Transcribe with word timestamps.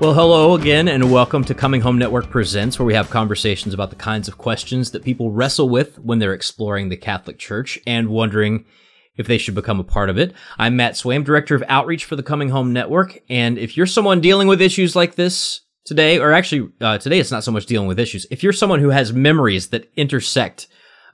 Well, 0.00 0.14
hello 0.14 0.54
again, 0.54 0.88
and 0.88 1.12
welcome 1.12 1.44
to 1.44 1.54
Coming 1.54 1.82
Home 1.82 1.98
Network 1.98 2.30
Presents, 2.30 2.78
where 2.78 2.86
we 2.86 2.94
have 2.94 3.10
conversations 3.10 3.74
about 3.74 3.90
the 3.90 3.96
kinds 3.96 4.28
of 4.28 4.38
questions 4.38 4.92
that 4.92 5.04
people 5.04 5.30
wrestle 5.30 5.68
with 5.68 5.98
when 5.98 6.18
they're 6.18 6.32
exploring 6.32 6.88
the 6.88 6.96
Catholic 6.96 7.38
Church 7.38 7.78
and 7.86 8.08
wondering 8.08 8.64
if 9.16 9.26
they 9.26 9.36
should 9.36 9.54
become 9.54 9.78
a 9.78 9.84
part 9.84 10.08
of 10.08 10.16
it. 10.16 10.32
I'm 10.58 10.74
Matt 10.74 10.94
Swaim, 10.94 11.22
Director 11.22 11.54
of 11.54 11.62
Outreach 11.68 12.06
for 12.06 12.16
the 12.16 12.22
Coming 12.22 12.48
Home 12.48 12.72
Network, 12.72 13.20
and 13.28 13.58
if 13.58 13.76
you're 13.76 13.84
someone 13.84 14.22
dealing 14.22 14.48
with 14.48 14.62
issues 14.62 14.96
like 14.96 15.16
this 15.16 15.60
today, 15.84 16.18
or 16.18 16.32
actually 16.32 16.72
uh, 16.80 16.96
today 16.96 17.18
it's 17.18 17.30
not 17.30 17.44
so 17.44 17.52
much 17.52 17.66
dealing 17.66 17.86
with 17.86 18.00
issues, 18.00 18.24
if 18.30 18.42
you're 18.42 18.54
someone 18.54 18.80
who 18.80 18.88
has 18.88 19.12
memories 19.12 19.68
that 19.68 19.92
intersect 19.96 20.66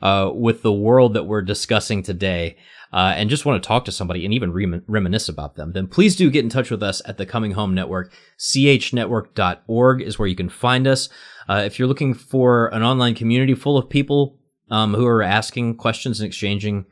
uh, 0.03 0.31
with 0.35 0.63
the 0.63 0.73
world 0.73 1.15
that 1.15 1.25
we're 1.25 1.43
discussing 1.43 2.03
today, 2.03 2.57
uh, 2.93 3.15
and 3.17 3.29
just 3.29 3.45
want 3.45 3.63
to 3.63 3.67
talk 3.67 3.85
to 3.85 3.93
somebody 3.93 4.25
and 4.25 4.33
even 4.33 4.53
rem- 4.53 4.83
reminisce 4.87 5.29
about 5.29 5.57
them, 5.57 5.73
then 5.73 5.87
please 5.87 6.17
do 6.17 6.31
get 6.31 6.45
in 6.45 6.51
touch 6.51 6.71
with 6.71 6.83
us 6.83 7.03
at 7.05 7.19
the 7.19 7.27
Coming 7.27 7.53
Home 7.53 7.75
Network. 7.75 8.13
CHNetwork.org 8.39 10.03
is 10.03 10.19
where 10.19 10.29
you 10.29 10.37
can 10.37 10.49
find 10.49 10.87
us. 10.87 11.09
Uh, 11.49 11.63
if 11.65 11.79
you're 11.79 11.89
looking 11.89 12.15
for 12.15 12.69
an 12.69 12.83
online 12.83 13.15
community 13.15 13.55
full 13.55 13.77
of 13.77 13.89
people 13.89 14.39
um, 14.71 14.95
who 14.95 15.07
are 15.07 15.23
asking 15.23 15.77
questions 15.77 16.21
and 16.21 16.27
exchanging 16.27 16.87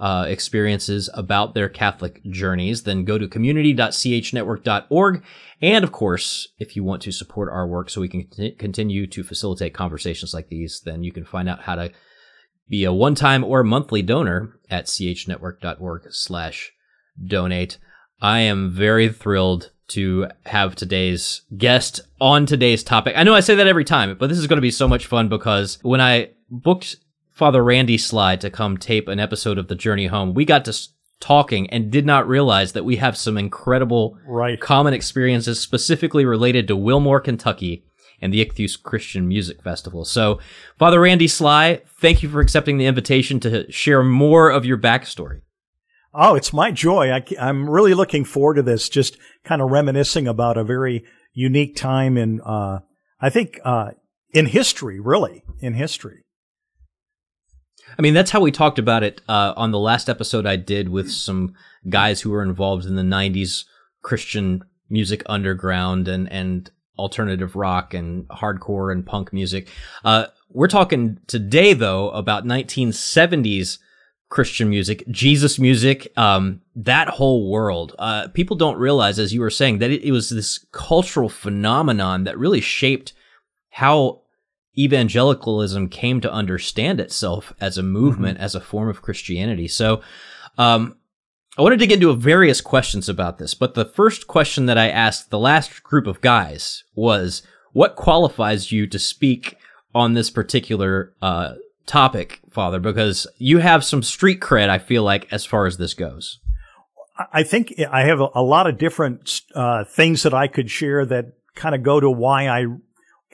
uh, 0.00 0.24
experiences 0.26 1.10
about 1.12 1.54
their 1.54 1.68
Catholic 1.68 2.24
journeys, 2.24 2.84
then 2.84 3.04
go 3.04 3.18
to 3.18 3.28
community.chnetwork.org. 3.28 5.22
And 5.60 5.84
of 5.84 5.92
course, 5.92 6.48
if 6.58 6.74
you 6.74 6.82
want 6.82 7.02
to 7.02 7.12
support 7.12 7.50
our 7.52 7.66
work 7.66 7.90
so 7.90 8.00
we 8.00 8.08
can 8.08 8.26
continue 8.58 9.06
to 9.08 9.22
facilitate 9.22 9.74
conversations 9.74 10.32
like 10.32 10.48
these, 10.48 10.80
then 10.80 11.04
you 11.04 11.12
can 11.12 11.26
find 11.26 11.50
out 11.50 11.60
how 11.60 11.74
to 11.74 11.92
be 12.70 12.84
a 12.84 12.92
one-time 12.92 13.44
or 13.44 13.62
monthly 13.62 14.00
donor 14.00 14.58
at 14.70 14.86
chnetwork.org 14.86 16.06
slash 16.10 16.72
donate. 17.22 17.76
I 18.22 18.40
am 18.40 18.70
very 18.70 19.08
thrilled 19.10 19.72
to 19.88 20.28
have 20.46 20.76
today's 20.76 21.42
guest 21.58 22.00
on 22.20 22.46
today's 22.46 22.84
topic. 22.84 23.14
I 23.16 23.24
know 23.24 23.34
I 23.34 23.40
say 23.40 23.56
that 23.56 23.66
every 23.66 23.84
time, 23.84 24.16
but 24.16 24.28
this 24.28 24.38
is 24.38 24.46
going 24.46 24.58
to 24.58 24.62
be 24.62 24.70
so 24.70 24.86
much 24.86 25.06
fun 25.06 25.28
because 25.28 25.78
when 25.82 26.00
I 26.00 26.30
booked 26.48 26.96
Father 27.32 27.62
Randy 27.62 27.98
Sly 27.98 28.36
to 28.36 28.50
come 28.50 28.78
tape 28.78 29.08
an 29.08 29.18
episode 29.18 29.58
of 29.58 29.66
The 29.66 29.74
Journey 29.74 30.06
Home, 30.06 30.32
we 30.32 30.44
got 30.44 30.64
to 30.66 30.78
talking 31.18 31.68
and 31.70 31.90
did 31.90 32.06
not 32.06 32.28
realize 32.28 32.72
that 32.72 32.84
we 32.84 32.96
have 32.96 33.16
some 33.16 33.36
incredible 33.36 34.16
right. 34.26 34.60
common 34.60 34.94
experiences 34.94 35.60
specifically 35.60 36.24
related 36.24 36.66
to 36.68 36.76
Wilmore, 36.76 37.20
Kentucky 37.20 37.84
and 38.20 38.32
the 38.32 38.44
Ichthus 38.44 38.80
Christian 38.80 39.26
Music 39.28 39.62
Festival. 39.62 40.04
So, 40.04 40.40
Father 40.78 41.00
Randy 41.00 41.28
Sly, 41.28 41.82
thank 42.00 42.22
you 42.22 42.28
for 42.28 42.40
accepting 42.40 42.78
the 42.78 42.86
invitation 42.86 43.40
to 43.40 43.70
share 43.70 44.02
more 44.02 44.50
of 44.50 44.64
your 44.64 44.78
backstory. 44.78 45.40
Oh, 46.12 46.34
it's 46.34 46.52
my 46.52 46.70
joy. 46.72 47.10
I, 47.10 47.24
am 47.38 47.70
really 47.70 47.94
looking 47.94 48.24
forward 48.24 48.54
to 48.54 48.62
this, 48.62 48.88
just 48.88 49.16
kind 49.44 49.62
of 49.62 49.70
reminiscing 49.70 50.26
about 50.26 50.58
a 50.58 50.64
very 50.64 51.04
unique 51.32 51.76
time 51.76 52.16
in, 52.16 52.40
uh, 52.40 52.80
I 53.20 53.30
think, 53.30 53.60
uh, 53.64 53.92
in 54.32 54.46
history, 54.46 54.98
really, 54.98 55.44
in 55.60 55.74
history. 55.74 56.24
I 57.98 58.02
mean, 58.02 58.14
that's 58.14 58.30
how 58.30 58.40
we 58.40 58.52
talked 58.52 58.78
about 58.78 59.02
it 59.02 59.20
uh, 59.28 59.54
on 59.56 59.70
the 59.70 59.78
last 59.78 60.08
episode 60.08 60.46
I 60.46 60.56
did 60.56 60.88
with 60.88 61.10
some 61.10 61.54
guys 61.88 62.20
who 62.20 62.30
were 62.30 62.42
involved 62.42 62.86
in 62.86 62.96
the 62.96 63.02
90s 63.02 63.64
Christian 64.02 64.64
music 64.88 65.22
underground 65.26 66.08
and, 66.08 66.30
and 66.32 66.70
alternative 67.00 67.56
rock 67.56 67.94
and 67.94 68.28
hardcore 68.28 68.92
and 68.92 69.04
punk 69.04 69.32
music. 69.32 69.68
Uh, 70.04 70.26
we're 70.50 70.68
talking 70.68 71.18
today 71.26 71.72
though 71.72 72.10
about 72.10 72.44
1970s 72.44 73.78
Christian 74.30 74.70
music, 74.70 75.04
Jesus 75.10 75.58
music, 75.58 76.12
um, 76.16 76.60
that 76.76 77.08
whole 77.08 77.50
world. 77.50 77.96
Uh, 77.98 78.28
people 78.28 78.56
don't 78.56 78.78
realize, 78.78 79.18
as 79.18 79.34
you 79.34 79.40
were 79.40 79.50
saying, 79.50 79.78
that 79.78 79.90
it, 79.90 80.04
it, 80.04 80.12
was 80.12 80.30
this 80.30 80.64
cultural 80.70 81.28
phenomenon 81.28 82.22
that 82.24 82.38
really 82.38 82.60
shaped 82.60 83.12
how 83.70 84.22
evangelicalism 84.78 85.88
came 85.88 86.20
to 86.20 86.32
understand 86.32 87.00
itself 87.00 87.52
as 87.60 87.76
a 87.76 87.82
movement, 87.82 88.36
mm-hmm. 88.36 88.44
as 88.44 88.54
a 88.54 88.60
form 88.60 88.88
of 88.88 89.02
Christianity. 89.02 89.66
So, 89.66 90.00
um, 90.58 90.96
I 91.60 91.62
wanted 91.62 91.80
to 91.80 91.86
get 91.86 91.96
into 91.96 92.14
various 92.14 92.62
questions 92.62 93.06
about 93.06 93.36
this, 93.36 93.52
but 93.52 93.74
the 93.74 93.84
first 93.84 94.26
question 94.26 94.64
that 94.64 94.78
I 94.78 94.88
asked 94.88 95.28
the 95.28 95.38
last 95.38 95.82
group 95.82 96.06
of 96.06 96.22
guys 96.22 96.84
was, 96.94 97.42
"What 97.74 97.96
qualifies 97.96 98.72
you 98.72 98.86
to 98.86 98.98
speak 98.98 99.58
on 99.94 100.14
this 100.14 100.30
particular 100.30 101.12
uh, 101.20 101.56
topic, 101.84 102.40
Father?" 102.48 102.80
Because 102.80 103.26
you 103.36 103.58
have 103.58 103.84
some 103.84 104.02
street 104.02 104.40
cred, 104.40 104.70
I 104.70 104.78
feel 104.78 105.02
like, 105.02 105.30
as 105.30 105.44
far 105.44 105.66
as 105.66 105.76
this 105.76 105.92
goes. 105.92 106.38
I 107.30 107.42
think 107.42 107.74
I 107.90 108.04
have 108.04 108.20
a, 108.20 108.40
lot 108.40 108.66
of 108.66 108.78
different 108.78 109.42
uh, 109.54 109.84
things 109.84 110.22
that 110.22 110.32
I 110.32 110.46
could 110.46 110.70
share 110.70 111.04
that 111.04 111.34
kind 111.54 111.74
of 111.74 111.82
go 111.82 112.00
to 112.00 112.10
why 112.10 112.48
I 112.48 112.68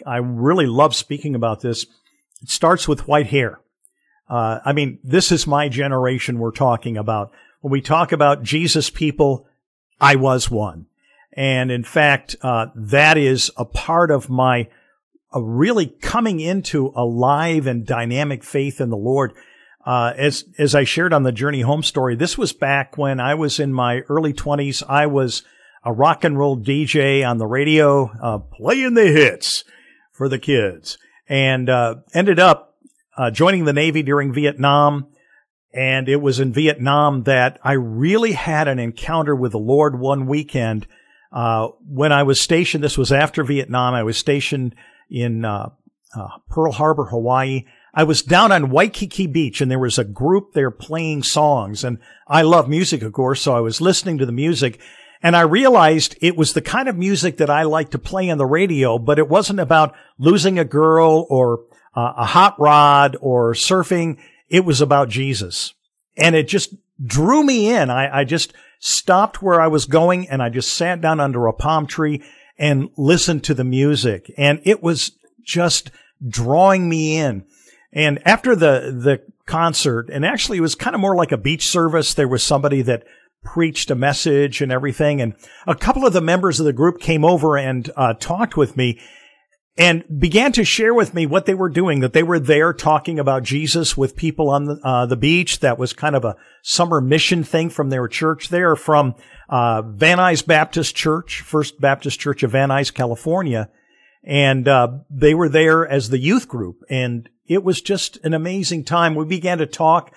I 0.05 0.17
really 0.17 0.67
love 0.67 0.97
speaking 0.97 1.37
about 1.37 1.61
this. 1.61 1.87
It 2.43 2.49
starts 2.49 2.89
with 2.89 3.07
white 3.07 3.29
hair. 3.29 3.61
Uh, 4.29 4.59
I 4.65 4.73
mean, 4.73 4.99
this 5.05 5.31
is 5.31 5.47
my 5.47 5.69
generation 5.69 6.41
we're 6.41 6.51
talking 6.51 6.97
about. 6.97 7.31
When 7.67 7.73
we 7.73 7.81
talk 7.81 8.13
about 8.13 8.45
Jesus 8.45 8.91
people, 8.91 9.49
I 10.01 10.15
was 10.15 10.49
one. 10.49 10.87
And 11.33 11.73
in 11.73 11.83
fact, 11.83 12.37
uh, 12.41 12.67
that 12.77 13.19
is 13.19 13.51
a 13.57 13.65
part 13.65 14.13
of 14.13 14.31
my 14.31 14.69
uh, 15.35 15.43
really 15.43 15.87
coming 15.87 16.39
into 16.39 16.93
a 16.95 17.05
live 17.05 17.67
and 17.67 17.85
dynamic 17.85 18.45
faith 18.45 18.81
in 18.81 18.91
the 18.91 18.97
Lord. 18.97 19.33
Uh, 19.85 20.13
as 20.17 20.45
as 20.59 20.77
I 20.77 20.85
shared 20.85 21.13
on 21.13 21.25
the 21.25 21.33
Journey 21.33 21.63
Home 21.63 21.83
story, 21.83 22.15
this 22.15 22.39
was 22.39 22.53
back 22.53 22.97
when 22.97 23.19
I 23.19 23.35
was 23.35 23.59
in 23.59 23.73
my 23.73 24.03
early 24.09 24.33
twenties. 24.33 24.85
I 24.89 25.07
was 25.07 25.43
a 25.85 25.93
rock 25.93 26.23
and 26.23 26.39
roll 26.39 26.57
DJ 26.57 27.29
on 27.29 27.39
the 27.39 27.49
radio, 27.49 28.13
uh, 28.23 28.39
playing 28.39 28.95
the 28.95 29.09
hits 29.09 29.65
for 30.13 30.29
the 30.29 30.39
kids, 30.39 30.99
and 31.29 31.69
uh, 31.69 31.97
ended 32.15 32.39
up 32.39 32.77
uh, 33.19 33.33
joining 33.33 33.65
the 33.65 33.73
Navy 33.73 34.05
during 34.05 34.33
Vietnam. 34.33 35.09
And 35.77 36.09
it 36.09 36.23
was 36.23 36.41
in 36.41 36.53
Vietnam 36.53 37.25
that 37.25 37.59
I 37.63 37.73
really 37.73 38.33
had 38.33 38.67
an 38.67 38.79
encounter 38.79 39.37
with 39.37 39.53
the 39.53 39.59
Lord 39.59 39.99
one 39.99 40.27
weekend. 40.27 40.87
Uh, 41.31 41.69
when 41.87 42.13
I 42.13 42.23
was 42.23 42.41
stationed, 42.41 42.83
this 42.83 42.97
was 42.97 43.13
after 43.13 43.45
Vietnam. 43.45 43.93
I 43.93 44.03
was 44.03 44.17
stationed 44.17 44.75
in 45.11 45.45
uh, 45.45 45.71
uh, 46.17 46.29
Pearl 46.49 46.73
Harbor, 46.73 47.05
Hawaii. 47.05 47.67
I 47.93 48.05
was 48.05 48.23
down 48.23 48.53
on 48.53 48.71
Waikiki 48.71 49.27
Beach 49.27 49.61
and 49.61 49.71
there 49.71 49.79
was 49.79 49.99
a 49.99 50.05
group 50.05 50.53
there 50.53 50.71
playing 50.71 51.23
songs. 51.23 51.85
And 51.85 51.99
I 52.27 52.43
love 52.43 52.69
music, 52.69 53.03
of 53.03 53.13
course. 53.13 53.43
So 53.43 53.55
I 53.55 53.61
was 53.61 53.81
listening 53.81 54.19
to 54.19 54.27
the 54.27 54.33
music 54.33 54.81
and 55.23 55.37
I 55.37 55.43
realized 55.43 56.17
it 56.21 56.37
was 56.37 56.53
the 56.53 56.63
kind 56.63 56.89
of 56.89 56.97
music 56.97 57.39
that 57.39 57.51
I 57.51 57.65
like 57.65 57.91
to 57.91 57.99
play 57.99 58.31
on 58.31 58.39
the 58.39 58.47
radio, 58.47 58.99
but 58.99 59.19
it 59.19 59.29
wasn't 59.29 59.61
about 59.61 59.95
losing 60.19 60.59
a 60.59 60.65
girl 60.65 61.27
or 61.29 61.65
uh, 61.95 62.13
a 62.19 62.25
hot 62.25 62.59
rod 62.59 63.17
or 63.21 63.53
surfing. 63.55 64.19
It 64.49 64.65
was 64.65 64.81
about 64.81 65.09
Jesus. 65.09 65.75
And 66.17 66.35
it 66.35 66.49
just 66.49 66.75
drew 67.05 67.45
me 67.45 67.71
in. 67.71 67.91
I, 67.91 68.21
I 68.21 68.25
just 68.25 68.53
stopped 68.79 69.43
where 69.43 69.61
I 69.61 69.67
was 69.67 69.85
going 69.85 70.29
and 70.29 70.43
I 70.43 70.49
just 70.49 70.73
sat 70.73 71.01
down 71.01 71.21
under 71.21 71.47
a 71.47 71.53
palm 71.53 71.87
tree 71.87 72.23
and 72.59 72.91
listened 72.97 73.45
to 73.45 73.55
the 73.55 73.65
music. 73.65 74.33
And 74.37 74.61
it 74.65 74.83
was 74.83 75.13
just 75.43 75.91
drawing 76.27 76.89
me 76.89 77.17
in. 77.17 77.45
And 77.93 78.21
after 78.27 78.57
the, 78.57 78.95
the 78.99 79.23
concert, 79.47 80.09
and 80.11 80.25
actually 80.25 80.59
it 80.59 80.63
was 80.63 80.75
kind 80.75 80.95
of 80.95 81.01
more 81.01 81.17
like 81.17 81.33
a 81.33 81.39
beach 81.39 81.69
service, 81.69 82.15
there 82.15 82.29
was 82.29 82.43
somebody 82.43 82.83
that 82.83 83.05
preached 83.45 83.91
a 83.91 83.95
message 83.95 84.61
and 84.61 84.73
everything. 84.73 85.21
And 85.21 85.35
a 85.67 85.75
couple 85.75 86.07
of 86.07 86.13
the 86.13 86.21
members 86.21 86.59
of 86.59 86.67
the 86.67 86.73
group 86.73 87.01
came 87.01 87.25
over 87.25 87.57
and 87.57 87.91
uh, 87.97 88.15
talked 88.15 88.57
with 88.57 88.77
me 88.77 89.01
and 89.79 90.05
began 90.19 90.53
to 90.53 90.65
share 90.65 90.95
with 90.95 91.13
me 91.13 91.27
what 91.27 91.45
they 91.45 91.55
were 91.55 91.69
doing, 91.69 92.01
that 92.01 92.15
they 92.15 92.23
were 92.23 92.39
there 92.39 92.73
talking 92.73 93.19
about 93.19 93.43
Jesus 93.43 93.97
with 93.97 94.17
people 94.17 94.49
on 94.49 94.65
the, 94.65 94.81
uh, 94.83 95.07
the 95.07 95.17
beach. 95.17 95.61
That 95.61 95.79
was 95.79 95.93
kind 95.93 96.17
of 96.17 96.25
a 96.25 96.37
summer 96.63 97.01
mission 97.01 97.45
thing 97.45 97.69
from 97.69 97.91
their 97.91 98.09
church. 98.09 98.49
They 98.49 98.63
are 98.63 98.77
from 98.77 99.15
uh, 99.49 99.83
Van 99.83 100.19
Nuys 100.19 100.47
Baptist 100.47 100.97
Church, 100.97 101.43
First 101.43 101.79
Baptist 101.81 102.19
Church 102.19 102.43
of 102.43 102.53
Van 102.53 102.71
Nuys, 102.71 102.93
California. 102.93 103.69
And 104.25 104.67
uh, 104.67 104.89
they 105.11 105.35
were 105.35 105.49
there 105.49 105.87
as 105.87 106.09
the 106.09 106.19
youth 106.19 106.49
group. 106.49 106.83
And 106.89 107.29
it 107.47 107.63
was 107.63 107.81
just 107.81 108.17
an 108.25 108.33
amazing 108.35 108.85
time. 108.85 109.15
We 109.15 109.27
began 109.27 109.59
to 109.59 109.67
talk 109.67 110.13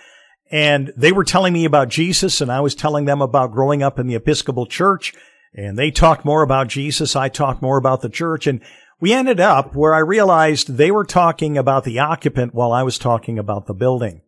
and 0.52 0.92
they 0.98 1.12
were 1.12 1.24
telling 1.24 1.54
me 1.54 1.66
about 1.66 1.90
Jesus 1.90 2.42
and 2.42 2.52
I 2.52 2.62
was 2.62 2.74
telling 2.74 3.06
them 3.06 3.22
about 3.22 3.52
growing 3.52 3.84
up 3.84 4.00
in 4.00 4.08
the 4.08 4.16
Episcopal 4.16 4.66
Church. 4.66 5.14
And 5.54 5.78
they 5.78 5.92
talked 5.92 6.26
more 6.26 6.44
about 6.44 6.68
Jesus. 6.68 7.16
I 7.16 7.30
talked 7.30 7.62
more 7.62 7.78
about 7.78 8.02
the 8.02 8.10
church. 8.10 8.48
And 8.48 8.62
we 9.00 9.14
ended 9.14 9.40
up 9.40 9.76
where 9.76 9.94
I 9.94 10.00
realized 10.00 10.76
they 10.76 10.92
were 10.92 11.06
talking 11.06 11.58
about 11.58 11.84
the 11.84 12.00
occupant 12.00 12.54
while 12.54 12.72
I 12.72 12.84
was 12.84 12.98
talking 12.98 13.40
about 13.40 13.66
the 13.66 13.74
building. 13.74 14.22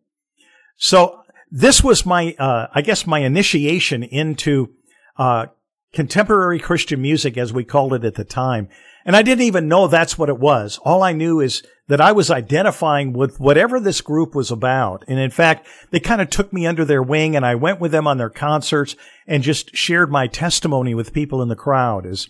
So 0.76 1.20
this 1.50 1.84
was 1.84 2.06
my, 2.06 2.34
uh, 2.38 2.68
I 2.72 2.80
guess 2.80 3.06
my 3.06 3.20
initiation 3.20 4.02
into, 4.02 4.70
uh, 5.16 5.46
contemporary 5.92 6.58
Christian 6.58 7.02
music 7.02 7.36
as 7.36 7.52
we 7.52 7.64
called 7.64 7.92
it 7.92 8.04
at 8.04 8.14
the 8.14 8.24
time. 8.24 8.68
And 9.04 9.14
I 9.16 9.22
didn't 9.22 9.44
even 9.44 9.68
know 9.68 9.88
that's 9.88 10.16
what 10.16 10.28
it 10.28 10.38
was. 10.38 10.78
All 10.84 11.02
I 11.02 11.12
knew 11.12 11.40
is 11.40 11.62
that 11.88 12.00
I 12.00 12.12
was 12.12 12.30
identifying 12.30 13.12
with 13.12 13.40
whatever 13.40 13.78
this 13.78 14.00
group 14.00 14.34
was 14.34 14.50
about. 14.50 15.04
And 15.08 15.18
in 15.18 15.30
fact, 15.30 15.66
they 15.90 16.00
kind 16.00 16.22
of 16.22 16.30
took 16.30 16.52
me 16.52 16.66
under 16.66 16.84
their 16.84 17.02
wing 17.02 17.36
and 17.36 17.44
I 17.44 17.56
went 17.56 17.80
with 17.80 17.92
them 17.92 18.06
on 18.06 18.16
their 18.16 18.30
concerts 18.30 18.96
and 19.26 19.42
just 19.42 19.76
shared 19.76 20.10
my 20.10 20.28
testimony 20.28 20.94
with 20.94 21.12
people 21.12 21.42
in 21.42 21.48
the 21.48 21.56
crowd 21.56 22.06
as, 22.06 22.28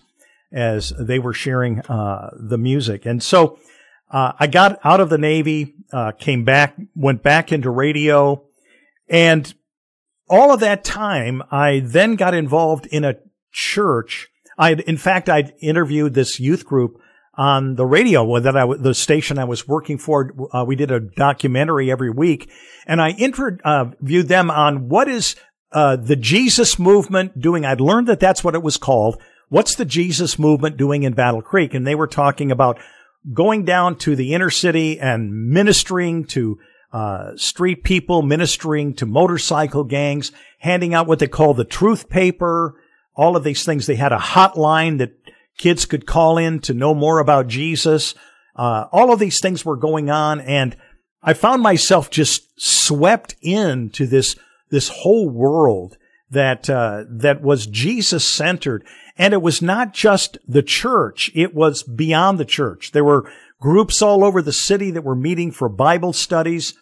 as 0.53 0.93
they 0.99 1.19
were 1.19 1.33
sharing 1.33 1.79
uh, 1.81 2.29
the 2.39 2.57
music. 2.57 3.05
And 3.05 3.21
so 3.21 3.59
uh, 4.11 4.33
I 4.39 4.47
got 4.47 4.79
out 4.83 4.99
of 4.99 5.09
the 5.09 5.17
Navy, 5.17 5.75
uh, 5.91 6.11
came 6.11 6.43
back, 6.45 6.75
went 6.95 7.23
back 7.23 7.51
into 7.51 7.69
radio, 7.69 8.43
and 9.09 9.53
all 10.29 10.53
of 10.53 10.59
that 10.61 10.83
time, 10.83 11.43
I 11.51 11.81
then 11.83 12.15
got 12.15 12.33
involved 12.33 12.85
in 12.87 13.03
a 13.03 13.15
church. 13.51 14.29
I, 14.57 14.73
in 14.73 14.97
fact, 14.97 15.29
I 15.29 15.53
interviewed 15.61 16.13
this 16.13 16.39
youth 16.39 16.65
group 16.65 16.99
on 17.35 17.75
the 17.75 17.85
radio 17.85 18.39
that 18.39 18.55
I, 18.55 18.65
the 18.77 18.93
station 18.93 19.39
I 19.39 19.45
was 19.45 19.67
working 19.67 19.97
for. 19.97 20.31
Uh, 20.51 20.63
we 20.65 20.75
did 20.75 20.91
a 20.91 20.99
documentary 20.99 21.91
every 21.91 22.11
week 22.11 22.49
and 22.85 23.01
I 23.01 23.09
interviewed 23.11 24.27
them 24.27 24.51
on 24.51 24.89
what 24.89 25.07
is, 25.07 25.35
uh, 25.71 25.95
the 25.95 26.15
Jesus 26.15 26.77
movement 26.77 27.39
doing. 27.39 27.65
I'd 27.65 27.81
learned 27.81 28.07
that 28.07 28.19
that's 28.19 28.43
what 28.43 28.53
it 28.53 28.61
was 28.61 28.77
called. 28.77 29.19
What's 29.53 29.75
the 29.75 29.85
Jesus 29.85 30.39
movement 30.39 30.77
doing 30.77 31.03
in 31.03 31.13
Battle 31.13 31.43
Creek? 31.43 31.75
And 31.75 31.85
they 31.85 31.93
were 31.93 32.07
talking 32.07 32.51
about 32.51 32.79
going 33.35 33.65
down 33.65 33.99
to 33.99 34.15
the 34.15 34.33
inner 34.33 34.49
city 34.49 34.99
and 34.99 35.51
ministering 35.51 36.25
to 36.29 36.57
uh, 36.91 37.35
street 37.35 37.83
people, 37.83 38.23
ministering 38.23 38.95
to 38.95 39.05
motorcycle 39.05 39.83
gangs, 39.83 40.31
handing 40.57 40.95
out 40.95 41.05
what 41.05 41.19
they 41.19 41.27
call 41.27 41.53
the 41.53 41.65
truth 41.65 42.09
paper, 42.09 42.81
all 43.15 43.37
of 43.37 43.43
these 43.43 43.63
things. 43.63 43.85
They 43.85 43.93
had 43.93 44.11
a 44.11 44.17
hotline 44.17 44.97
that 44.97 45.13
kids 45.59 45.85
could 45.85 46.07
call 46.07 46.39
in 46.39 46.59
to 46.61 46.73
know 46.73 46.95
more 46.95 47.19
about 47.19 47.45
Jesus. 47.45 48.15
Uh, 48.55 48.85
all 48.91 49.13
of 49.13 49.19
these 49.19 49.39
things 49.39 49.63
were 49.63 49.77
going 49.77 50.09
on, 50.09 50.41
and 50.41 50.75
I 51.21 51.33
found 51.33 51.61
myself 51.61 52.09
just 52.09 52.59
swept 52.59 53.35
into 53.39 54.07
this 54.07 54.35
this 54.71 54.89
whole 54.89 55.29
world 55.29 55.95
that 56.31 56.67
uh, 56.71 57.03
that 57.07 57.43
was 57.43 57.67
Jesus 57.67 58.25
centered, 58.25 58.83
and 59.17 59.33
it 59.33 59.41
was 59.41 59.61
not 59.61 59.93
just 59.93 60.37
the 60.47 60.63
church; 60.63 61.31
it 61.33 61.53
was 61.53 61.83
beyond 61.83 62.39
the 62.39 62.45
church. 62.45 62.91
There 62.91 63.03
were 63.03 63.31
groups 63.59 64.01
all 64.01 64.23
over 64.23 64.41
the 64.41 64.53
city 64.53 64.91
that 64.91 65.03
were 65.03 65.15
meeting 65.15 65.51
for 65.51 65.69
Bible 65.69 66.13
studies. 66.13 66.73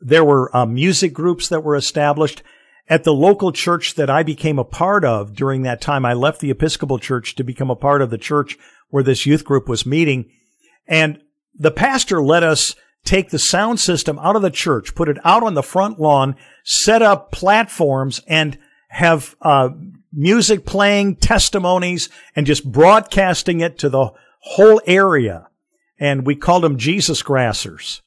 There 0.00 0.24
were 0.24 0.54
uh, 0.54 0.66
music 0.66 1.12
groups 1.14 1.48
that 1.48 1.64
were 1.64 1.76
established 1.76 2.42
at 2.88 3.04
the 3.04 3.12
local 3.12 3.52
church 3.52 3.94
that 3.94 4.10
I 4.10 4.22
became 4.22 4.58
a 4.58 4.64
part 4.64 5.04
of 5.04 5.34
during 5.34 5.62
that 5.62 5.80
time. 5.80 6.04
I 6.04 6.12
left 6.12 6.40
the 6.40 6.50
Episcopal 6.50 6.98
Church 6.98 7.34
to 7.36 7.44
become 7.44 7.70
a 7.70 7.76
part 7.76 8.02
of 8.02 8.10
the 8.10 8.18
church 8.18 8.58
where 8.90 9.02
this 9.02 9.26
youth 9.26 9.44
group 9.44 9.68
was 9.68 9.86
meeting, 9.86 10.30
and 10.86 11.20
the 11.54 11.70
pastor 11.70 12.22
let 12.22 12.42
us 12.42 12.74
take 13.04 13.30
the 13.30 13.38
sound 13.38 13.80
system 13.80 14.18
out 14.18 14.36
of 14.36 14.42
the 14.42 14.50
church, 14.50 14.94
put 14.94 15.08
it 15.08 15.16
out 15.24 15.42
on 15.42 15.54
the 15.54 15.62
front 15.62 15.98
lawn, 15.98 16.36
set 16.64 17.02
up 17.02 17.32
platforms, 17.32 18.20
and 18.26 18.58
have 18.88 19.34
uh, 19.40 19.70
music 20.16 20.64
playing, 20.64 21.16
testimonies, 21.16 22.08
and 22.34 22.46
just 22.46 22.70
broadcasting 22.70 23.60
it 23.60 23.78
to 23.78 23.88
the 23.88 24.10
whole 24.40 24.80
area. 24.86 25.48
And 26.00 26.26
we 26.26 26.34
called 26.34 26.64
them 26.64 26.78
Jesus 26.78 27.22
Grassers. 27.22 28.00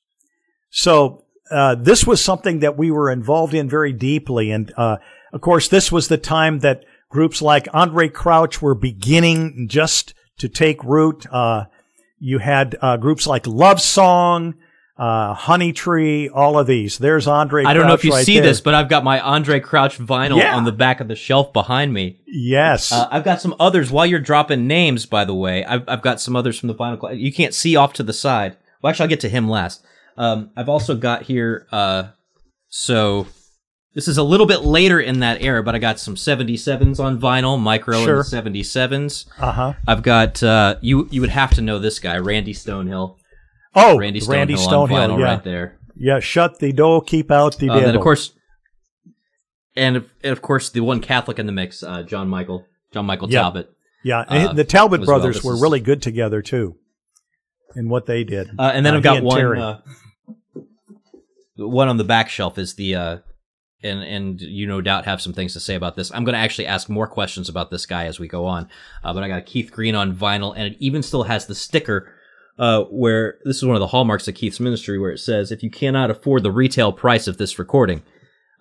So 0.69 1.25
uh, 1.51 1.75
this 1.75 2.05
was 2.05 2.23
something 2.23 2.59
that 2.59 2.77
we 2.77 2.91
were 2.91 3.11
involved 3.11 3.53
in 3.53 3.69
very 3.69 3.93
deeply. 3.93 4.51
And 4.51 4.73
uh, 4.75 4.97
of 5.31 5.41
course, 5.41 5.67
this 5.67 5.91
was 5.91 6.07
the 6.07 6.17
time 6.17 6.59
that 6.59 6.83
groups 7.09 7.41
like 7.41 7.65
Andraé 7.65 8.11
Crouch 8.11 8.61
were 8.61 8.75
beginning 8.75 9.67
just 9.69 10.13
to 10.39 10.49
take 10.49 10.83
root. 10.83 11.25
Uh, 11.31 11.65
you 12.19 12.39
had 12.39 12.77
uh, 12.81 12.97
groups 12.97 13.25
like 13.27 13.47
Love 13.47 13.81
Song 13.81 14.55
uh, 14.99 15.33
Honeytree, 15.33 16.29
all 16.33 16.59
of 16.59 16.67
these. 16.67 16.97
There's 16.97 17.25
Andraé. 17.25 17.65
I 17.65 17.73
don't 17.73 17.87
know 17.87 17.93
if 17.93 18.03
you 18.03 18.11
right 18.11 18.25
see 18.25 18.35
there. 18.35 18.43
this, 18.49 18.59
but 18.61 18.75
I've 18.75 18.89
got 18.89 19.03
my 19.03 19.17
Andraé 19.19 19.63
Crouch 19.63 19.97
vinyl 19.97 20.37
Yeah. 20.37 20.55
on 20.55 20.65
the 20.65 20.71
back 20.73 20.99
of 20.99 21.07
the 21.07 21.15
shelf 21.15 21.53
behind 21.53 21.93
me. 21.93 22.19
Yes. 22.27 22.91
Uh, 22.91 23.07
I've 23.09 23.23
got 23.23 23.39
some 23.41 23.55
others. 23.59 23.91
While 23.91 24.05
you're 24.05 24.19
dropping 24.19 24.67
names, 24.67 25.05
by 25.05 25.23
the 25.25 25.33
way, 25.33 25.63
I've, 25.63 25.87
I've 25.87 26.01
got 26.01 26.19
some 26.19 26.35
others 26.35 26.59
from 26.59 26.67
the 26.67 26.75
vinyl. 26.75 27.17
You 27.17 27.31
can't 27.33 27.53
see 27.53 27.75
off 27.77 27.93
to 27.93 28.03
the 28.03 28.13
side. 28.13 28.57
Well, 28.81 28.89
actually, 28.89 29.03
I'll 29.05 29.09
get 29.09 29.19
to 29.21 29.29
him 29.29 29.49
last. 29.49 29.83
Um, 30.17 30.51
I've 30.57 30.69
also 30.69 30.95
got 30.95 31.23
here. 31.23 31.65
Uh, 31.71 32.09
so 32.67 33.25
this 33.93 34.07
is 34.07 34.17
a 34.17 34.23
little 34.23 34.45
bit 34.45 34.61
later 34.63 34.99
in 34.99 35.19
that 35.21 35.41
era, 35.41 35.63
but 35.63 35.75
I 35.75 35.79
got 35.79 35.99
some 35.99 36.15
77s 36.15 36.99
on 36.99 37.19
vinyl, 37.19 37.59
micro 37.59 38.03
Sure. 38.03 38.17
and 38.17 38.25
77s. 38.25 39.25
uh 39.39 39.51
huh. 39.51 39.73
I've 39.87 40.03
got 40.03 40.43
uh, 40.43 40.75
you. 40.81 41.07
You 41.09 41.21
would 41.21 41.29
have 41.29 41.51
to 41.55 41.61
know 41.61 41.79
this 41.79 41.99
guy, 41.99 42.17
Randy 42.17 42.53
Stonehill. 42.53 43.15
Oh, 43.75 43.97
Randy 43.97 44.19
Stonehill, 44.19 44.29
Randy 44.29 44.53
on 44.55 44.59
Stonehill. 44.59 45.19
yeah. 45.19 45.25
right 45.25 45.43
there. 45.43 45.77
Yeah. 45.95 46.19
Shut 46.19 46.59
the 46.59 46.71
door. 46.71 47.01
Keep 47.03 47.29
out 47.31 47.57
the 47.57 47.69
Uh, 47.69 47.79
devil. 47.79 47.95
of 47.97 48.01
course, 48.01 48.33
and 49.75 49.95
of, 49.97 50.09
and 50.23 50.31
of 50.31 50.41
course 50.41 50.69
the 50.69 50.79
one 50.81 51.01
Catholic 51.01 51.39
in 51.39 51.45
the 51.45 51.51
mix, 51.51 51.83
uh, 51.83 52.03
John 52.03 52.27
Michael, 52.27 52.65
John 52.93 53.05
Michael 53.05 53.29
Yeah. 53.29 53.41
Talbot. 53.41 53.71
Yeah. 54.03 54.19
uh, 54.21 54.53
the 54.53 54.63
Talbot 54.63 55.01
as 55.01 55.07
well. 55.07 55.19
brothers 55.19 55.43
were 55.43 55.53
is- 55.53 55.61
really 55.61 55.79
good 55.81 56.01
together 56.01 56.41
too, 56.41 56.77
in 57.75 57.89
what 57.89 58.05
they 58.05 58.23
did. 58.23 58.49
Uh, 58.57 58.71
and 58.73 58.85
then 58.85 58.93
Uh, 58.93 58.97
I've 58.97 59.03
got 59.03 59.23
one. 59.23 59.57
Uh, 59.59 59.79
one 61.57 61.89
on 61.89 61.97
the 61.97 62.03
back 62.05 62.29
shelf 62.29 62.57
is 62.57 62.75
the, 62.75 62.95
uh, 62.95 63.17
and 63.83 64.01
and 64.03 64.41
you 64.41 64.65
no 64.67 64.81
doubt 64.81 65.05
have 65.05 65.21
some 65.21 65.33
things 65.33 65.53
to 65.53 65.59
say 65.59 65.75
about 65.75 65.95
this. 65.95 66.11
I'm 66.13 66.23
going 66.23 66.33
to 66.33 66.39
actually 66.39 66.67
ask 66.67 66.89
more 66.89 67.07
questions 67.07 67.49
about 67.49 67.69
this 67.71 67.85
guy 67.85 68.05
as 68.05 68.19
we 68.19 68.27
go 68.27 68.45
on. 68.45 68.69
Uh, 69.03 69.13
but 69.13 69.23
I 69.23 69.27
got 69.27 69.45
Keith 69.45 69.71
Green 69.71 69.95
on 69.95 70.15
vinyl, 70.15 70.53
and 70.55 70.73
it 70.73 70.77
even 70.79 71.03
still 71.03 71.23
has 71.23 71.45
the 71.45 71.55
sticker. 71.55 72.13
Uh, 72.59 72.83
where 72.91 73.39
this 73.45 73.55
is 73.55 73.65
one 73.65 73.77
of 73.77 73.79
the 73.79 73.87
hallmarks 73.87 74.27
of 74.27 74.35
Keith's 74.35 74.59
ministry, 74.59 74.99
where 74.99 75.11
it 75.11 75.19
says, 75.19 75.49
"If 75.49 75.63
you 75.63 75.71
cannot 75.71 76.11
afford 76.11 76.43
the 76.43 76.51
retail 76.51 76.91
price 76.91 77.25
of 77.25 77.37
this 77.37 77.57
recording, 77.57 78.03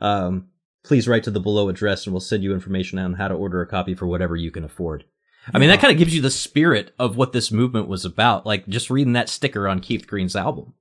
um, 0.00 0.46
please 0.84 1.08
write 1.08 1.24
to 1.24 1.32
the 1.32 1.40
below 1.40 1.68
address, 1.68 2.06
and 2.06 2.14
we'll 2.14 2.20
send 2.20 2.44
you 2.44 2.54
information 2.54 3.00
on 3.00 3.14
how 3.14 3.26
to 3.26 3.34
order 3.34 3.60
a 3.60 3.66
copy 3.66 3.94
for 3.94 4.06
whatever 4.06 4.36
you 4.36 4.52
can 4.52 4.62
afford." 4.62 5.04
I 5.52 5.58
mean, 5.58 5.68
that 5.70 5.80
kind 5.80 5.92
of 5.92 5.98
gives 5.98 6.14
you 6.14 6.22
the 6.22 6.30
spirit 6.30 6.94
of 6.96 7.16
what 7.16 7.32
this 7.32 7.50
movement 7.50 7.88
was 7.88 8.04
about. 8.04 8.46
Like 8.46 8.68
just 8.68 8.88
reading 8.88 9.14
that 9.14 9.28
sticker 9.28 9.66
on 9.66 9.80
Keith 9.80 10.06
Green's 10.06 10.36
album. 10.36 10.74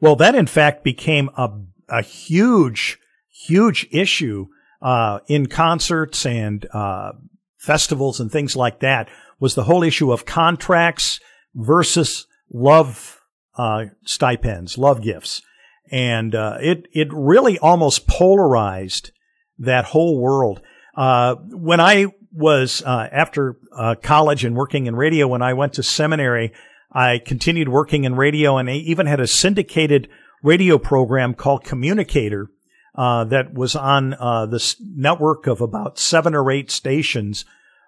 Well, 0.00 0.16
that 0.16 0.34
in 0.34 0.46
fact 0.46 0.84
became 0.84 1.28
a 1.36 1.50
a 1.88 2.00
huge, 2.00 2.98
huge 3.28 3.86
issue 3.90 4.46
uh, 4.80 5.18
in 5.26 5.46
concerts 5.46 6.24
and 6.24 6.66
uh, 6.72 7.12
festivals 7.58 8.20
and 8.20 8.32
things 8.32 8.56
like 8.56 8.80
that. 8.80 9.08
Was 9.38 9.54
the 9.54 9.64
whole 9.64 9.82
issue 9.82 10.12
of 10.12 10.24
contracts 10.24 11.20
versus 11.54 12.26
love 12.54 13.20
uh, 13.58 13.86
stipends, 14.06 14.78
love 14.78 15.02
gifts, 15.02 15.42
and 15.90 16.34
uh, 16.34 16.56
it 16.60 16.86
it 16.92 17.08
really 17.12 17.58
almost 17.58 18.06
polarized 18.06 19.10
that 19.58 19.84
whole 19.86 20.18
world. 20.18 20.62
Uh, 20.96 21.34
when 21.50 21.80
I 21.80 22.06
was 22.32 22.82
uh, 22.82 23.08
after 23.12 23.56
uh, 23.76 23.96
college 24.00 24.44
and 24.44 24.56
working 24.56 24.86
in 24.86 24.96
radio, 24.96 25.28
when 25.28 25.42
I 25.42 25.52
went 25.52 25.74
to 25.74 25.82
seminary, 25.82 26.52
I 26.90 27.18
continued 27.18 27.68
working 27.68 28.04
in 28.04 28.16
radio 28.16 28.56
and 28.56 28.70
I 28.70 28.74
even 28.74 29.06
had 29.06 29.20
a 29.20 29.26
syndicated 29.26 30.08
radio 30.42 30.78
program 30.78 31.34
called 31.34 31.64
Communicator 31.64 32.48
uh, 32.94 33.24
that 33.24 33.54
was 33.54 33.74
on 33.74 34.14
uh, 34.14 34.46
this 34.46 34.76
network 34.80 35.46
of 35.46 35.60
about 35.60 35.98
seven 35.98 36.34
or 36.34 36.50
eight 36.50 36.70
stations 36.70 37.44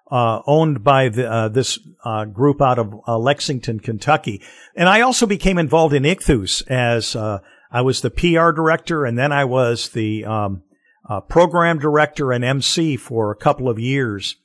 uh, 0.09 0.41
owned 0.45 0.83
by 0.83 1.09
the, 1.09 1.29
uh, 1.29 1.49
this 1.49 1.79
uh, 2.03 2.25
group 2.25 2.61
out 2.61 2.79
of 2.79 2.93
uh, 3.07 3.17
Lexington, 3.17 3.79
Kentucky. 3.79 4.41
And 4.75 4.87
I 4.87 5.01
also 5.01 5.25
became 5.25 5.57
involved 5.57 5.93
in 5.93 6.03
Ichthus 6.03 6.65
as 6.69 7.15
uh, 7.15 7.39
I 7.71 7.81
was 7.81 8.01
the 8.01 8.09
PR 8.09 8.51
director 8.51 9.05
and 9.05 9.17
then 9.17 9.31
I 9.31 9.45
was 9.45 9.89
the 9.89 10.25
um, 10.25 10.63
uh, 11.07 11.21
program 11.21 11.79
director 11.79 12.31
and 12.31 12.43
MC 12.43 12.97
for 12.97 13.31
a 13.31 13.35
couple 13.35 13.69
of 13.69 13.79
years. 13.79 14.35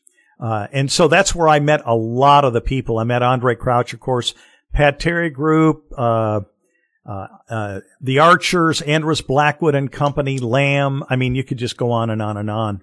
Uh, 0.41 0.67
and 0.73 0.91
so 0.91 1.07
that's 1.07 1.35
where 1.35 1.49
I 1.49 1.61
met 1.61 1.83
a 1.85 1.95
lot 1.95 2.45
of 2.45 2.53
the 2.53 2.61
people. 2.61 2.99
I 2.99 3.05
met 3.05 3.23
Andraé 3.23 3.57
Crouch, 3.57 3.95
of 3.95 4.01
course, 4.01 4.35
Pat 4.73 4.99
Terry 4.99 5.31
Group, 5.31 5.93
uh, 5.97 6.41
uh, 7.07 7.27
uh, 7.49 7.81
the 8.01 8.19
Archers, 8.19 8.81
Andrus 8.81 9.21
Blackwood 9.21 9.75
and 9.75 9.91
Company, 9.91 10.39
Lamb. 10.39 11.05
I 11.09 11.17
mean, 11.17 11.35
you 11.37 11.45
could 11.45 11.59
just 11.59 11.77
go 11.77 11.93
on 11.93 12.11
and 12.11 12.21
on 12.21 12.37
and 12.37 12.51
on 12.51 12.83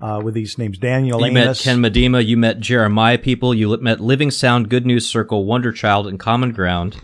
uh, 0.00 0.20
with 0.22 0.34
these 0.34 0.56
names. 0.58 0.78
Daniel 0.78 1.24
You 1.26 1.32
met 1.32 1.58
Ken 1.58 1.78
Medema, 1.78 2.24
you 2.24 2.36
met 2.36 2.60
Jeremiah 2.60 3.18
people, 3.18 3.54
you 3.54 3.76
met 3.78 4.00
Living 4.00 4.30
Sound, 4.30 4.68
Good 4.68 4.86
News 4.86 5.06
Circle, 5.06 5.44
Wonder 5.44 5.72
Child, 5.72 6.06
and 6.06 6.18
Common 6.18 6.52
Ground. 6.52 6.96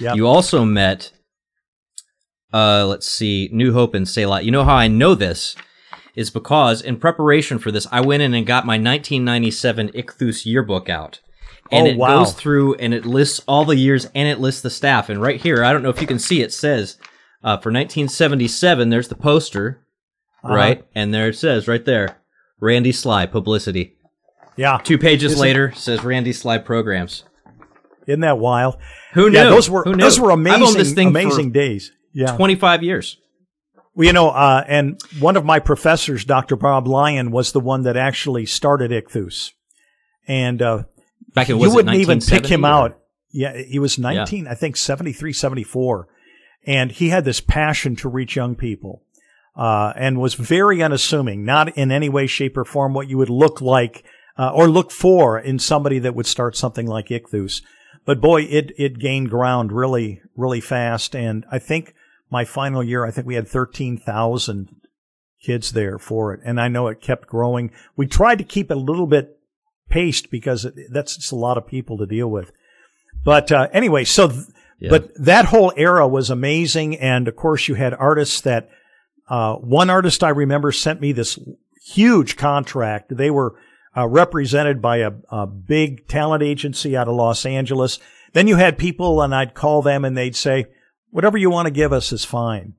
Yep. 0.00 0.16
You 0.16 0.26
also 0.26 0.64
met, 0.64 1.12
uh, 2.52 2.86
let's 2.86 3.08
see, 3.08 3.48
New 3.52 3.72
Hope 3.72 3.94
and 3.94 4.08
Selah. 4.08 4.42
You 4.42 4.50
know 4.50 4.64
how 4.64 4.74
I 4.76 4.88
know 4.88 5.14
this 5.14 5.56
is 6.14 6.30
because 6.30 6.80
in 6.80 6.96
preparation 6.96 7.58
for 7.58 7.72
this, 7.72 7.86
I 7.90 8.00
went 8.00 8.22
in 8.22 8.34
and 8.34 8.46
got 8.46 8.64
my 8.66 8.74
1997 8.74 9.88
Ichthus 9.90 10.46
yearbook 10.46 10.88
out. 10.88 11.20
And 11.72 11.86
Oh, 11.86 11.90
it 11.90 11.96
wow. 11.96 12.18
goes 12.18 12.34
through 12.34 12.74
and 12.74 12.94
it 12.94 13.04
lists 13.06 13.40
all 13.48 13.64
the 13.64 13.76
years 13.76 14.04
and 14.14 14.28
it 14.28 14.38
lists 14.38 14.60
the 14.62 14.70
staff. 14.70 15.08
And 15.08 15.20
right 15.20 15.40
here, 15.40 15.64
I 15.64 15.72
don't 15.72 15.82
know 15.82 15.88
if 15.88 16.00
you 16.00 16.06
can 16.06 16.18
see, 16.20 16.40
it 16.42 16.52
says 16.52 16.96
uh, 17.42 17.56
for 17.56 17.70
1977, 17.72 18.90
there's 18.90 19.08
the 19.08 19.14
poster, 19.16 19.80
Uh-huh. 20.44 20.54
right? 20.54 20.84
And 20.94 21.12
there 21.12 21.28
it 21.30 21.36
says 21.36 21.66
right 21.66 21.84
there, 21.84 22.18
Randy 22.64 22.92
Sly 22.92 23.26
publicity. 23.26 23.96
Yeah. 24.56 24.78
Two 24.82 24.96
pages 24.98 25.32
Isn't- 25.32 25.42
later 25.42 25.72
says 25.72 26.02
Randy 26.02 26.32
Sly 26.32 26.58
programs. 26.58 27.24
Isn't 28.06 28.20
that 28.20 28.38
wild? 28.38 28.76
Who 29.12 29.30
knew? 29.30 29.36
Yeah, 29.38 29.44
those 29.50 29.68
were 29.70 29.84
Who 29.84 29.92
knew? 29.92 30.02
those 30.02 30.18
were 30.18 30.30
amazing, 30.30 31.08
amazing 31.08 31.52
days. 31.52 31.92
Yeah. 32.12 32.36
25 32.36 32.82
years. 32.82 33.18
Well, 33.94 34.06
you 34.06 34.12
know, 34.12 34.30
uh, 34.30 34.64
and 34.66 35.00
one 35.20 35.36
of 35.36 35.44
my 35.44 35.58
professors, 35.58 36.24
Dr. 36.24 36.56
Bob 36.56 36.86
Lyon, 36.88 37.30
was 37.30 37.52
the 37.52 37.60
one 37.60 37.82
that 37.82 37.96
actually 37.96 38.46
started 38.46 38.90
Ichthus. 38.90 39.50
And, 40.26 40.60
uh, 40.60 40.84
Back 41.34 41.48
in 41.50 41.58
you 41.58 41.70
wouldn't 41.72 41.94
even 41.96 42.20
pick 42.20 42.46
him 42.46 42.64
or? 42.64 42.68
out. 42.68 42.98
Yeah, 43.32 43.56
he 43.56 43.78
was 43.78 43.98
19, 43.98 44.44
yeah. 44.44 44.50
I 44.50 44.54
think 44.54 44.76
73, 44.76 45.32
74. 45.32 46.08
And 46.66 46.90
he 46.92 47.08
had 47.10 47.24
this 47.24 47.40
passion 47.40 47.94
to 47.96 48.08
reach 48.08 48.36
young 48.36 48.54
people. 48.54 49.02
Uh, 49.56 49.92
and 49.94 50.20
was 50.20 50.34
very 50.34 50.82
unassuming, 50.82 51.44
not 51.44 51.76
in 51.76 51.92
any 51.92 52.08
way, 52.08 52.26
shape, 52.26 52.56
or 52.56 52.64
form 52.64 52.92
what 52.92 53.08
you 53.08 53.16
would 53.16 53.30
look 53.30 53.60
like 53.60 54.04
uh, 54.36 54.50
or 54.52 54.68
look 54.68 54.90
for 54.90 55.38
in 55.38 55.58
somebody 55.58 55.98
that 56.00 56.14
would 56.14 56.26
start 56.26 56.56
something 56.56 56.86
like 56.86 57.08
Ichthus. 57.08 57.62
But 58.04 58.20
boy, 58.20 58.42
it 58.42 58.72
it 58.76 58.98
gained 58.98 59.30
ground 59.30 59.72
really, 59.72 60.20
really 60.36 60.60
fast. 60.60 61.14
And 61.14 61.46
I 61.50 61.58
think 61.58 61.94
my 62.30 62.44
final 62.44 62.82
year, 62.82 63.04
I 63.04 63.10
think 63.10 63.26
we 63.26 63.36
had 63.36 63.48
thirteen 63.48 63.96
thousand 63.96 64.68
kids 65.42 65.72
there 65.72 65.98
for 65.98 66.34
it, 66.34 66.40
and 66.44 66.60
I 66.60 66.68
know 66.68 66.88
it 66.88 67.00
kept 67.00 67.28
growing. 67.28 67.70
We 67.96 68.06
tried 68.06 68.38
to 68.38 68.44
keep 68.44 68.70
it 68.70 68.76
a 68.76 68.80
little 68.80 69.06
bit 69.06 69.38
paced 69.88 70.30
because 70.30 70.64
it, 70.64 70.74
that's 70.90 71.16
just 71.16 71.32
a 71.32 71.36
lot 71.36 71.58
of 71.58 71.66
people 71.66 71.96
to 71.98 72.06
deal 72.06 72.28
with. 72.28 72.50
But 73.24 73.50
uh, 73.50 73.68
anyway, 73.72 74.04
so 74.04 74.28
th- 74.28 74.46
yeah. 74.80 74.90
but 74.90 75.10
that 75.14 75.46
whole 75.46 75.72
era 75.76 76.06
was 76.06 76.28
amazing, 76.28 76.98
and 76.98 77.28
of 77.28 77.36
course 77.36 77.68
you 77.68 77.74
had 77.74 77.94
artists 77.94 78.40
that. 78.42 78.68
Uh, 79.28 79.54
one 79.56 79.90
artist 79.90 80.22
I 80.22 80.30
remember 80.30 80.72
sent 80.72 81.00
me 81.00 81.12
this 81.12 81.38
huge 81.82 82.36
contract. 82.36 83.16
They 83.16 83.30
were 83.30 83.58
uh, 83.96 84.06
represented 84.06 84.82
by 84.82 84.98
a, 84.98 85.12
a 85.30 85.46
big 85.46 86.08
talent 86.08 86.42
agency 86.42 86.96
out 86.96 87.08
of 87.08 87.14
Los 87.14 87.46
Angeles. 87.46 87.98
Then 88.32 88.48
you 88.48 88.56
had 88.56 88.78
people, 88.78 89.22
and 89.22 89.34
I'd 89.34 89.54
call 89.54 89.82
them, 89.82 90.04
and 90.04 90.16
they'd 90.16 90.36
say, 90.36 90.66
"Whatever 91.10 91.38
you 91.38 91.50
want 91.50 91.66
to 91.66 91.72
give 91.72 91.92
us 91.92 92.12
is 92.12 92.24
fine." 92.24 92.74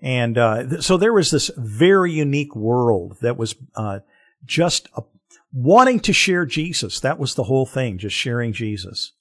And 0.00 0.36
uh, 0.36 0.68
th- 0.68 0.82
so 0.82 0.96
there 0.96 1.12
was 1.12 1.30
this 1.30 1.50
very 1.56 2.12
unique 2.12 2.54
world 2.54 3.16
that 3.22 3.36
was 3.36 3.54
uh, 3.74 4.00
just 4.44 4.88
a, 4.96 5.02
wanting 5.52 6.00
to 6.00 6.12
share 6.12 6.44
Jesus. 6.44 7.00
That 7.00 7.18
was 7.18 7.34
the 7.34 7.44
whole 7.44 7.66
thing, 7.66 7.98
just 7.98 8.16
sharing 8.16 8.52
Jesus. 8.52 9.12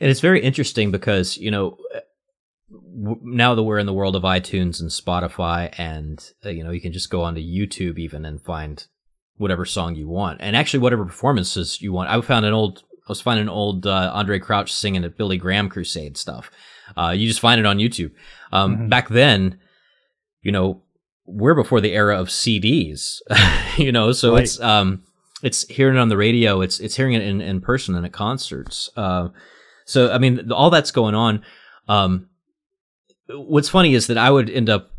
And 0.00 0.10
it's 0.10 0.20
very 0.20 0.42
interesting 0.42 0.90
because 0.90 1.38
you 1.38 1.50
know 1.50 1.78
now 2.96 3.54
that 3.54 3.62
we're 3.62 3.78
in 3.78 3.86
the 3.86 3.92
world 3.92 4.16
of 4.16 4.22
iTunes 4.22 4.80
and 4.80 4.90
Spotify, 4.90 5.72
and 5.78 6.24
uh, 6.44 6.48
you 6.48 6.64
know 6.64 6.70
you 6.70 6.80
can 6.80 6.92
just 6.92 7.10
go 7.10 7.22
onto 7.22 7.40
YouTube 7.40 7.98
even 7.98 8.24
and 8.24 8.42
find 8.42 8.86
whatever 9.36 9.64
song 9.64 9.94
you 9.94 10.08
want, 10.08 10.40
and 10.40 10.56
actually 10.56 10.80
whatever 10.80 11.04
performances 11.04 11.82
you 11.82 11.92
want. 11.92 12.10
I 12.10 12.20
found 12.22 12.46
an 12.46 12.54
old, 12.54 12.82
I 13.06 13.10
was 13.10 13.20
finding 13.20 13.44
an 13.44 13.50
old 13.50 13.86
uh, 13.86 14.12
Andraé 14.14 14.40
Crouch 14.40 14.72
singing 14.72 15.04
at 15.04 15.18
Billy 15.18 15.36
Graham 15.36 15.68
Crusade 15.68 16.16
stuff. 16.16 16.50
Uh, 16.96 17.10
you 17.10 17.28
just 17.28 17.40
find 17.40 17.60
it 17.60 17.66
on 17.66 17.78
YouTube. 17.78 18.12
Um, 18.52 18.74
mm-hmm. 18.74 18.88
Back 18.88 19.08
then, 19.08 19.58
you 20.42 20.52
know, 20.52 20.82
we're 21.26 21.54
before 21.54 21.80
the 21.80 21.92
era 21.92 22.18
of 22.18 22.28
CDs, 22.28 23.20
you 23.76 23.92
know, 23.92 24.12
so 24.12 24.32
right. 24.32 24.44
it's 24.44 24.58
um, 24.60 25.02
it's 25.42 25.68
hearing 25.68 25.96
it 25.96 26.00
on 26.00 26.08
the 26.08 26.16
radio, 26.16 26.62
it's 26.62 26.80
it's 26.80 26.96
hearing 26.96 27.12
it 27.12 27.22
in, 27.22 27.42
in 27.42 27.60
person 27.60 27.94
and 27.94 28.06
at 28.06 28.12
concerts. 28.12 28.88
Uh, 28.96 29.28
so 29.84 30.10
I 30.10 30.18
mean, 30.18 30.50
all 30.50 30.70
that's 30.70 30.90
going 30.90 31.14
on. 31.14 31.42
Um, 31.88 32.30
what's 33.28 33.68
funny 33.68 33.94
is 33.94 34.06
that 34.08 34.18
I 34.18 34.30
would 34.30 34.50
end 34.50 34.70
up 34.70 34.90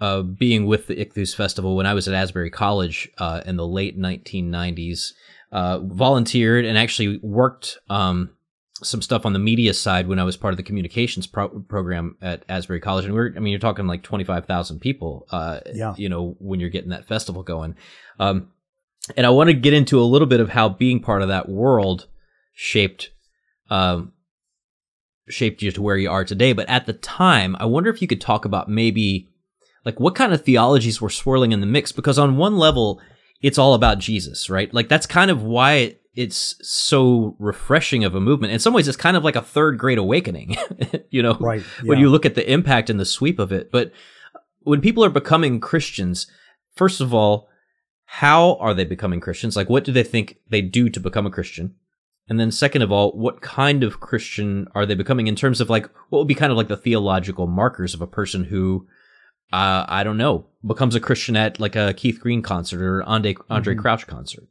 uh, 0.00 0.22
being 0.22 0.66
with 0.66 0.86
the 0.86 0.96
Ichthus 0.96 1.34
Festival 1.34 1.76
when 1.76 1.86
I 1.86 1.94
was 1.94 2.08
at 2.08 2.14
Asbury 2.14 2.50
College 2.50 3.08
uh, 3.18 3.42
in 3.46 3.56
the 3.56 3.66
late 3.66 3.98
1990s. 3.98 5.12
Uh, 5.52 5.78
volunteered 5.78 6.64
and 6.64 6.76
actually 6.76 7.20
worked 7.22 7.78
um, 7.88 8.30
some 8.82 9.00
stuff 9.00 9.24
on 9.24 9.32
the 9.32 9.38
media 9.38 9.72
side 9.72 10.08
when 10.08 10.18
I 10.18 10.24
was 10.24 10.36
part 10.36 10.52
of 10.52 10.56
the 10.56 10.64
communications 10.64 11.28
pro- 11.28 11.48
program 11.48 12.16
at 12.20 12.44
Asbury 12.48 12.80
College. 12.80 13.04
And 13.04 13.14
we're, 13.14 13.32
I 13.36 13.38
mean, 13.38 13.52
you're 13.52 13.60
talking 13.60 13.86
like 13.86 14.02
25,000 14.02 14.80
people, 14.80 15.28
uh, 15.30 15.60
yeah. 15.72 15.94
you 15.96 16.08
know, 16.08 16.36
when 16.40 16.58
you're 16.58 16.70
getting 16.70 16.90
that 16.90 17.06
festival 17.06 17.44
going. 17.44 17.76
Um, 18.18 18.50
and 19.16 19.26
I 19.26 19.30
want 19.30 19.48
to 19.48 19.54
get 19.54 19.74
into 19.74 20.00
a 20.00 20.02
little 20.02 20.26
bit 20.26 20.40
of 20.40 20.48
how 20.48 20.68
being 20.68 21.00
part 21.00 21.22
of 21.22 21.28
that 21.28 21.48
world 21.48 22.08
shaped, 22.52 23.10
um, 23.70 24.12
shaped 25.28 25.62
you 25.62 25.70
to 25.70 25.82
where 25.82 25.96
you 25.96 26.10
are 26.10 26.24
today. 26.24 26.52
But 26.52 26.68
at 26.68 26.86
the 26.86 26.92
time, 26.92 27.56
I 27.58 27.64
wonder 27.64 27.90
if 27.90 28.02
you 28.02 28.08
could 28.08 28.20
talk 28.20 28.44
about 28.44 28.68
maybe 28.68 29.28
like 29.84 30.00
what 30.00 30.14
kind 30.14 30.32
of 30.32 30.42
theologies 30.42 31.00
were 31.00 31.10
swirling 31.10 31.52
in 31.52 31.60
the 31.60 31.66
mix 31.66 31.92
because 31.92 32.18
on 32.18 32.36
one 32.36 32.56
level 32.56 33.00
it's 33.42 33.58
all 33.58 33.74
about 33.74 33.98
Jesus, 33.98 34.48
right? 34.48 34.72
Like 34.72 34.88
that's 34.88 35.06
kind 35.06 35.30
of 35.30 35.42
why 35.42 35.96
it's 36.14 36.54
so 36.62 37.36
refreshing 37.38 38.04
of 38.04 38.14
a 38.14 38.20
movement. 38.20 38.52
In 38.52 38.58
some 38.58 38.72
ways 38.72 38.88
it's 38.88 38.96
kind 38.96 39.16
of 39.16 39.24
like 39.24 39.36
a 39.36 39.42
third 39.42 39.78
great 39.78 39.98
awakening, 39.98 40.56
you 41.10 41.22
know, 41.22 41.36
right, 41.40 41.62
yeah. 41.82 41.88
when 41.88 41.98
you 41.98 42.08
look 42.08 42.24
at 42.24 42.34
the 42.34 42.50
impact 42.50 42.88
and 42.88 42.98
the 42.98 43.04
sweep 43.04 43.38
of 43.38 43.52
it. 43.52 43.70
But 43.70 43.92
when 44.60 44.80
people 44.80 45.04
are 45.04 45.10
becoming 45.10 45.60
Christians, 45.60 46.26
first 46.74 47.00
of 47.00 47.12
all, 47.12 47.48
how 48.06 48.54
are 48.56 48.74
they 48.74 48.84
becoming 48.84 49.20
Christians? 49.20 49.56
Like 49.56 49.68
what 49.68 49.84
do 49.84 49.92
they 49.92 50.04
think 50.04 50.38
they 50.48 50.62
do 50.62 50.88
to 50.88 51.00
become 51.00 51.26
a 51.26 51.30
Christian? 51.30 51.74
And 52.28 52.40
then 52.40 52.50
second 52.50 52.82
of 52.82 52.90
all, 52.90 53.12
what 53.12 53.42
kind 53.42 53.84
of 53.84 54.00
Christian 54.00 54.66
are 54.74 54.86
they 54.86 54.94
becoming 54.94 55.26
in 55.26 55.36
terms 55.36 55.60
of 55.60 55.68
like 55.68 55.88
what 56.08 56.20
would 56.20 56.28
be 56.28 56.34
kind 56.34 56.50
of 56.50 56.56
like 56.56 56.68
the 56.68 56.76
theological 56.76 57.46
markers 57.46 57.92
of 57.92 58.00
a 58.00 58.06
person 58.06 58.44
who 58.44 58.86
uh, 59.54 59.84
I 59.88 60.02
don't 60.02 60.16
know, 60.16 60.46
becomes 60.66 60.96
a 60.96 61.00
Christian 61.00 61.36
at 61.36 61.60
like 61.60 61.76
a 61.76 61.94
Keith 61.94 62.18
Green 62.18 62.42
concert 62.42 62.82
or 62.82 63.04
Andraé, 63.04 63.36
Andre 63.48 63.74
mm-hmm. 63.74 63.82
Crouch 63.82 64.06
concert. 64.06 64.48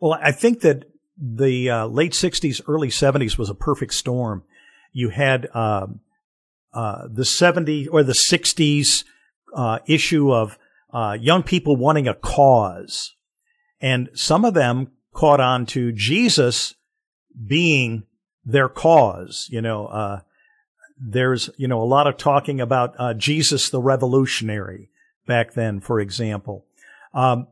Well, 0.00 0.18
I 0.22 0.32
think 0.32 0.60
that 0.60 0.84
the 1.18 1.68
uh, 1.68 1.86
late 1.86 2.12
60s, 2.12 2.62
early 2.66 2.88
70s 2.88 3.36
was 3.36 3.50
a 3.50 3.54
perfect 3.54 3.92
storm. 3.92 4.42
You 4.92 5.10
had 5.10 5.54
um, 5.54 6.00
uh, 6.72 7.08
the 7.10 7.24
70s 7.24 7.88
or 7.90 8.02
the 8.02 8.14
60s 8.14 9.04
uh, 9.54 9.80
issue 9.86 10.32
of 10.32 10.58
uh, 10.94 11.18
young 11.20 11.42
people 11.42 11.76
wanting 11.76 12.08
a 12.08 12.14
cause. 12.14 13.14
And 13.82 14.08
some 14.14 14.46
of 14.46 14.54
them 14.54 14.92
caught 15.12 15.40
on 15.40 15.66
to 15.66 15.92
Jesus 15.92 16.74
being 17.44 18.04
their 18.44 18.68
cause. 18.68 19.48
You 19.50 19.60
know, 19.62 19.86
uh, 19.86 20.20
there's, 20.98 21.50
you 21.56 21.68
know, 21.68 21.82
a 21.82 21.84
lot 21.84 22.06
of 22.06 22.16
talking 22.16 22.60
about 22.60 22.94
uh, 22.98 23.14
Jesus 23.14 23.68
the 23.68 23.82
revolutionary 23.82 24.90
back 25.26 25.54
then, 25.54 25.80
for 25.80 26.00
example. 26.00 26.64
Um, 27.12 27.48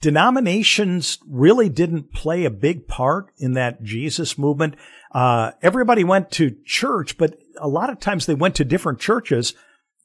denominations 0.00 1.18
really 1.28 1.68
didn't 1.68 2.12
play 2.12 2.44
a 2.44 2.50
big 2.50 2.88
part 2.88 3.30
in 3.38 3.52
that 3.52 3.82
Jesus 3.82 4.38
movement. 4.38 4.74
Uh, 5.12 5.52
everybody 5.62 6.04
went 6.04 6.30
to 6.32 6.56
church, 6.64 7.18
but 7.18 7.38
a 7.60 7.68
lot 7.68 7.90
of 7.90 7.98
times 7.98 8.26
they 8.26 8.34
went 8.34 8.54
to 8.56 8.64
different 8.64 9.00
churches, 9.00 9.54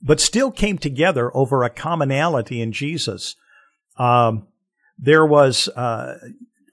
but 0.02 0.20
still 0.20 0.52
came 0.52 0.78
together 0.78 1.36
over 1.36 1.64
a 1.64 1.70
commonality 1.70 2.62
in 2.62 2.72
Jesus. 2.72 3.36
Um, 3.98 4.48
there 4.98 5.26
was 5.26 5.68
uh, 5.70 6.18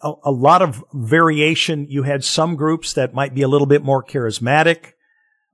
a, 0.02 0.12
a, 0.24 0.30
lot 0.30 0.62
of 0.62 0.84
variation. 0.92 1.86
You 1.88 2.04
had 2.04 2.24
some 2.24 2.56
groups 2.56 2.94
that 2.94 3.14
might 3.14 3.34
be 3.34 3.42
a 3.42 3.48
little 3.48 3.66
bit 3.66 3.82
more 3.82 4.02
charismatic 4.02 4.92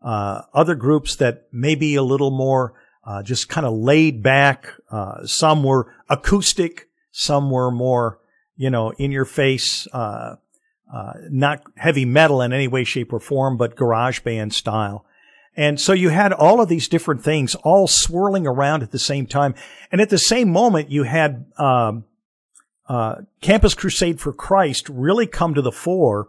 uh, 0.07 0.43
other 0.55 0.76
groups 0.76 1.17
that 1.17 1.49
may 1.53 1.75
be 1.75 1.97
a 1.97 2.03
little 2.03 2.31
more 2.31 2.75
uh, 3.05 3.23
just 3.23 3.49
kind 3.49 3.67
of 3.67 3.73
laid 3.75 4.23
back. 4.23 4.69
Uh, 4.91 5.26
some 5.26 5.65
were 5.65 5.93
acoustic, 6.09 6.88
some 7.11 7.50
were 7.50 7.71
more, 7.71 8.21
you 8.57 8.71
know, 8.71 8.91
in 8.91 9.11
your 9.11 9.25
face, 9.25 9.87
uh, 9.93 10.37
uh, 10.93 11.12
not 11.31 11.62
heavy 11.76 12.05
metal 12.05 12.41
in 12.41 12.53
any 12.53 12.69
way, 12.69 12.85
shape, 12.85 13.12
or 13.12 13.21
form, 13.21 13.57
but 13.57 13.75
garage 13.76 14.21
band 14.21 14.55
style. 14.55 15.05
And 15.57 15.81
so 15.81 15.93
you 15.93 16.11
had 16.11 16.33
all 16.33 16.61
of 16.61 16.69
these 16.69 16.87
different 16.87 17.25
things 17.25 17.55
all 17.57 17.88
swirling 17.88 18.47
around 18.47 18.83
at 18.83 18.93
the 18.93 18.99
same 18.99 19.26
time. 19.26 19.55
And 19.91 20.00
at 20.00 20.11
the 20.11 20.19
same 20.19 20.50
moment, 20.50 20.91
you 20.91 21.05
had 21.05 21.47
um, 21.59 22.05
uh, 22.88 23.16
Campus 23.40 23.75
Crusade 23.75 24.21
for 24.21 24.33
Christ 24.33 24.88
really 24.88 25.26
come 25.26 25.55
to 25.55 25.62
the 25.62 25.73
fore 25.73 26.28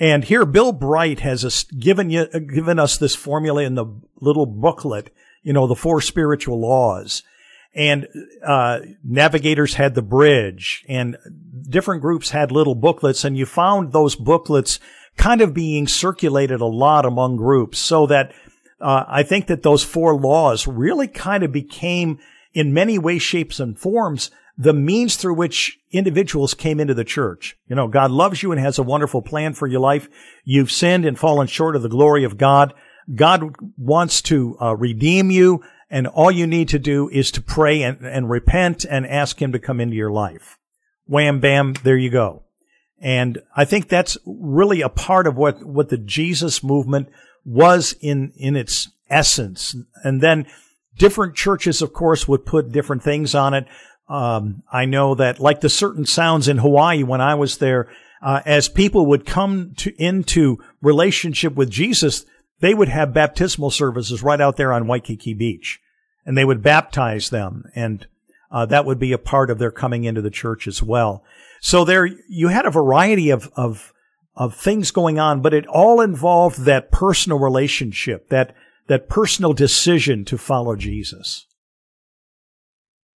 and 0.00 0.24
here, 0.24 0.46
Bill 0.46 0.72
Bright 0.72 1.20
has 1.20 1.64
given 1.78 2.08
you, 2.08 2.26
given 2.26 2.78
us 2.78 2.96
this 2.96 3.14
formula 3.14 3.62
in 3.62 3.74
the 3.74 3.84
little 4.18 4.46
booklet, 4.46 5.14
you 5.42 5.52
know, 5.52 5.66
the 5.66 5.76
four 5.76 6.00
spiritual 6.00 6.58
laws. 6.58 7.22
And, 7.74 8.08
uh, 8.42 8.80
navigators 9.04 9.74
had 9.74 9.94
the 9.94 10.02
bridge 10.02 10.84
and 10.88 11.18
different 11.68 12.00
groups 12.00 12.30
had 12.30 12.50
little 12.50 12.74
booklets 12.74 13.24
and 13.24 13.36
you 13.38 13.46
found 13.46 13.92
those 13.92 14.16
booklets 14.16 14.80
kind 15.16 15.40
of 15.40 15.54
being 15.54 15.86
circulated 15.86 16.60
a 16.60 16.66
lot 16.66 17.04
among 17.04 17.36
groups 17.36 17.78
so 17.78 18.06
that, 18.06 18.32
uh, 18.80 19.04
I 19.06 19.22
think 19.22 19.46
that 19.46 19.62
those 19.62 19.84
four 19.84 20.16
laws 20.16 20.66
really 20.66 21.06
kind 21.06 21.44
of 21.44 21.52
became 21.52 22.18
in 22.52 22.74
many 22.74 22.98
ways, 22.98 23.22
shapes 23.22 23.60
and 23.60 23.78
forms 23.78 24.32
the 24.60 24.74
means 24.74 25.16
through 25.16 25.32
which 25.32 25.78
individuals 25.90 26.52
came 26.52 26.80
into 26.80 26.92
the 26.92 27.02
church. 27.02 27.56
You 27.66 27.76
know, 27.76 27.88
God 27.88 28.10
loves 28.10 28.42
you 28.42 28.52
and 28.52 28.60
has 28.60 28.78
a 28.78 28.82
wonderful 28.82 29.22
plan 29.22 29.54
for 29.54 29.66
your 29.66 29.80
life. 29.80 30.06
You've 30.44 30.70
sinned 30.70 31.06
and 31.06 31.18
fallen 31.18 31.46
short 31.46 31.76
of 31.76 31.82
the 31.82 31.88
glory 31.88 32.24
of 32.24 32.36
God. 32.36 32.74
God 33.14 33.54
wants 33.78 34.20
to 34.22 34.58
uh, 34.60 34.76
redeem 34.76 35.30
you, 35.30 35.64
and 35.88 36.06
all 36.06 36.30
you 36.30 36.46
need 36.46 36.68
to 36.68 36.78
do 36.78 37.08
is 37.08 37.30
to 37.30 37.40
pray 37.40 37.80
and, 37.82 38.04
and 38.04 38.28
repent 38.28 38.84
and 38.84 39.06
ask 39.06 39.40
Him 39.40 39.52
to 39.52 39.58
come 39.58 39.80
into 39.80 39.96
your 39.96 40.12
life. 40.12 40.58
Wham, 41.06 41.40
bam, 41.40 41.72
there 41.82 41.96
you 41.96 42.10
go. 42.10 42.42
And 43.00 43.38
I 43.56 43.64
think 43.64 43.88
that's 43.88 44.18
really 44.26 44.82
a 44.82 44.90
part 44.90 45.26
of 45.26 45.38
what, 45.38 45.64
what 45.64 45.88
the 45.88 45.96
Jesus 45.96 46.62
movement 46.62 47.08
was 47.46 47.94
in, 48.02 48.34
in 48.36 48.56
its 48.56 48.90
essence. 49.08 49.74
And 50.04 50.20
then 50.20 50.46
different 50.98 51.34
churches, 51.34 51.80
of 51.80 51.94
course, 51.94 52.28
would 52.28 52.44
put 52.44 52.72
different 52.72 53.02
things 53.02 53.34
on 53.34 53.54
it. 53.54 53.64
Um, 54.10 54.64
I 54.70 54.86
know 54.86 55.14
that 55.14 55.38
like 55.38 55.60
the 55.60 55.68
certain 55.68 56.04
sounds 56.04 56.48
in 56.48 56.58
Hawaii 56.58 57.04
when 57.04 57.20
I 57.20 57.36
was 57.36 57.58
there, 57.58 57.88
uh, 58.20 58.40
as 58.44 58.68
people 58.68 59.06
would 59.06 59.24
come 59.24 59.72
to, 59.76 59.94
into 60.02 60.58
relationship 60.82 61.54
with 61.54 61.70
Jesus, 61.70 62.26
they 62.58 62.74
would 62.74 62.88
have 62.88 63.14
baptismal 63.14 63.70
services 63.70 64.20
right 64.20 64.40
out 64.40 64.56
there 64.56 64.72
on 64.72 64.88
Waikiki 64.88 65.32
Beach, 65.32 65.80
and 66.26 66.36
they 66.36 66.44
would 66.44 66.60
baptize 66.60 67.30
them, 67.30 67.64
and 67.76 68.08
uh, 68.50 68.66
that 68.66 68.84
would 68.84 68.98
be 68.98 69.12
a 69.12 69.18
part 69.18 69.48
of 69.48 69.58
their 69.58 69.70
coming 69.70 70.04
into 70.04 70.20
the 70.20 70.28
church 70.28 70.66
as 70.66 70.82
well. 70.82 71.22
So 71.60 71.84
there, 71.84 72.06
you 72.28 72.48
had 72.48 72.66
a 72.66 72.70
variety 72.70 73.30
of 73.30 73.48
of 73.54 73.92
of 74.34 74.56
things 74.56 74.90
going 74.90 75.20
on, 75.20 75.40
but 75.40 75.54
it 75.54 75.66
all 75.68 76.00
involved 76.00 76.64
that 76.64 76.90
personal 76.90 77.38
relationship, 77.38 78.28
that 78.30 78.56
that 78.88 79.08
personal 79.08 79.52
decision 79.52 80.24
to 80.24 80.36
follow 80.36 80.74
Jesus. 80.74 81.46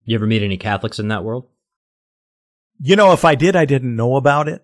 You 0.05 0.15
ever 0.15 0.27
meet 0.27 0.43
any 0.43 0.57
Catholics 0.57 0.99
in 0.99 1.07
that 1.09 1.23
world? 1.23 1.47
You 2.79 2.95
know, 2.95 3.13
if 3.13 3.23
I 3.23 3.35
did, 3.35 3.55
I 3.55 3.65
didn't 3.65 3.95
know 3.95 4.15
about 4.15 4.47
it. 4.47 4.63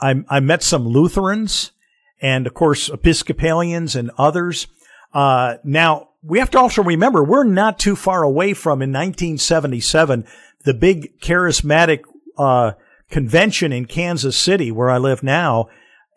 I, 0.00 0.24
I 0.28 0.40
met 0.40 0.62
some 0.62 0.86
Lutherans 0.86 1.72
and 2.20 2.46
of 2.46 2.54
course 2.54 2.88
Episcopalians 2.88 3.94
and 3.94 4.10
others. 4.18 4.66
Uh, 5.12 5.56
now 5.64 6.10
we 6.22 6.38
have 6.38 6.50
to 6.50 6.58
also 6.58 6.82
remember 6.82 7.22
we're 7.22 7.44
not 7.44 7.78
too 7.78 7.96
far 7.96 8.22
away 8.22 8.54
from 8.54 8.80
in 8.82 8.90
1977 8.90 10.24
the 10.64 10.74
big 10.74 11.20
charismatic 11.20 12.02
uh, 12.38 12.72
convention 13.10 13.72
in 13.72 13.84
Kansas 13.84 14.36
City 14.36 14.70
where 14.70 14.90
I 14.90 14.98
live 14.98 15.22
now, 15.22 15.68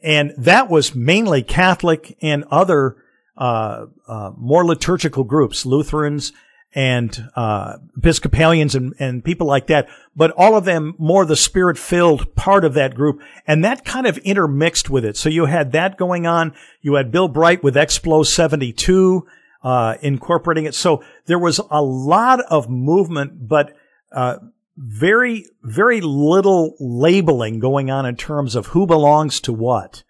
and 0.03 0.33
that 0.37 0.69
was 0.69 0.95
mainly 0.95 1.43
Catholic 1.43 2.17
and 2.21 2.45
other 2.49 2.97
uh, 3.37 3.87
uh 4.07 4.31
more 4.37 4.63
liturgical 4.63 5.25
groups, 5.25 5.65
Lutherans 5.65 6.31
and 6.75 7.29
uh, 7.37 7.77
Episcopalians 7.97 8.75
and, 8.75 8.93
and 8.99 9.23
people 9.23 9.47
like 9.47 9.67
that, 9.67 9.87
but 10.13 10.31
all 10.31 10.57
of 10.57 10.65
them 10.65 10.93
more 10.97 11.25
the 11.25 11.37
spirit 11.37 11.77
filled 11.77 12.35
part 12.35 12.65
of 12.65 12.73
that 12.73 12.93
group. 12.93 13.21
And 13.47 13.63
that 13.63 13.85
kind 13.85 14.05
of 14.05 14.17
intermixed 14.19 14.89
with 14.89 15.05
it. 15.05 15.15
So 15.15 15.29
you 15.29 15.45
had 15.45 15.71
that 15.71 15.97
going 15.97 16.27
on. 16.27 16.53
You 16.81 16.95
had 16.95 17.11
Bill 17.11 17.29
Bright 17.29 17.63
with 17.63 17.75
Explo 17.75 18.25
72, 18.25 19.25
uh, 19.63 19.95
incorporating 20.01 20.65
it. 20.65 20.75
So 20.75 21.01
there 21.27 21.39
was 21.39 21.61
a 21.71 21.81
lot 21.81 22.41
of 22.41 22.69
movement, 22.69 23.47
but, 23.47 23.73
uh, 24.11 24.39
very, 24.77 25.45
very 25.63 26.01
little 26.01 26.75
labeling 26.81 27.59
going 27.59 27.89
on 27.89 28.05
in 28.05 28.17
terms 28.17 28.55
of 28.55 28.67
who 28.67 28.85
belongs 28.85 29.39
to 29.39 29.53
what. 29.53 30.03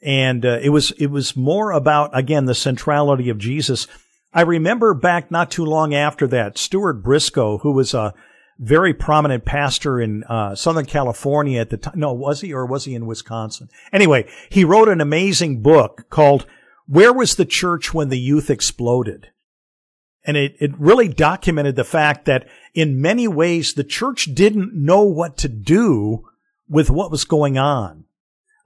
And, 0.00 0.46
uh, 0.46 0.60
it 0.62 0.68
was, 0.68 0.92
it 0.92 1.08
was 1.08 1.36
more 1.36 1.72
about, 1.72 2.16
again, 2.16 2.44
the 2.44 2.54
centrality 2.54 3.30
of 3.30 3.38
Jesus 3.38 3.88
I 4.32 4.42
remember 4.42 4.94
back 4.94 5.30
not 5.30 5.50
too 5.50 5.64
long 5.64 5.94
after 5.94 6.26
that, 6.28 6.58
Stuart 6.58 7.02
Briscoe, 7.02 7.58
who 7.58 7.72
was 7.72 7.94
a 7.94 8.14
very 8.58 8.92
prominent 8.92 9.44
pastor 9.44 10.00
in 10.00 10.24
uh, 10.24 10.54
Southern 10.54 10.84
California 10.84 11.60
at 11.60 11.70
the 11.70 11.76
time. 11.76 11.94
No, 11.96 12.12
was 12.12 12.40
he 12.40 12.52
or 12.52 12.66
was 12.66 12.84
he 12.84 12.94
in 12.94 13.06
Wisconsin? 13.06 13.68
Anyway, 13.92 14.28
he 14.50 14.64
wrote 14.64 14.88
an 14.88 15.00
amazing 15.00 15.62
book 15.62 16.06
called 16.10 16.46
Where 16.86 17.12
Was 17.12 17.36
the 17.36 17.44
Church 17.44 17.94
When 17.94 18.08
the 18.08 18.18
Youth 18.18 18.50
Exploded? 18.50 19.28
And 20.24 20.36
it, 20.36 20.56
it 20.58 20.78
really 20.78 21.08
documented 21.08 21.76
the 21.76 21.84
fact 21.84 22.26
that 22.26 22.46
in 22.74 23.00
many 23.00 23.28
ways 23.28 23.72
the 23.72 23.84
church 23.84 24.34
didn't 24.34 24.74
know 24.74 25.02
what 25.02 25.36
to 25.38 25.48
do 25.48 26.28
with 26.68 26.90
what 26.90 27.10
was 27.10 27.24
going 27.24 27.56
on. 27.56 28.04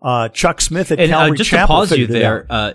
Uh, 0.00 0.28
Chuck 0.28 0.60
Smith 0.60 0.90
at 0.90 0.98
and, 0.98 1.12
uh, 1.12 1.16
Calvary 1.16 1.36
uh, 1.36 1.36
just 1.36 1.50
Chapel. 1.50 1.66
to 1.66 1.88
pause 1.88 1.96
you 1.96 2.06
there, 2.08 2.46
uh, 2.50 2.72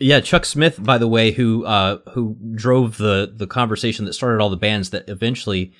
yeah, 0.00 0.20
Chuck 0.20 0.44
Smith, 0.44 0.82
by 0.82 0.98
the 0.98 1.06
way, 1.08 1.30
who 1.32 1.64
uh, 1.64 1.98
who 2.14 2.36
drove 2.54 2.96
the 2.96 3.32
the 3.34 3.46
conversation 3.46 4.04
that 4.06 4.14
started 4.14 4.40
all 4.42 4.50
the 4.50 4.56
bands 4.56 4.90
that 4.90 5.08
eventually 5.08 5.72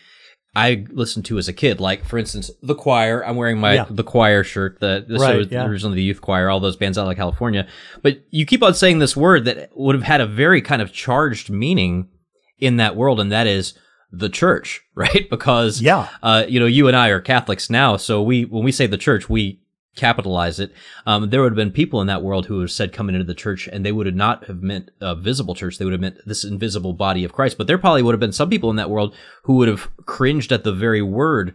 I 0.55 0.85
listened 0.91 1.25
to 1.27 1.39
as 1.39 1.47
a 1.49 1.53
kid. 1.53 1.81
Like, 1.81 2.05
for 2.05 2.19
instance, 2.19 2.51
the 2.63 2.75
Choir. 2.75 3.25
I'm 3.25 3.37
wearing 3.37 3.59
my 3.59 3.75
Yeah. 3.75 3.87
the 3.89 4.03
Choir 4.05 4.43
shirt. 4.45 4.81
The, 4.81 5.05
the 5.09 5.19
Right, 5.19 5.45
so 5.47 5.49
yeah. 5.51 5.65
originally 5.65 5.95
the 5.97 6.03
Youth 6.03 6.21
Choir. 6.21 6.51
All 6.51 6.59
those 6.61 6.77
bands 6.77 6.99
out 6.99 7.09
of 7.09 7.17
California. 7.17 7.67
But 8.03 8.25
you 8.31 8.45
keep 8.47 8.63
on 8.63 8.75
saying 8.75 8.99
this 8.99 9.17
word 9.17 9.45
that 9.45 9.71
would 9.77 9.95
have 9.95 10.05
had 10.05 10.21
a 10.21 10.27
very 10.27 10.61
kind 10.61 10.83
of 10.83 10.93
charged 10.93 11.51
meaning 11.51 12.09
in 12.59 12.77
that 12.79 12.97
world, 12.97 13.21
and 13.21 13.31
that 13.31 13.47
is 13.47 13.75
the 14.13 14.29
church, 14.29 14.83
right? 14.97 15.31
Because 15.31 15.81
Yeah. 15.81 16.09
uh, 16.23 16.45
you 16.49 16.59
know, 16.59 16.67
you 16.67 16.89
and 16.89 16.97
I 16.97 17.09
are 17.11 17.21
Catholics 17.21 17.71
now, 17.71 17.97
so 17.97 18.21
we 18.21 18.45
when 18.45 18.65
we 18.65 18.73
say 18.73 18.87
the 18.89 18.99
church, 18.99 19.31
we 19.31 19.60
capitalize 19.97 20.61
it. 20.61 20.73
Um, 21.07 21.31
there 21.31 21.43
would 21.43 21.53
have 21.53 21.57
been 21.57 21.73
people 21.73 22.01
in 22.01 22.07
that 22.07 22.23
world 22.23 22.47
who 22.47 22.61
have 22.61 22.71
said 22.71 22.93
coming 22.93 23.15
into 23.15 23.25
the 23.27 23.35
church, 23.35 23.69
and 23.69 23.85
they 23.85 23.93
would 23.93 24.07
have 24.07 24.15
not 24.15 24.45
have 24.47 24.63
meant 24.63 24.91
a 25.01 25.15
visible 25.17 25.55
church. 25.55 25.79
They 25.79 25.85
would 25.85 25.93
have 25.93 26.01
meant 26.01 26.19
this 26.27 26.45
invisible 26.45 26.93
body 26.93 27.25
of 27.25 27.33
Christ. 27.33 27.59
But 27.59 27.67
there 27.67 27.79
probably 27.79 28.03
would 28.03 28.13
have 28.15 28.21
been 28.21 28.33
some 28.33 28.49
people 28.51 28.71
in 28.71 28.77
that 28.77 28.91
world 28.91 29.15
who 29.45 29.55
would 29.57 29.69
have 29.69 29.89
cringed 30.07 30.53
at 30.53 30.65
the 30.65 30.73
very 30.73 31.03
word 31.03 31.55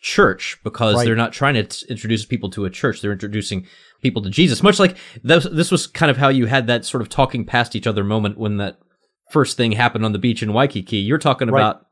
church 0.00 0.58
because 0.62 0.96
Right. 0.96 1.04
they're 1.06 1.16
not 1.16 1.32
trying 1.32 1.54
to 1.54 1.64
t- 1.64 1.86
introduce 1.88 2.24
people 2.24 2.50
to 2.50 2.64
a 2.64 2.70
church. 2.70 3.00
They're 3.00 3.12
introducing 3.12 3.66
people 4.02 4.22
to 4.22 4.30
Jesus. 4.30 4.62
Much 4.62 4.78
like 4.78 4.96
this, 5.22 5.46
this 5.50 5.70
was 5.70 5.86
kind 5.86 6.10
of 6.10 6.16
how 6.16 6.28
you 6.28 6.46
had 6.46 6.66
that 6.66 6.84
sort 6.84 7.00
of 7.00 7.08
talking 7.08 7.44
past 7.46 7.74
each 7.74 7.86
other 7.86 8.04
moment 8.04 8.36
when 8.38 8.58
that 8.58 8.78
first 9.30 9.56
thing 9.56 9.72
happened 9.72 10.04
on 10.04 10.12
the 10.12 10.18
beach 10.18 10.42
in 10.42 10.52
Waikiki. 10.52 10.98
You're 10.98 11.18
talking 11.18 11.48
Right. 11.48 11.60
about 11.60 11.85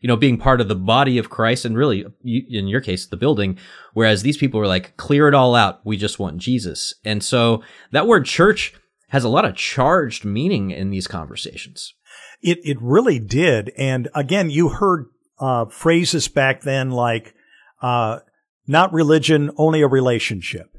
you 0.00 0.08
know, 0.08 0.16
being 0.16 0.38
part 0.38 0.60
of 0.60 0.68
the 0.68 0.74
body 0.74 1.18
of 1.18 1.30
Christ 1.30 1.64
and 1.64 1.76
really, 1.76 2.04
in 2.24 2.68
your 2.68 2.80
case, 2.80 3.06
the 3.06 3.16
building. 3.16 3.58
Whereas 3.94 4.22
these 4.22 4.36
people 4.36 4.60
were 4.60 4.66
like, 4.66 4.96
clear 4.96 5.28
it 5.28 5.34
all 5.34 5.54
out. 5.54 5.80
We 5.84 5.96
just 5.96 6.18
want 6.18 6.38
Jesus. 6.38 6.94
And 7.04 7.22
so 7.24 7.62
that 7.92 8.06
word 8.06 8.26
church 8.26 8.74
has 9.08 9.24
a 9.24 9.28
lot 9.28 9.44
of 9.44 9.56
charged 9.56 10.24
meaning 10.24 10.70
in 10.70 10.90
these 10.90 11.06
conversations. 11.06 11.94
It 12.42 12.58
it 12.64 12.76
really 12.80 13.18
did, 13.18 13.72
and 13.78 14.08
again, 14.14 14.50
you 14.50 14.68
heard 14.68 15.06
uh, 15.38 15.66
phrases 15.66 16.28
back 16.28 16.62
then 16.62 16.90
like 16.90 17.34
uh, 17.80 18.20
"not 18.66 18.92
religion, 18.92 19.50
only 19.56 19.80
a 19.80 19.88
relationship." 19.88 20.76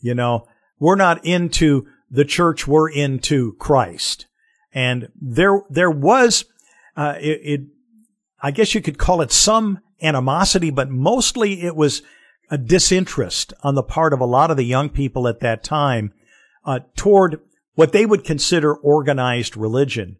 You 0.00 0.14
know, 0.14 0.48
we're 0.78 0.96
not 0.96 1.24
into 1.24 1.86
the 2.10 2.24
church; 2.24 2.66
we're 2.66 2.90
into 2.90 3.54
Christ, 3.60 4.26
and 4.72 5.08
there 5.20 5.62
there 5.70 5.90
was 5.90 6.44
uh, 6.96 7.14
it, 7.20 7.40
it. 7.42 7.60
I 8.42 8.50
guess 8.50 8.74
you 8.74 8.82
could 8.82 8.98
call 8.98 9.20
it 9.20 9.32
some 9.32 9.80
animosity, 10.02 10.70
but 10.70 10.90
mostly 10.90 11.62
it 11.62 11.74
was 11.74 12.02
a 12.50 12.58
disinterest 12.58 13.52
on 13.62 13.74
the 13.74 13.82
part 13.82 14.12
of 14.12 14.20
a 14.20 14.26
lot 14.26 14.50
of 14.50 14.56
the 14.56 14.64
young 14.64 14.88
people 14.88 15.26
at 15.26 15.40
that 15.40 15.64
time 15.64 16.12
uh, 16.64 16.80
toward 16.94 17.40
what 17.74 17.92
they 17.92 18.06
would 18.06 18.24
consider 18.24 18.74
organized 18.74 19.56
religion. 19.56 20.16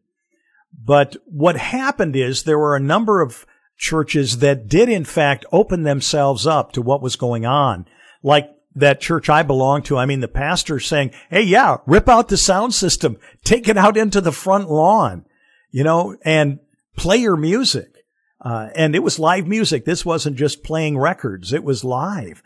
But 0.72 1.16
what 1.24 1.56
happened 1.56 2.16
is 2.16 2.42
there 2.42 2.58
were 2.58 2.76
a 2.76 2.80
number 2.80 3.20
of 3.20 3.46
churches 3.76 4.38
that 4.38 4.68
did 4.68 4.88
in 4.88 5.04
fact 5.04 5.44
open 5.52 5.82
themselves 5.82 6.46
up 6.46 6.72
to 6.72 6.82
what 6.82 7.02
was 7.02 7.16
going 7.16 7.44
on. 7.44 7.86
Like 8.22 8.50
that 8.74 9.00
church 9.00 9.28
I 9.28 9.42
belong 9.42 9.82
to, 9.84 9.96
I 9.96 10.06
mean, 10.06 10.20
the 10.20 10.28
pastor 10.28 10.80
saying, 10.80 11.12
Hey, 11.30 11.42
yeah, 11.42 11.78
rip 11.86 12.08
out 12.08 12.28
the 12.28 12.36
sound 12.36 12.74
system, 12.74 13.18
take 13.44 13.68
it 13.68 13.76
out 13.76 13.96
into 13.96 14.20
the 14.20 14.32
front 14.32 14.70
lawn, 14.70 15.24
you 15.70 15.84
know, 15.84 16.16
and 16.24 16.58
play 16.96 17.18
your 17.18 17.36
music. 17.36 17.95
Uh, 18.40 18.68
and 18.74 18.94
it 18.94 19.02
was 19.02 19.18
live 19.18 19.46
music. 19.46 19.84
This 19.84 20.04
wasn't 20.04 20.36
just 20.36 20.62
playing 20.62 20.98
records. 20.98 21.52
It 21.52 21.64
was 21.64 21.84
live. 21.84 22.42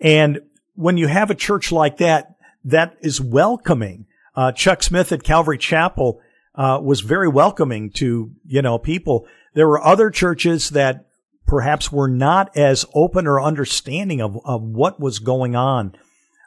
And 0.00 0.40
when 0.74 0.96
you 0.96 1.06
have 1.08 1.30
a 1.30 1.34
church 1.34 1.72
like 1.72 1.98
that, 1.98 2.36
that 2.64 2.96
is 3.00 3.20
welcoming. 3.20 4.06
Uh, 4.34 4.52
Chuck 4.52 4.82
Smith 4.82 5.12
at 5.12 5.22
Calvary 5.22 5.58
Chapel, 5.58 6.20
uh, 6.54 6.78
was 6.82 7.00
very 7.00 7.28
welcoming 7.28 7.90
to, 7.90 8.30
you 8.46 8.62
know, 8.62 8.78
people. 8.78 9.26
There 9.54 9.68
were 9.68 9.82
other 9.82 10.10
churches 10.10 10.70
that 10.70 11.06
perhaps 11.46 11.92
were 11.92 12.08
not 12.08 12.56
as 12.56 12.86
open 12.94 13.26
or 13.26 13.40
understanding 13.40 14.20
of, 14.20 14.38
of 14.44 14.62
what 14.62 15.00
was 15.00 15.18
going 15.18 15.56
on. 15.56 15.94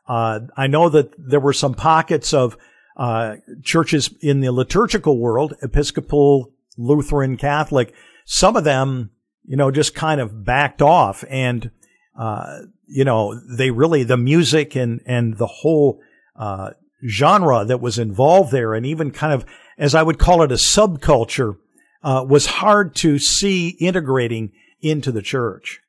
Uh, 0.08 0.40
I 0.56 0.68
know 0.68 0.90
that 0.90 1.14
there 1.18 1.40
were 1.40 1.54
some 1.54 1.74
pockets 1.74 2.34
of, 2.34 2.58
uh, 2.96 3.36
churches 3.64 4.10
in 4.22 4.40
the 4.40 4.52
liturgical 4.52 5.18
world, 5.18 5.54
Episcopal, 5.62 6.52
Lutheran, 6.78 7.38
Catholic. 7.38 7.94
Some 8.30 8.58
of 8.58 8.66
them, 8.66 9.12
you 9.46 9.56
know, 9.56 9.72
just 9.72 9.96
kind 9.96 10.20
of 10.20 10.44
backed 10.44 10.82
off 10.82 11.24
and, 11.30 11.72
uh, 12.20 12.60
you 12.86 13.06
know, 13.06 13.40
they 13.58 13.72
really, 13.72 14.04
the 14.04 14.18
music 14.18 14.76
and, 14.76 15.02
and 15.06 15.38
the 15.38 15.48
whole, 15.48 16.02
uh, 16.36 16.72
genre 17.08 17.64
that 17.64 17.80
was 17.80 17.98
involved 17.98 18.52
there 18.52 18.74
and 18.74 18.86
even 18.86 19.12
kind 19.12 19.32
of, 19.32 19.46
as 19.78 19.96
I 19.96 20.04
would 20.04 20.20
call 20.20 20.42
it, 20.42 20.52
a 20.52 20.56
subculture, 20.56 21.56
uh, 22.04 22.26
was 22.28 22.48
hard 22.48 22.96
to 22.96 23.18
see 23.18 23.70
integrating 23.80 24.52
into 24.82 25.14
the 25.14 25.22
church. 25.22 25.80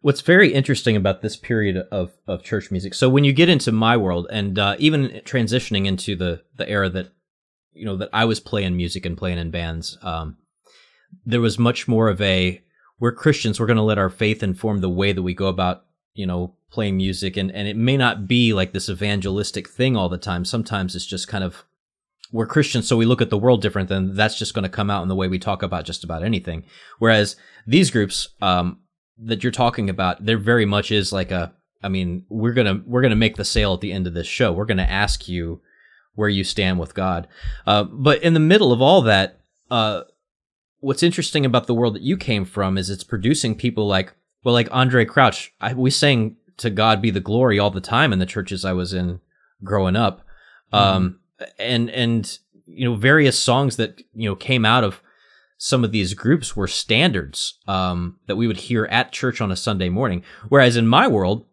What's 0.00 0.22
very 0.22 0.54
interesting 0.54 0.96
about 0.96 1.20
this 1.20 1.36
period 1.36 1.76
of, 1.92 2.12
of 2.26 2.42
church 2.42 2.70
music. 2.70 2.94
So 2.94 3.10
when 3.10 3.24
you 3.24 3.34
get 3.34 3.50
into 3.50 3.70
my 3.70 3.98
world 3.98 4.28
and 4.32 4.58
uh, 4.58 4.76
even 4.78 5.20
transitioning 5.26 5.84
into 5.84 6.16
the, 6.16 6.40
the 6.56 6.66
era 6.66 6.88
that, 6.88 7.12
you 7.74 7.84
know, 7.84 7.98
that 7.98 8.08
I 8.14 8.24
was 8.24 8.40
playing 8.40 8.78
music 8.78 9.04
and 9.04 9.18
playing 9.18 9.36
in 9.36 9.50
bands, 9.50 9.98
um, 10.00 10.38
there 11.24 11.40
was 11.40 11.58
much 11.58 11.88
more 11.88 12.08
of 12.08 12.20
a, 12.20 12.62
we're 12.98 13.12
Christians, 13.12 13.58
we're 13.58 13.66
going 13.66 13.76
to 13.76 13.82
let 13.82 13.98
our 13.98 14.10
faith 14.10 14.42
inform 14.42 14.80
the 14.80 14.88
way 14.88 15.12
that 15.12 15.22
we 15.22 15.34
go 15.34 15.46
about, 15.46 15.84
you 16.14 16.26
know, 16.26 16.54
playing 16.70 16.96
music. 16.96 17.36
And, 17.36 17.50
and 17.52 17.66
it 17.66 17.76
may 17.76 17.96
not 17.96 18.28
be 18.28 18.52
like 18.52 18.72
this 18.72 18.88
evangelistic 18.88 19.68
thing 19.68 19.96
all 19.96 20.08
the 20.08 20.18
time. 20.18 20.44
Sometimes 20.44 20.94
it's 20.94 21.06
just 21.06 21.28
kind 21.28 21.44
of, 21.44 21.64
we're 22.32 22.46
Christians, 22.46 22.86
so 22.86 22.96
we 22.96 23.06
look 23.06 23.22
at 23.22 23.30
the 23.30 23.38
world 23.38 23.60
different, 23.60 23.88
then 23.88 24.14
that's 24.14 24.38
just 24.38 24.54
going 24.54 24.62
to 24.62 24.68
come 24.68 24.90
out 24.90 25.02
in 25.02 25.08
the 25.08 25.16
way 25.16 25.28
we 25.28 25.38
talk 25.38 25.62
about 25.62 25.84
just 25.84 26.04
about 26.04 26.22
anything. 26.22 26.64
Whereas 26.98 27.36
these 27.66 27.90
groups, 27.90 28.28
um, 28.40 28.78
that 29.22 29.42
you're 29.42 29.52
talking 29.52 29.90
about, 29.90 30.24
there 30.24 30.38
very 30.38 30.64
much 30.64 30.90
is 30.90 31.12
like 31.12 31.30
a. 31.30 31.52
I 31.82 31.88
mean, 31.88 32.24
we're 32.30 32.54
gonna 32.54 32.82
we're 32.86 33.02
gonna 33.02 33.16
make 33.16 33.36
the 33.36 33.44
sale 33.44 33.74
at 33.74 33.82
the 33.82 33.92
end 33.92 34.06
of 34.06 34.14
this 34.14 34.26
show. 34.26 34.50
We're 34.50 34.64
gonna 34.64 34.82
ask 34.82 35.28
you 35.28 35.60
where 36.14 36.30
you 36.30 36.42
stand 36.42 36.78
with 36.78 36.94
God. 36.94 37.28
Uh, 37.66 37.84
but 37.84 38.22
in 38.22 38.32
the 38.32 38.40
middle 38.40 38.72
of 38.72 38.80
all 38.80 39.02
that, 39.02 39.40
uh, 39.70 40.04
what's 40.80 41.02
interesting 41.02 41.46
about 41.46 41.66
the 41.66 41.74
world 41.74 41.94
that 41.94 42.02
you 42.02 42.16
came 42.16 42.44
from 42.44 42.76
is 42.76 42.90
it's 42.90 43.04
producing 43.04 43.54
people 43.54 43.86
like 43.86 44.14
well, 44.42 44.54
like 44.54 44.68
Andraé 44.70 45.06
Crouch. 45.06 45.52
I, 45.60 45.74
we 45.74 45.90
sang 45.90 46.36
"To 46.58 46.70
God 46.70 47.02
Be 47.02 47.10
the 47.10 47.20
Glory" 47.20 47.58
all 47.58 47.70
the 47.70 47.80
time 47.80 48.12
in 48.12 48.18
the 48.18 48.26
churches 48.26 48.64
I 48.64 48.72
was 48.72 48.92
in 48.92 49.20
growing 49.62 49.96
up, 49.96 50.20
mm-hmm. 50.72 50.76
um, 50.76 51.20
and 51.58 51.90
and 51.90 52.38
you 52.66 52.88
know 52.88 52.94
various 52.96 53.38
songs 53.38 53.76
that 53.76 54.00
you 54.14 54.28
know 54.28 54.36
came 54.36 54.64
out 54.64 54.84
of 54.84 55.02
some 55.58 55.84
of 55.84 55.92
these 55.92 56.14
groups 56.14 56.56
were 56.56 56.66
standards 56.66 57.58
um, 57.68 58.18
that 58.26 58.36
we 58.36 58.46
would 58.46 58.56
hear 58.56 58.86
at 58.86 59.12
church 59.12 59.42
on 59.42 59.52
a 59.52 59.56
Sunday 59.56 59.90
morning. 59.90 60.24
Whereas 60.48 60.74
in 60.74 60.86
my 60.86 61.06
world, 61.06 61.44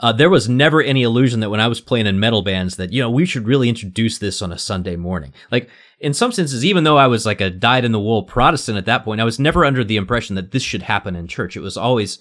uh, 0.00 0.12
there 0.12 0.30
was 0.30 0.48
never 0.48 0.82
any 0.82 1.02
illusion 1.02 1.40
that 1.40 1.50
when 1.50 1.60
I 1.60 1.68
was 1.68 1.80
playing 1.80 2.06
in 2.06 2.20
metal 2.20 2.42
bands 2.42 2.76
that, 2.76 2.92
you 2.92 3.00
know, 3.02 3.10
we 3.10 3.26
should 3.26 3.46
really 3.46 3.68
introduce 3.68 4.18
this 4.18 4.42
on 4.42 4.52
a 4.52 4.58
Sunday 4.58 4.96
morning. 4.96 5.32
Like, 5.50 5.68
in 5.98 6.12
some 6.12 6.32
senses, 6.32 6.64
even 6.64 6.84
though 6.84 6.98
I 6.98 7.06
was 7.06 7.24
like 7.24 7.40
a 7.40 7.50
dyed 7.50 7.84
in 7.84 7.92
the 7.92 8.00
wool 8.00 8.22
Protestant 8.22 8.78
at 8.78 8.86
that 8.86 9.04
point, 9.04 9.20
I 9.20 9.24
was 9.24 9.38
never 9.38 9.64
under 9.64 9.82
the 9.82 9.96
impression 9.96 10.36
that 10.36 10.50
this 10.50 10.62
should 10.62 10.82
happen 10.82 11.16
in 11.16 11.26
church. 11.26 11.56
It 11.56 11.60
was 11.60 11.76
always 11.76 12.18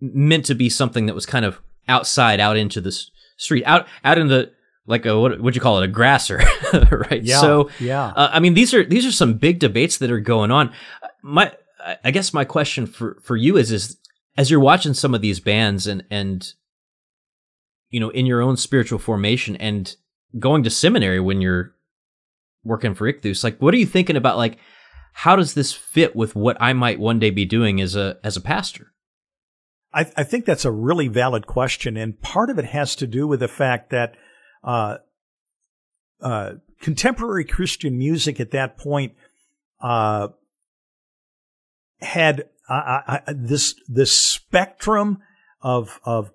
meant 0.00 0.44
to 0.46 0.54
be 0.54 0.68
something 0.68 1.06
that 1.06 1.14
was 1.14 1.26
kind 1.26 1.44
of 1.44 1.60
outside, 1.88 2.40
out 2.40 2.56
into 2.56 2.80
the 2.80 2.92
street, 3.36 3.64
out, 3.64 3.86
out 4.04 4.18
in 4.18 4.28
the, 4.28 4.52
like 4.86 5.06
a 5.06 5.18
what 5.18 5.40
would 5.40 5.54
you 5.54 5.62
call 5.62 5.80
it 5.80 5.84
a 5.84 5.88
grasser 5.88 6.42
right 7.10 7.22
yeah, 7.22 7.40
so 7.40 7.70
yeah 7.80 8.08
uh, 8.08 8.28
i 8.32 8.38
mean 8.38 8.52
these 8.52 8.74
are 8.74 8.84
these 8.84 9.06
are 9.06 9.12
some 9.12 9.32
big 9.32 9.58
debates 9.58 9.96
that 9.96 10.10
are 10.10 10.20
going 10.20 10.50
on 10.50 10.70
my 11.22 11.50
i 12.04 12.10
guess 12.10 12.34
my 12.34 12.44
question 12.44 12.86
for 12.86 13.18
for 13.22 13.34
you 13.34 13.56
is 13.56 13.72
is 13.72 13.96
as 14.36 14.50
you're 14.50 14.60
watching 14.60 14.92
some 14.92 15.14
of 15.14 15.22
these 15.22 15.40
bands 15.40 15.86
and 15.86 16.04
and 16.10 16.52
you 17.94 18.00
know 18.00 18.10
in 18.10 18.26
your 18.26 18.42
own 18.42 18.56
spiritual 18.56 18.98
formation 18.98 19.54
and 19.56 19.94
going 20.36 20.64
to 20.64 20.70
seminary 20.70 21.20
when 21.20 21.40
you're 21.40 21.76
working 22.64 22.92
for 22.92 23.10
Ichthus 23.10 23.44
like 23.44 23.56
what 23.62 23.72
are 23.72 23.76
you 23.76 23.86
thinking 23.86 24.16
about 24.16 24.36
like 24.36 24.58
how 25.12 25.36
does 25.36 25.54
this 25.54 25.72
fit 25.72 26.16
with 26.16 26.34
what 26.34 26.56
I 26.58 26.72
might 26.72 26.98
one 26.98 27.20
day 27.20 27.30
be 27.30 27.44
doing 27.44 27.80
as 27.80 27.94
a 27.94 28.18
as 28.24 28.36
a 28.36 28.40
pastor? 28.40 28.88
I, 29.92 30.10
I 30.16 30.24
think 30.24 30.44
that's 30.44 30.64
a 30.64 30.72
really 30.72 31.06
valid 31.06 31.46
question 31.46 31.96
and 31.96 32.20
part 32.20 32.50
of 32.50 32.58
it 32.58 32.64
has 32.64 32.96
to 32.96 33.06
do 33.06 33.28
with 33.28 33.38
the 33.38 33.46
fact 33.46 33.90
that 33.90 34.16
uh, 34.64 34.96
uh, 36.20 36.54
contemporary 36.80 37.44
Christian 37.44 37.96
music 37.96 38.40
at 38.40 38.50
that 38.50 38.76
point 38.76 39.14
uh, 39.80 40.28
had 42.00 42.48
this 43.28 43.76
this 43.86 44.12
spectrum 44.12 45.18
of 45.62 46.00
of 46.04 46.32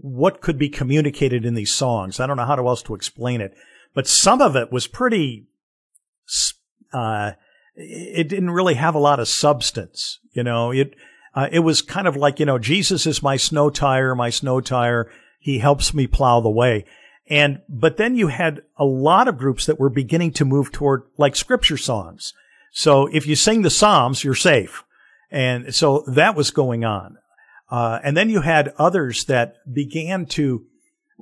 what 0.00 0.40
could 0.40 0.58
be 0.58 0.68
communicated 0.68 1.44
in 1.44 1.54
these 1.54 1.72
songs. 1.72 2.20
I 2.20 2.26
don't 2.26 2.36
know 2.36 2.44
how 2.44 2.66
else 2.66 2.82
to 2.84 2.94
explain 2.94 3.40
it, 3.40 3.54
but 3.94 4.06
some 4.06 4.40
of 4.40 4.56
it 4.56 4.72
was 4.72 4.86
pretty. 4.86 5.46
Uh, 6.92 7.32
it 7.74 8.28
didn't 8.28 8.50
really 8.50 8.74
have 8.74 8.94
a 8.94 9.00
lot 9.00 9.20
of 9.20 9.28
substance, 9.28 10.18
you 10.32 10.42
know. 10.42 10.70
It 10.70 10.94
uh, 11.34 11.48
it 11.50 11.60
was 11.60 11.82
kind 11.82 12.06
of 12.06 12.16
like 12.16 12.40
you 12.40 12.46
know, 12.46 12.58
Jesus 12.58 13.06
is 13.06 13.22
my 13.22 13.36
snow 13.36 13.70
tire, 13.70 14.14
my 14.14 14.30
snow 14.30 14.60
tire. 14.60 15.10
He 15.38 15.58
helps 15.58 15.92
me 15.92 16.06
plow 16.06 16.40
the 16.40 16.50
way. 16.50 16.84
And, 17.28 17.62
but 17.68 17.96
then 17.96 18.14
you 18.16 18.28
had 18.28 18.62
a 18.76 18.84
lot 18.84 19.28
of 19.28 19.38
groups 19.38 19.66
that 19.66 19.78
were 19.78 19.88
beginning 19.88 20.32
to 20.32 20.44
move 20.44 20.72
toward 20.72 21.04
like 21.16 21.36
scripture 21.36 21.76
songs. 21.76 22.34
So 22.72 23.06
if 23.06 23.26
you 23.26 23.36
sing 23.36 23.62
the 23.62 23.70
Psalms, 23.70 24.24
you're 24.24 24.34
safe. 24.34 24.84
And 25.30 25.74
so 25.74 26.04
that 26.06 26.36
was 26.36 26.50
going 26.50 26.84
on. 26.84 27.18
Uh, 27.72 27.98
and 28.04 28.14
then 28.14 28.28
you 28.28 28.42
had 28.42 28.74
others 28.76 29.24
that 29.24 29.56
began 29.72 30.26
to 30.26 30.66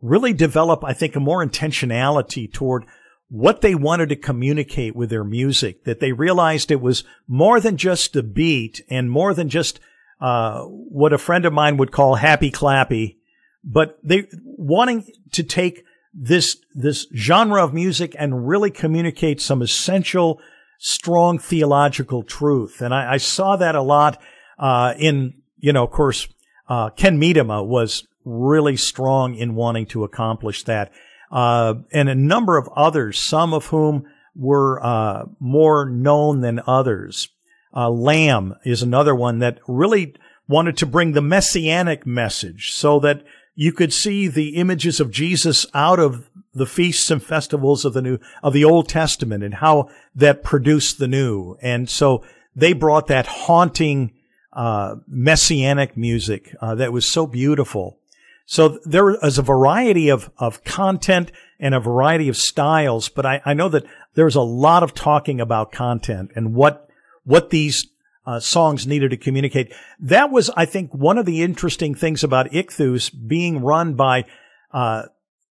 really 0.03 0.33
develop, 0.33 0.83
I 0.83 0.93
think, 0.93 1.15
a 1.15 1.21
more 1.21 1.47
intentionality 1.47 2.53
toward 2.53 2.87
what 3.29 3.61
they 3.61 3.77
wanted 3.77 4.09
to 4.09 4.17
communicate 4.17 4.97
with 4.97 5.11
their 5.11 5.23
music, 5.23 5.85
that 5.85 6.01
they 6.01 6.11
realized 6.11 6.73
it 6.73 6.81
was 6.81 7.05
more 7.29 7.61
than 7.61 7.77
just 7.77 8.17
a 8.17 8.25
beat 8.25 8.81
and 8.91 9.09
more 9.09 9.33
than 9.33 9.49
just 9.49 9.79
uh, 10.21 10.63
what 10.65 11.13
a 11.13 11.19
friend 11.19 11.47
of 11.47 11.53
mine 11.53 11.77
would 11.77 11.93
call 11.93 12.17
happy 12.17 12.51
clappy, 12.51 13.19
but 13.63 14.01
they 14.03 14.27
wanting 14.43 15.07
to 15.31 15.45
take 15.45 15.85
this 16.13 16.57
this 16.75 17.07
genre 17.15 17.63
of 17.63 17.73
music 17.73 18.17
and 18.19 18.49
really 18.49 18.73
communicate 18.73 19.41
some 19.41 19.63
essential, 19.63 20.41
strong 20.81 21.39
theological 21.39 22.25
truth. 22.25 22.81
And 22.81 22.93
I, 22.93 23.13
I 23.13 23.17
saw 23.19 23.55
that 23.55 23.77
a 23.77 23.83
lot 23.83 24.21
uh, 24.59 24.95
in 24.99 25.35
you 25.61 25.73
know, 25.73 25.85
of 25.85 25.91
course, 25.91 26.27
uh, 26.71 26.89
Ken 26.91 27.21
Medema 27.21 27.67
was 27.67 28.07
really 28.25 28.77
strong 28.77 29.35
in 29.35 29.55
wanting 29.55 29.87
to 29.87 30.05
accomplish 30.05 30.63
that, 30.65 30.93
uh, 31.31 31.75
and 31.93 32.09
a 32.09 32.15
number 32.15 32.57
of 32.57 32.69
others, 32.77 33.19
some 33.19 33.53
of 33.53 33.67
whom 33.67 34.05
were 34.37 34.83
uh, 34.83 35.25
more 35.39 35.85
known 35.85 36.41
than 36.41 36.63
others. 36.67 37.29
Uh, 37.75 37.91
Lamb 37.91 38.55
is 38.65 38.83
another 38.83 39.15
one 39.15 39.41
that 39.41 39.59
really 39.69 40.15
wanted 40.49 40.77
to 40.77 40.87
bring 40.87 41.13
the 41.13 41.21
messianic 41.21 42.07
message 42.07 42.73
so 42.73 42.99
that 43.01 43.25
you 43.55 43.73
could 43.73 43.93
see 43.93 44.27
the 44.27 44.51
images 44.57 45.01
of 45.01 45.11
Jesus 45.11 45.67
out 45.75 45.99
of 45.99 46.31
the 46.55 46.67
feasts 46.67 47.11
and 47.11 47.23
festivals 47.23 47.85
of 47.85 47.93
the 47.93 48.03
new, 48.03 48.19
of 48.43 48.53
the 48.53 48.65
Old 48.65 48.89
Testament 48.89 49.45
and 49.45 49.55
how 49.55 49.89
that 50.15 50.43
produced 50.43 50.99
the 50.99 51.09
new. 51.09 51.57
And 51.63 51.89
so 51.89 52.25
they 52.57 52.73
brought 52.73 53.07
that 53.09 53.27
haunting, 53.27 54.13
uh, 54.53 54.97
messianic 55.07 55.97
music, 55.97 56.55
uh, 56.61 56.75
that 56.75 56.93
was 56.93 57.11
so 57.11 57.27
beautiful. 57.27 57.99
So 58.47 58.81
there 58.85 59.11
is 59.25 59.39
a 59.39 59.43
variety 59.43 60.09
of, 60.09 60.31
of 60.39 60.65
content 60.65 61.31
and 61.61 61.75
a 61.75 61.81
variety 61.81 62.29
of 62.29 62.37
styles, 62.37 63.09
but 63.09 63.25
I, 63.25 63.41
I 63.45 63.55
know 63.55 63.69
that 63.69 63.85
there's 64.15 64.35
a 64.35 64.41
lot 64.41 64.83
of 64.83 64.93
talking 64.93 65.41
about 65.41 65.71
content 65.71 66.33
and 66.35 66.53
what, 66.55 66.89
what 67.23 67.51
these 67.51 67.87
uh, 68.27 68.41
songs 68.41 68.87
needed 68.87 69.11
to 69.11 69.17
communicate. 69.17 69.73
That 70.01 70.31
was, 70.31 70.51
I 70.57 70.65
think, 70.65 70.93
one 70.93 71.17
of 71.17 71.27
the 71.27 71.43
interesting 71.43 71.95
things 71.95 72.25
about 72.25 72.51
Ichthus 72.51 73.11
being 73.27 73.63
run 73.63 73.95
by 73.95 74.25
uh, 74.73 75.05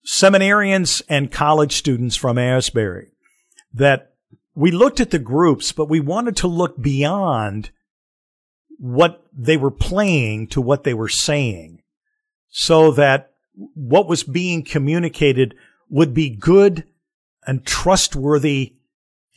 seminarians 0.05 1.03
and 1.09 1.31
college 1.31 1.77
students 1.77 2.17
from 2.17 2.37
Asbury. 2.37 3.13
That 3.73 4.13
we 4.55 4.71
looked 4.71 4.99
at 4.99 5.11
the 5.11 5.19
groups, 5.19 5.71
but 5.73 5.89
we 5.89 6.01
wanted 6.01 6.37
to 6.39 6.49
look 6.49 6.81
beyond 6.81 7.71
what 8.79 9.23
they 9.33 9.57
were 9.57 9.71
playing 9.71 10.47
to 10.47 10.61
what 10.61 10.85
they 10.85 10.95
were 10.95 11.09
saying 11.09 11.83
so 12.49 12.93
that 12.93 13.33
what 13.75 14.09
was 14.09 14.23
being 14.23 14.65
communicated 14.65 15.55
would 15.91 16.15
be 16.15 16.31
good 16.31 16.85
and 17.47 17.67
trustworthy 17.67 18.75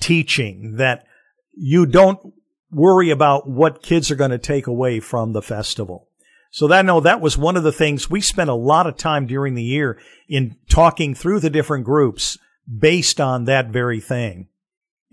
teaching 0.02 0.76
that 0.78 1.06
you 1.54 1.86
don't 1.86 2.34
worry 2.72 3.10
about 3.10 3.50
what 3.50 3.84
kids 3.84 4.12
are 4.12 4.16
going 4.16 4.32
to 4.32 4.38
take 4.38 4.68
away 4.68 5.00
from 5.00 5.34
the 5.34 5.42
festival. 5.42 6.08
So 6.52 6.68
that 6.68 6.86
no, 6.86 7.00
that 7.00 7.22
was 7.22 7.38
one 7.38 7.56
of 7.56 7.64
the 7.64 7.72
things 7.72 8.10
we 8.10 8.22
spent 8.22 8.50
a 8.50 8.56
lot 8.56 8.86
of 8.86 8.98
time 8.98 9.26
during 9.26 9.56
the 9.56 9.64
year 9.64 10.00
in 10.28 10.58
talking 10.70 11.16
through 11.16 11.40
the 11.40 11.50
different 11.50 11.86
groups 11.86 12.38
based 12.80 13.22
on 13.22 13.46
that 13.46 13.70
very 13.70 14.02
thing. 14.02 14.48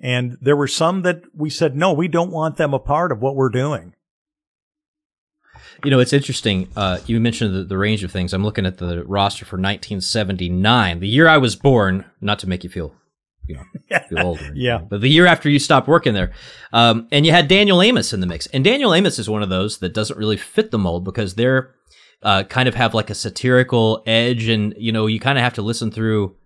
And 0.01 0.37
there 0.41 0.57
were 0.57 0.69
some 0.69 1.03
that 1.03 1.23
we 1.35 1.51
said, 1.51 1.77
no, 1.77 1.93
we 1.93 2.09
don't 2.09 2.31
want 2.31 2.57
them 2.57 2.75
a 2.75 2.79
part 2.79 3.11
of 3.11 3.21
what 3.21 3.35
we're 3.35 3.49
doing. 3.49 3.95
You 5.85 5.91
know, 5.91 6.01
it's 6.01 6.13
interesting. 6.13 6.69
Uh, 6.77 6.99
you 7.07 7.21
mentioned 7.21 7.55
the, 7.55 7.65
the, 7.65 7.79
range 7.79 8.03
of 8.03 8.11
things. 8.11 8.33
I'm 8.33 8.43
looking 8.43 8.67
at 8.67 8.79
the 8.79 9.05
roster 9.05 9.45
for 9.45 9.57
1979, 9.57 11.01
the 11.01 11.09
year 11.09 11.29
I 11.29 11.39
was 11.39 11.55
born, 11.55 12.05
not 12.21 12.39
to 12.41 12.49
make 12.49 12.65
you 12.65 12.71
feel 12.71 12.95
you 13.49 13.57
know, 13.57 13.99
feel 14.09 14.27
older. 14.27 14.51
yeah. 14.55 14.79
But 14.79 15.01
the 15.01 15.09
year 15.09 15.27
after 15.27 15.49
you 15.49 15.59
stopped 15.59 15.89
working 15.89 16.15
there, 16.15 16.33
um, 16.73 17.09
and 17.11 17.25
you 17.25 17.33
had 17.33 17.49
Daniel 17.49 17.83
Amos 17.83 18.13
in 18.13 18.21
the 18.21 18.27
mix, 18.27 18.47
and 18.49 18.63
Daniel 18.63 18.95
Amos 18.95 19.19
is 19.19 19.29
one 19.29 19.43
of 19.43 19.49
those 19.49 19.79
that 19.79 19.95
doesn't 19.95 20.19
really 20.19 20.37
fit 20.37 20.71
the 20.71 20.79
mold 20.79 21.05
because 21.05 21.35
they're 21.35 21.75
uh, 22.23 22.45
kind 22.45 22.69
of 22.69 22.75
have 22.75 22.95
like 22.95 23.11
a 23.11 23.15
satirical 23.15 24.03
edge, 24.07 24.49
and 24.49 24.75
you 24.77 24.93
know, 24.93 25.07
you 25.07 25.19
kind 25.19 25.39
of 25.39 25.45
have 25.45 25.55
to 25.55 25.63
listen 25.63 25.91
through. 25.91 26.37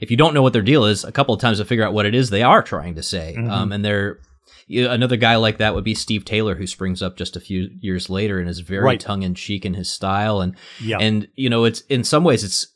If 0.00 0.10
you 0.10 0.16
don't 0.16 0.34
know 0.34 0.42
what 0.42 0.52
their 0.52 0.62
deal 0.62 0.84
is, 0.84 1.04
a 1.04 1.12
couple 1.12 1.34
of 1.34 1.40
times 1.40 1.58
to 1.58 1.64
figure 1.64 1.84
out 1.84 1.92
what 1.92 2.06
it 2.06 2.14
is 2.14 2.30
they 2.30 2.42
are 2.42 2.62
trying 2.62 2.94
to 2.96 3.02
say. 3.02 3.34
Mm-hmm. 3.36 3.50
Um, 3.50 3.72
and 3.72 3.84
they're 3.84 4.20
another 4.68 5.16
guy 5.16 5.36
like 5.36 5.58
that 5.58 5.74
would 5.74 5.84
be 5.84 5.94
Steve 5.94 6.24
Taylor, 6.24 6.54
who 6.54 6.66
springs 6.66 7.02
up 7.02 7.16
just 7.16 7.36
a 7.36 7.40
few 7.40 7.70
years 7.80 8.10
later 8.10 8.38
and 8.38 8.48
is 8.48 8.60
very 8.60 8.84
right. 8.84 9.00
tongue 9.00 9.22
in 9.22 9.34
cheek 9.34 9.64
in 9.64 9.74
his 9.74 9.90
style, 9.90 10.40
and 10.40 10.56
yeah. 10.80 10.98
and 10.98 11.28
you 11.34 11.50
know, 11.50 11.64
it's 11.64 11.80
in 11.82 12.04
some 12.04 12.24
ways 12.24 12.44
it's 12.44 12.66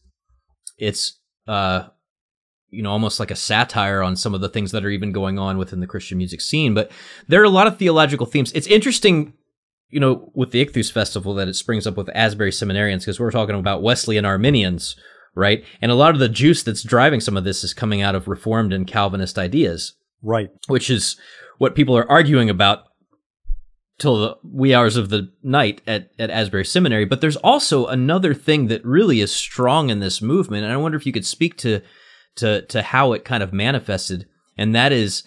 it's 0.79 1.19
uh 1.47 1.85
you 2.73 2.83
know, 2.83 2.91
almost 2.91 3.21
like 3.21 3.31
a 3.31 3.37
satire 3.37 4.03
on 4.03 4.17
some 4.17 4.35
of 4.35 4.41
the 4.41 4.49
things 4.49 4.73
that 4.73 4.85
are 4.85 4.91
even 4.91 5.13
going 5.13 5.39
on 5.39 5.59
within 5.59 5.81
the 5.81 5.87
Christian 5.87 6.19
music 6.19 6.41
scene. 6.41 6.73
But 6.73 6.91
there 7.29 7.41
are 7.43 7.45
a 7.45 7.51
lot 7.51 7.67
of 7.67 7.77
theological 7.77 8.27
themes. 8.27 8.51
It's 8.53 8.67
interesting, 8.67 9.35
you 9.91 10.01
know, 10.01 10.33
with 10.35 10.53
the 10.53 10.65
Ichthus 10.65 10.91
Festival 10.91 11.35
that 11.35 11.49
it 11.49 11.55
springs 11.55 11.87
up 11.87 11.99
with 11.99 12.09
Asbury 12.15 12.51
seminarians 12.51 13.01
because 13.01 13.21
we're 13.21 13.31
talking 13.31 13.55
about 13.55 13.83
Wesleyan 13.83 14.25
Arminians, 14.25 14.97
right? 15.35 15.63
And 15.83 15.93
a 15.93 15.95
lot 15.95 16.15
of 16.15 16.19
the 16.19 16.31
juice 16.31 16.63
that's 16.63 16.83
driving 16.83 17.21
some 17.21 17.37
of 17.37 17.45
this 17.45 17.63
is 17.63 17.75
coming 17.75 18.01
out 18.01 18.15
of 18.15 18.27
Reformed 18.27 18.73
and 18.73 18.87
Calvinist 18.87 19.39
ideas. 19.39 19.93
Right. 20.23 20.51
Which 20.69 20.89
is 20.89 21.17
what 21.59 21.75
people 21.75 21.97
are 21.97 22.11
arguing 22.11 22.49
about 22.51 22.85
till 23.99 24.19
the 24.19 24.37
wee 24.43 24.75
hours 24.75 24.97
of 24.97 25.11
the 25.11 25.31
night 25.43 25.81
at, 25.87 26.11
at 26.19 26.31
Asbury 26.31 26.65
Seminary. 26.65 27.05
But 27.05 27.21
there's 27.21 27.37
also 27.37 27.87
another 27.87 28.35
thing 28.35 28.67
that 28.67 28.85
really 28.85 29.21
is 29.21 29.33
strong 29.33 29.91
in 29.91 30.01
this 30.01 30.21
movement, 30.21 30.65
and 30.65 30.73
I 30.73 30.77
wonder 30.77 30.97
if 30.97 31.07
you 31.07 31.13
could 31.13 31.27
speak 31.27 31.57
to 31.59 31.81
to 32.37 32.63
to 32.63 32.83
how 32.83 33.13
it 33.13 33.25
kind 33.25 33.43
of 33.43 33.53
manifested, 33.53 34.27
and 34.57 34.75
that 34.75 34.93
is. 34.93 35.23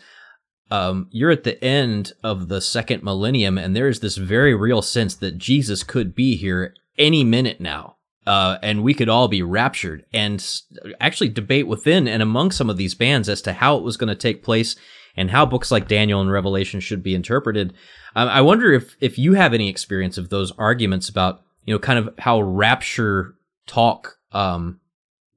Um, 0.71 1.10
you're 1.12 1.29
at 1.29 1.43
the 1.43 1.63
end 1.63 2.13
of 2.23 2.47
the 2.47 2.60
second 2.60 3.03
millennium, 3.03 3.55
and 3.60 3.75
there 3.75 3.88
is 3.88 3.99
this 3.99 4.17
very 4.17 4.55
real 4.55 4.81
sense 4.81 5.13
that 5.17 5.38
Jesus 5.38 5.84
could 5.84 6.15
be 6.15 6.36
here 6.38 6.73
any 6.97 7.23
minute 7.23 7.62
now. 7.62 7.94
Uh, 8.25 8.57
and 8.63 8.83
we 8.83 8.93
could 8.93 9.09
all 9.09 9.27
be 9.27 9.43
raptured 9.43 10.03
and 10.11 10.61
actually 10.99 11.29
debate 11.29 11.67
within 11.67 12.07
and 12.07 12.23
among 12.23 12.51
some 12.51 12.69
of 12.69 12.77
these 12.77 12.95
bands 12.95 13.29
as 13.29 13.41
to 13.43 13.53
how 13.53 13.77
it 13.77 13.83
was 13.83 13.97
going 13.97 14.07
to 14.07 14.15
take 14.15 14.43
place 14.43 14.75
and 15.15 15.31
how 15.31 15.45
books 15.45 15.71
like 15.71 15.88
Daniel 15.88 16.21
and 16.21 16.31
Revelation 16.31 16.79
should 16.79 17.03
be 17.03 17.15
interpreted. 17.15 17.73
Um, 18.15 18.27
I 18.27 18.41
wonder 18.41 18.73
if 18.73 18.95
if 18.99 19.17
you 19.17 19.33
have 19.33 19.53
any 19.53 19.69
experience 19.69 20.17
of 20.17 20.29
those 20.29 20.51
arguments 20.57 21.09
about 21.09 21.41
you 21.65 21.73
know 21.73 21.79
kind 21.79 21.99
of 21.99 22.13
how 22.17 22.41
rapture 22.41 23.35
talk 23.67 24.17
um, 24.31 24.79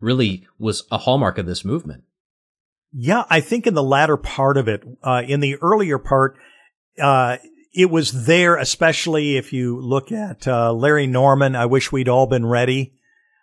really 0.00 0.46
was 0.58 0.84
a 0.90 0.98
hallmark 0.98 1.38
of 1.38 1.46
this 1.46 1.64
movement. 1.64 2.04
Yeah, 2.92 3.24
I 3.28 3.40
think 3.40 3.66
in 3.66 3.74
the 3.74 3.82
latter 3.82 4.16
part 4.16 4.56
of 4.56 4.66
it, 4.66 4.82
uh, 5.02 5.22
in 5.26 5.40
the 5.40 5.56
earlier 5.56 5.98
part, 5.98 6.36
uh, 7.00 7.36
it 7.78 7.90
was 7.90 8.26
there, 8.26 8.56
especially 8.56 9.36
if 9.36 9.52
you 9.52 9.80
look 9.80 10.10
at 10.10 10.48
uh, 10.48 10.72
Larry 10.72 11.06
Norman. 11.06 11.54
I 11.54 11.66
wish 11.66 11.92
we'd 11.92 12.08
all 12.08 12.26
been 12.26 12.44
ready. 12.44 12.94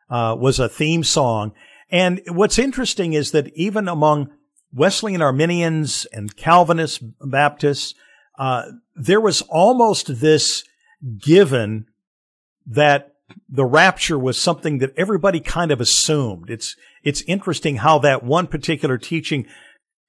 Uh, 0.10 0.36
was 0.38 0.60
a 0.60 0.70
theme 0.70 1.04
song, 1.04 1.54
and 1.90 2.22
what's 2.28 2.60
interesting 2.60 3.14
is 3.14 3.32
that 3.32 3.48
even 3.56 3.88
among 3.88 4.30
Wesleyan 4.72 5.22
Arminians 5.22 6.06
and 6.14 6.36
Calvinist 6.36 7.02
Baptists, 7.22 7.96
uh, 8.38 8.66
there 8.96 9.22
was 9.22 9.42
almost 9.44 10.20
this 10.20 10.64
given 11.18 11.88
that 12.68 13.14
the 13.50 13.66
rapture 13.66 14.20
was 14.20 14.38
something 14.38 14.78
that 14.80 14.94
everybody 14.96 15.40
kind 15.40 15.72
of 15.72 15.82
assumed. 15.82 16.50
It's 16.50 16.76
it's 17.04 17.22
interesting 17.22 17.78
how 17.78 18.00
that 18.00 18.22
one 18.22 18.48
particular 18.48 18.98
teaching 18.98 19.48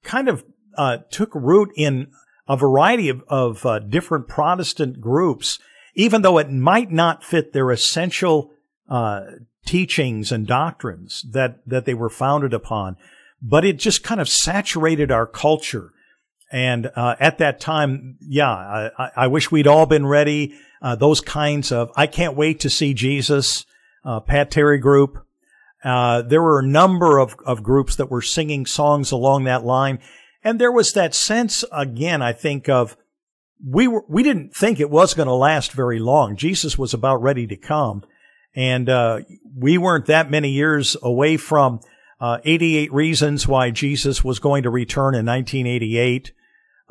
kind 0.02 0.28
of 0.28 0.44
uh, 0.76 0.98
took 1.10 1.34
root 1.34 1.70
in 1.76 2.08
a 2.48 2.56
variety 2.56 3.08
of, 3.08 3.22
of 3.28 3.66
uh, 3.66 3.78
different 3.78 4.28
Protestant 4.28 5.00
groups, 5.00 5.58
even 5.94 6.22
though 6.22 6.38
it 6.38 6.50
might 6.50 6.90
not 6.90 7.24
fit 7.24 7.52
their 7.52 7.70
essential 7.70 8.50
uh, 8.88 9.22
teachings 9.64 10.30
and 10.30 10.46
doctrines 10.46 11.26
that 11.32 11.58
that 11.66 11.86
they 11.86 11.94
were 11.94 12.08
founded 12.08 12.54
upon 12.54 12.96
but 13.42 13.64
it 13.64 13.78
just 13.78 14.02
kind 14.02 14.20
of 14.20 14.28
saturated 14.28 15.10
our 15.10 15.26
culture. 15.26 15.92
And 16.50 16.90
uh, 16.94 17.16
at 17.18 17.38
that 17.38 17.60
time, 17.60 18.16
yeah, 18.20 18.50
I, 18.50 19.10
I, 19.16 19.26
wish 19.26 19.50
we'd 19.50 19.66
all 19.66 19.86
been 19.86 20.06
ready. 20.06 20.54
Uh, 20.80 20.94
those 20.94 21.20
kinds 21.20 21.72
of, 21.72 21.90
I 21.96 22.06
can't 22.06 22.36
wait 22.36 22.60
to 22.60 22.70
see 22.70 22.94
Jesus, 22.94 23.66
uh, 24.04 24.20
Pat 24.20 24.52
Terry 24.52 24.78
group. 24.78 25.26
Uh, 25.84 26.22
there 26.22 26.42
were 26.42 26.60
a 26.60 26.66
number 26.66 27.18
of, 27.18 27.36
of 27.44 27.62
groups 27.62 27.96
that 27.96 28.10
were 28.10 28.22
singing 28.22 28.64
songs 28.64 29.10
along 29.10 29.44
that 29.44 29.64
line. 29.64 29.98
And 30.46 30.60
there 30.60 30.70
was 30.70 30.92
that 30.92 31.12
sense, 31.12 31.64
again, 31.72 32.22
I 32.22 32.32
think 32.32 32.68
of, 32.68 32.96
we 33.68 33.88
were, 33.88 34.04
we 34.08 34.22
didn't 34.22 34.54
think 34.54 34.78
it 34.78 34.88
was 34.88 35.12
going 35.12 35.26
to 35.26 35.34
last 35.34 35.72
very 35.72 35.98
long. 35.98 36.36
Jesus 36.36 36.78
was 36.78 36.94
about 36.94 37.20
ready 37.20 37.48
to 37.48 37.56
come. 37.56 38.04
And, 38.54 38.88
uh, 38.88 39.22
we 39.56 39.76
weren't 39.76 40.06
that 40.06 40.30
many 40.30 40.50
years 40.50 40.96
away 41.02 41.36
from, 41.36 41.80
uh, 42.20 42.38
88 42.44 42.92
reasons 42.92 43.48
why 43.48 43.72
Jesus 43.72 44.22
was 44.22 44.38
going 44.38 44.62
to 44.62 44.70
return 44.70 45.16
in 45.16 45.26
1988, 45.26 46.30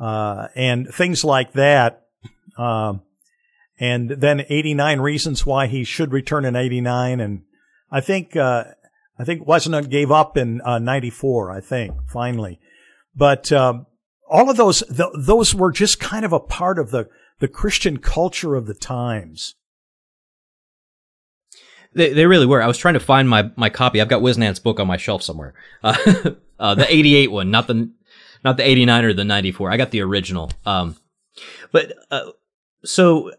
uh, 0.00 0.48
and 0.54 0.88
things 0.92 1.24
like 1.24 1.54
that. 1.54 2.08
Um, 2.58 3.00
and 3.80 4.10
then 4.10 4.44
89 4.50 5.00
reasons 5.00 5.46
why 5.46 5.66
he 5.66 5.82
should 5.82 6.12
return 6.12 6.44
in 6.44 6.56
89. 6.56 7.20
And 7.20 7.44
I 7.90 8.02
think, 8.02 8.36
uh, 8.36 8.64
I 9.18 9.24
think 9.24 9.46
Whisenant 9.46 9.88
gave 9.88 10.10
up 10.10 10.36
in, 10.36 10.60
uh, 10.60 10.78
94, 10.78 11.52
I 11.52 11.60
think, 11.60 11.94
finally. 12.06 12.60
But, 13.16 13.50
um, 13.50 13.86
all 14.28 14.50
of 14.50 14.56
those, 14.56 14.82
th- 14.82 15.10
those 15.16 15.54
were 15.54 15.72
just 15.72 16.00
kind 16.00 16.24
of 16.24 16.32
a 16.32 16.40
part 16.40 16.78
of 16.78 16.90
the, 16.90 17.08
the 17.38 17.48
Christian 17.48 17.98
culture 17.98 18.54
of 18.54 18.66
the 18.66 18.74
times. 18.74 19.54
They, 21.94 22.12
they 22.12 22.26
really 22.26 22.46
were. 22.46 22.62
I 22.62 22.66
was 22.66 22.78
trying 22.78 22.94
to 22.94 23.00
find 23.00 23.28
my, 23.28 23.50
my 23.56 23.70
copy. 23.70 24.00
I've 24.00 24.08
got 24.08 24.20
Whisenant's 24.20 24.58
book 24.58 24.78
on 24.78 24.86
my 24.86 24.98
shelf 24.98 25.22
somewhere. 25.22 25.54
Uh, 25.82 25.96
uh, 26.58 26.74
the 26.74 26.92
88 26.92 27.30
one, 27.30 27.50
not 27.50 27.66
the, 27.68 27.90
not 28.44 28.58
the 28.58 28.68
89 28.68 29.04
or 29.04 29.12
the 29.14 29.24
94. 29.24 29.70
I 29.70 29.76
got 29.76 29.90
the 29.92 30.02
original. 30.02 30.50
Um, 30.66 30.96
but, 31.72 31.92
uh, 32.10 32.32
so 32.84 33.32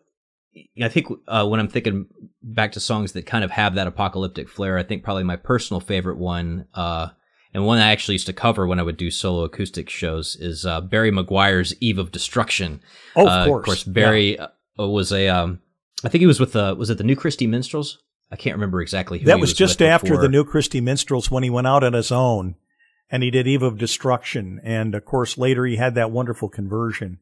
I 0.82 0.90
think, 0.90 1.08
uh, 1.28 1.46
when 1.48 1.60
I'm 1.60 1.68
thinking 1.68 2.08
back 2.42 2.72
to 2.72 2.80
songs 2.80 3.12
that 3.12 3.28
kind 3.28 3.44
of 3.44 3.52
have 3.52 3.76
that 3.76 3.88
apocalyptic 3.88 4.50
flair, 4.50 4.78
I 4.78 4.84
think 4.84 5.04
probably 5.04 5.24
my 5.24 5.36
personal 5.36 5.80
favorite 5.80 6.18
one, 6.18 6.68
uh, 6.74 7.10
and 7.58 7.66
one 7.66 7.80
I 7.80 7.90
actually 7.90 8.14
used 8.14 8.28
to 8.28 8.34
cover 8.34 8.68
when 8.68 8.80
I 8.80 8.84
would 8.84 8.98
do 8.98 9.10
solo 9.10 9.44
acoustic 9.44 9.90
shows 9.90 10.36
is, 10.36 10.64
uh, 10.64 10.80
Barry 10.80 11.12
McGuire's 11.12 11.74
Eve 11.82 11.98
of 11.98 12.12
Destruction. 12.12 12.82
Oh, 13.16 13.28
of 13.28 13.48
course. 13.48 13.62
Of 13.62 13.66
course, 13.66 13.84
Barry 13.84 14.36
yeah. 14.36 14.50
was 14.78 15.12
a, 15.12 15.28
um, 15.28 15.60
I 16.06 16.10
think 16.10 16.20
he 16.20 16.28
was 16.28 16.40
with, 16.40 16.56
uh, 16.56 16.76
was 16.78 16.92
it 16.92 17.00
the 17.00 17.04
New 17.04 17.16
Christy 17.16 17.48
Minstrels? 17.48 17.98
I 18.32 18.36
can't 18.36 18.56
remember 18.56 18.80
exactly 18.80 19.18
who 19.18 19.26
that 19.26 19.40
was, 19.40 19.50
was, 19.50 19.58
just 19.58 19.82
after 19.82 20.10
before. 20.10 20.22
the 20.22 20.30
New 20.30 20.44
Christy 20.44 20.82
Minstrels 20.82 21.32
when 21.32 21.42
he 21.42 21.50
went 21.50 21.66
out 21.66 21.84
on 21.84 21.94
his 21.94 22.12
own 22.12 22.58
and 23.10 23.24
he 23.24 23.32
did 23.32 23.48
Eve 23.48 23.64
of 23.64 23.80
Destruction. 23.80 24.62
And 24.64 24.94
of 24.94 25.04
course, 25.04 25.36
later 25.36 25.66
he 25.66 25.78
had 25.78 25.96
that 25.96 26.12
wonderful 26.12 26.50
conversion. 26.50 27.18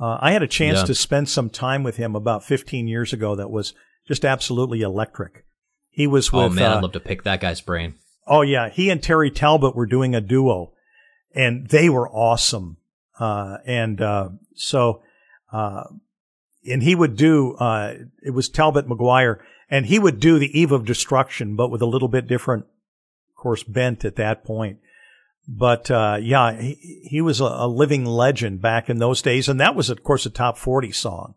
Uh, 0.00 0.18
I 0.20 0.32
had 0.32 0.42
a 0.42 0.48
chance 0.48 0.80
yeah. 0.80 0.86
to 0.86 0.94
spend 0.96 1.28
some 1.28 1.50
time 1.50 1.84
with 1.84 1.98
him 1.98 2.16
about 2.16 2.42
15 2.42 2.88
years 2.88 3.12
ago 3.12 3.36
that 3.36 3.52
was 3.52 3.74
just 4.08 4.24
absolutely 4.24 4.80
electric. 4.80 5.44
He 5.88 6.08
was 6.08 6.30
oh, 6.32 6.38
with. 6.38 6.46
Oh 6.46 6.54
man, 6.56 6.72
uh, 6.72 6.76
I'd 6.78 6.82
love 6.82 6.92
to 6.92 7.00
pick 7.00 7.22
that 7.22 7.40
guy's 7.40 7.60
brain. 7.60 7.94
Oh 8.28 8.42
yeah, 8.42 8.68
he 8.68 8.90
and 8.90 9.02
Terry 9.02 9.30
Talbot 9.30 9.74
were 9.74 9.86
doing 9.86 10.14
a 10.14 10.20
duo, 10.20 10.72
and 11.34 11.68
they 11.68 11.88
were 11.88 12.08
awesome. 12.08 12.76
Uh, 13.18 13.58
and 13.66 14.00
uh, 14.00 14.28
so, 14.54 15.02
uh, 15.52 15.84
and 16.68 16.82
he 16.82 16.94
would 16.94 17.16
do. 17.16 17.54
Uh, 17.54 17.94
it 18.22 18.30
was 18.30 18.48
Talbot 18.48 18.86
McGuire 18.86 19.40
and 19.70 19.86
he 19.86 19.98
would 19.98 20.20
do 20.20 20.38
the 20.38 20.58
Eve 20.58 20.72
of 20.72 20.84
Destruction, 20.84 21.54
but 21.54 21.70
with 21.70 21.82
a 21.82 21.86
little 21.86 22.08
bit 22.08 22.26
different, 22.26 22.64
of 22.64 23.36
course, 23.36 23.62
bent 23.62 24.04
at 24.04 24.16
that 24.16 24.44
point. 24.44 24.78
But 25.46 25.90
uh, 25.90 26.18
yeah, 26.20 26.60
he, 26.60 27.02
he 27.04 27.20
was 27.20 27.40
a, 27.40 27.44
a, 27.44 27.68
living 27.68 28.04
legend 28.04 28.60
back 28.60 28.90
in 28.90 28.98
those 28.98 29.22
days, 29.22 29.48
and 29.48 29.60
that 29.60 29.74
was, 29.74 29.88
of 29.88 30.02
course, 30.02 30.26
a 30.26 30.30
top 30.30 30.58
forty 30.58 30.92
song. 30.92 31.34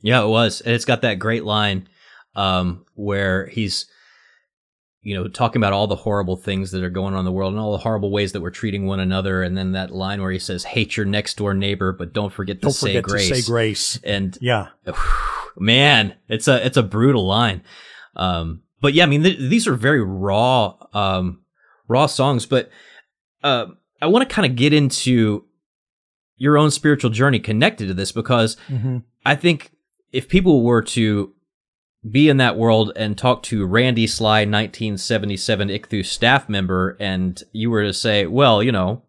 Yeah, 0.00 0.22
it 0.22 0.28
was, 0.28 0.60
and 0.60 0.74
it's 0.74 0.84
got 0.84 1.02
that 1.02 1.18
great 1.18 1.44
line 1.44 1.88
um, 2.34 2.86
where 2.94 3.46
he's, 3.46 3.86
you 5.02 5.14
know, 5.14 5.28
talking 5.28 5.60
about 5.60 5.72
all 5.72 5.86
the 5.86 5.96
horrible 5.96 6.36
things 6.36 6.72
that 6.72 6.84
are 6.84 6.90
going 6.90 7.14
on 7.14 7.20
in 7.20 7.24
the 7.24 7.32
world 7.32 7.52
and 7.52 7.60
all 7.60 7.72
the 7.72 7.78
horrible 7.78 8.10
ways 8.10 8.32
that 8.32 8.40
we're 8.40 8.50
treating 8.50 8.86
one 8.86 9.00
another, 9.00 9.42
and 9.42 9.56
then 9.56 9.72
that 9.72 9.90
line 9.90 10.20
where 10.20 10.30
he 10.30 10.38
says, 10.38 10.64
"Hate 10.64 10.96
your 10.96 11.06
next 11.06 11.38
door 11.38 11.54
neighbor, 11.54 11.92
but 11.92 12.12
don't 12.12 12.32
forget 12.32 12.56
to 12.56 12.62
don't 12.62 12.72
say 12.72 12.88
forget 12.88 13.04
grace." 13.04 13.28
To 13.28 13.34
say 13.36 13.42
grace. 13.42 14.00
And 14.04 14.36
yeah. 14.40 14.68
man, 15.56 16.14
it's 16.28 16.48
a 16.48 16.64
it's 16.64 16.76
a 16.76 16.82
brutal 16.82 17.26
line. 17.26 17.62
Um, 18.16 18.62
but 18.80 18.92
yeah, 18.92 19.04
I 19.04 19.06
mean 19.06 19.22
th- 19.22 19.38
these 19.38 19.66
are 19.66 19.74
very 19.74 20.02
raw 20.02 20.74
um, 20.92 21.42
raw 21.88 22.06
songs. 22.06 22.44
But 22.44 22.70
uh, 23.42 23.66
I 24.02 24.06
want 24.06 24.28
to 24.28 24.34
kind 24.34 24.50
of 24.50 24.56
get 24.56 24.74
into 24.74 25.44
your 26.36 26.58
own 26.58 26.70
spiritual 26.70 27.10
journey 27.10 27.38
connected 27.38 27.88
to 27.88 27.94
this 27.94 28.12
because 28.12 28.56
mm-hmm. 28.68 28.98
I 29.24 29.34
think 29.34 29.72
if 30.12 30.28
people 30.28 30.62
were 30.62 30.82
to 30.82 31.32
be 32.08 32.28
in 32.28 32.38
that 32.38 32.56
world 32.56 32.92
and 32.96 33.16
talk 33.16 33.42
to 33.44 33.66
Randy 33.66 34.06
Sly, 34.06 34.40
1977 34.40 35.68
Ichthus 35.68 36.06
staff 36.06 36.48
member, 36.48 36.96
and 36.98 37.42
you 37.52 37.70
were 37.70 37.82
to 37.82 37.92
say, 37.92 38.26
well, 38.26 38.62
you 38.62 38.72
know, 38.72 39.02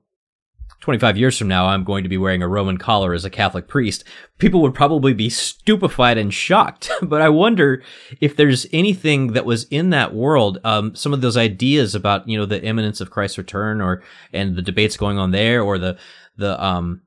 25 0.82 1.15
years 1.15 1.38
from 1.38 1.47
now, 1.47 1.67
I'm 1.67 1.84
going 1.84 2.04
to 2.04 2.10
be 2.10 2.17
wearing 2.17 2.41
a 2.41 2.47
Roman 2.47 2.77
collar 2.77 3.13
as 3.13 3.23
a 3.23 3.30
Catholic 3.30 3.67
priest, 3.67 4.04
people 4.39 4.62
would 4.63 4.73
probably 4.73 5.13
be 5.13 5.30
stupefied 5.30 6.17
and 6.17 6.34
shocked. 6.34 6.89
but 7.04 7.21
I 7.21 7.30
wonder 7.30 7.84
if 8.19 8.36
there's 8.36 8.65
anything 8.73 9.34
that 9.34 9.45
was 9.45 9.65
in 9.65 9.91
that 9.91 10.13
world, 10.13 10.60
um, 10.63 10.95
some 10.95 11.13
of 11.13 11.21
those 11.21 11.38
ideas 11.38 11.93
about, 11.93 12.27
you 12.27 12.38
know, 12.38 12.47
the 12.47 12.62
imminence 12.63 12.99
of 12.99 13.12
Christ's 13.12 13.38
return 13.38 13.80
or, 13.80 14.01
and 14.34 14.56
the 14.56 14.62
debates 14.63 14.97
going 14.97 15.19
on 15.19 15.32
there 15.32 15.62
or 15.62 15.77
the, 15.77 15.97
the, 16.36 16.62
um, 16.62 17.04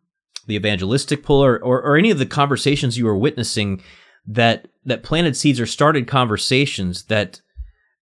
the 0.46 0.54
evangelistic 0.54 1.24
pull 1.24 1.44
or, 1.44 1.58
or, 1.58 1.82
or 1.82 1.96
any 1.96 2.12
of 2.12 2.18
the 2.18 2.26
conversations 2.26 2.96
you 2.96 3.04
were 3.04 3.18
witnessing 3.18 3.82
that, 4.26 4.68
that 4.84 5.02
planted 5.02 5.36
seeds 5.36 5.60
or 5.60 5.66
started 5.66 6.06
conversations 6.06 7.04
that, 7.04 7.40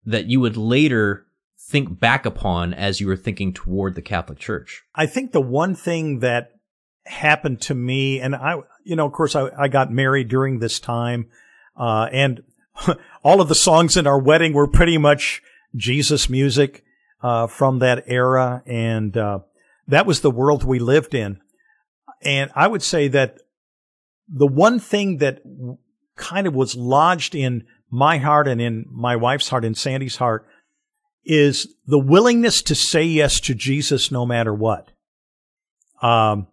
that 0.04 0.26
you 0.26 0.40
would 0.40 0.56
later 0.56 1.26
think 1.58 1.98
back 1.98 2.26
upon 2.26 2.74
as 2.74 3.00
you 3.00 3.06
were 3.06 3.16
thinking 3.16 3.52
toward 3.52 3.94
the 3.94 4.02
Catholic 4.02 4.38
Church? 4.38 4.82
I 4.94 5.06
think 5.06 5.32
the 5.32 5.40
one 5.40 5.74
thing 5.74 6.20
that 6.20 6.52
happened 7.06 7.60
to 7.62 7.74
me, 7.74 8.20
and 8.20 8.34
I, 8.34 8.56
you 8.84 8.96
know, 8.96 9.06
of 9.06 9.12
course, 9.12 9.34
I, 9.34 9.48
I 9.58 9.68
got 9.68 9.90
married 9.90 10.28
during 10.28 10.58
this 10.58 10.78
time, 10.78 11.28
uh, 11.76 12.08
and 12.12 12.42
all 13.22 13.40
of 13.40 13.48
the 13.48 13.54
songs 13.54 13.96
in 13.96 14.06
our 14.06 14.18
wedding 14.18 14.52
were 14.52 14.68
pretty 14.68 14.98
much 14.98 15.42
Jesus 15.74 16.28
music 16.28 16.84
uh, 17.22 17.46
from 17.46 17.78
that 17.78 18.04
era, 18.06 18.62
and 18.66 19.16
uh, 19.16 19.40
that 19.88 20.06
was 20.06 20.20
the 20.20 20.30
world 20.30 20.64
we 20.64 20.78
lived 20.78 21.14
in. 21.14 21.40
And 22.22 22.50
I 22.54 22.68
would 22.68 22.82
say 22.82 23.08
that 23.08 23.38
the 24.28 24.46
one 24.46 24.78
thing 24.78 25.18
that 25.18 25.42
kind 26.16 26.46
of 26.46 26.54
was 26.54 26.74
lodged 26.76 27.34
in 27.34 27.64
my 27.90 28.18
heart 28.18 28.48
and 28.48 28.60
in 28.60 28.86
my 28.90 29.16
wife's 29.16 29.48
heart 29.48 29.64
and 29.64 29.76
Sandy's 29.76 30.16
heart 30.16 30.46
is 31.24 31.68
the 31.86 31.98
willingness 31.98 32.62
to 32.62 32.74
say 32.74 33.04
yes 33.04 33.40
to 33.40 33.54
Jesus 33.54 34.10
no 34.10 34.26
matter 34.26 34.52
what. 34.52 34.90
Um, 36.00 36.48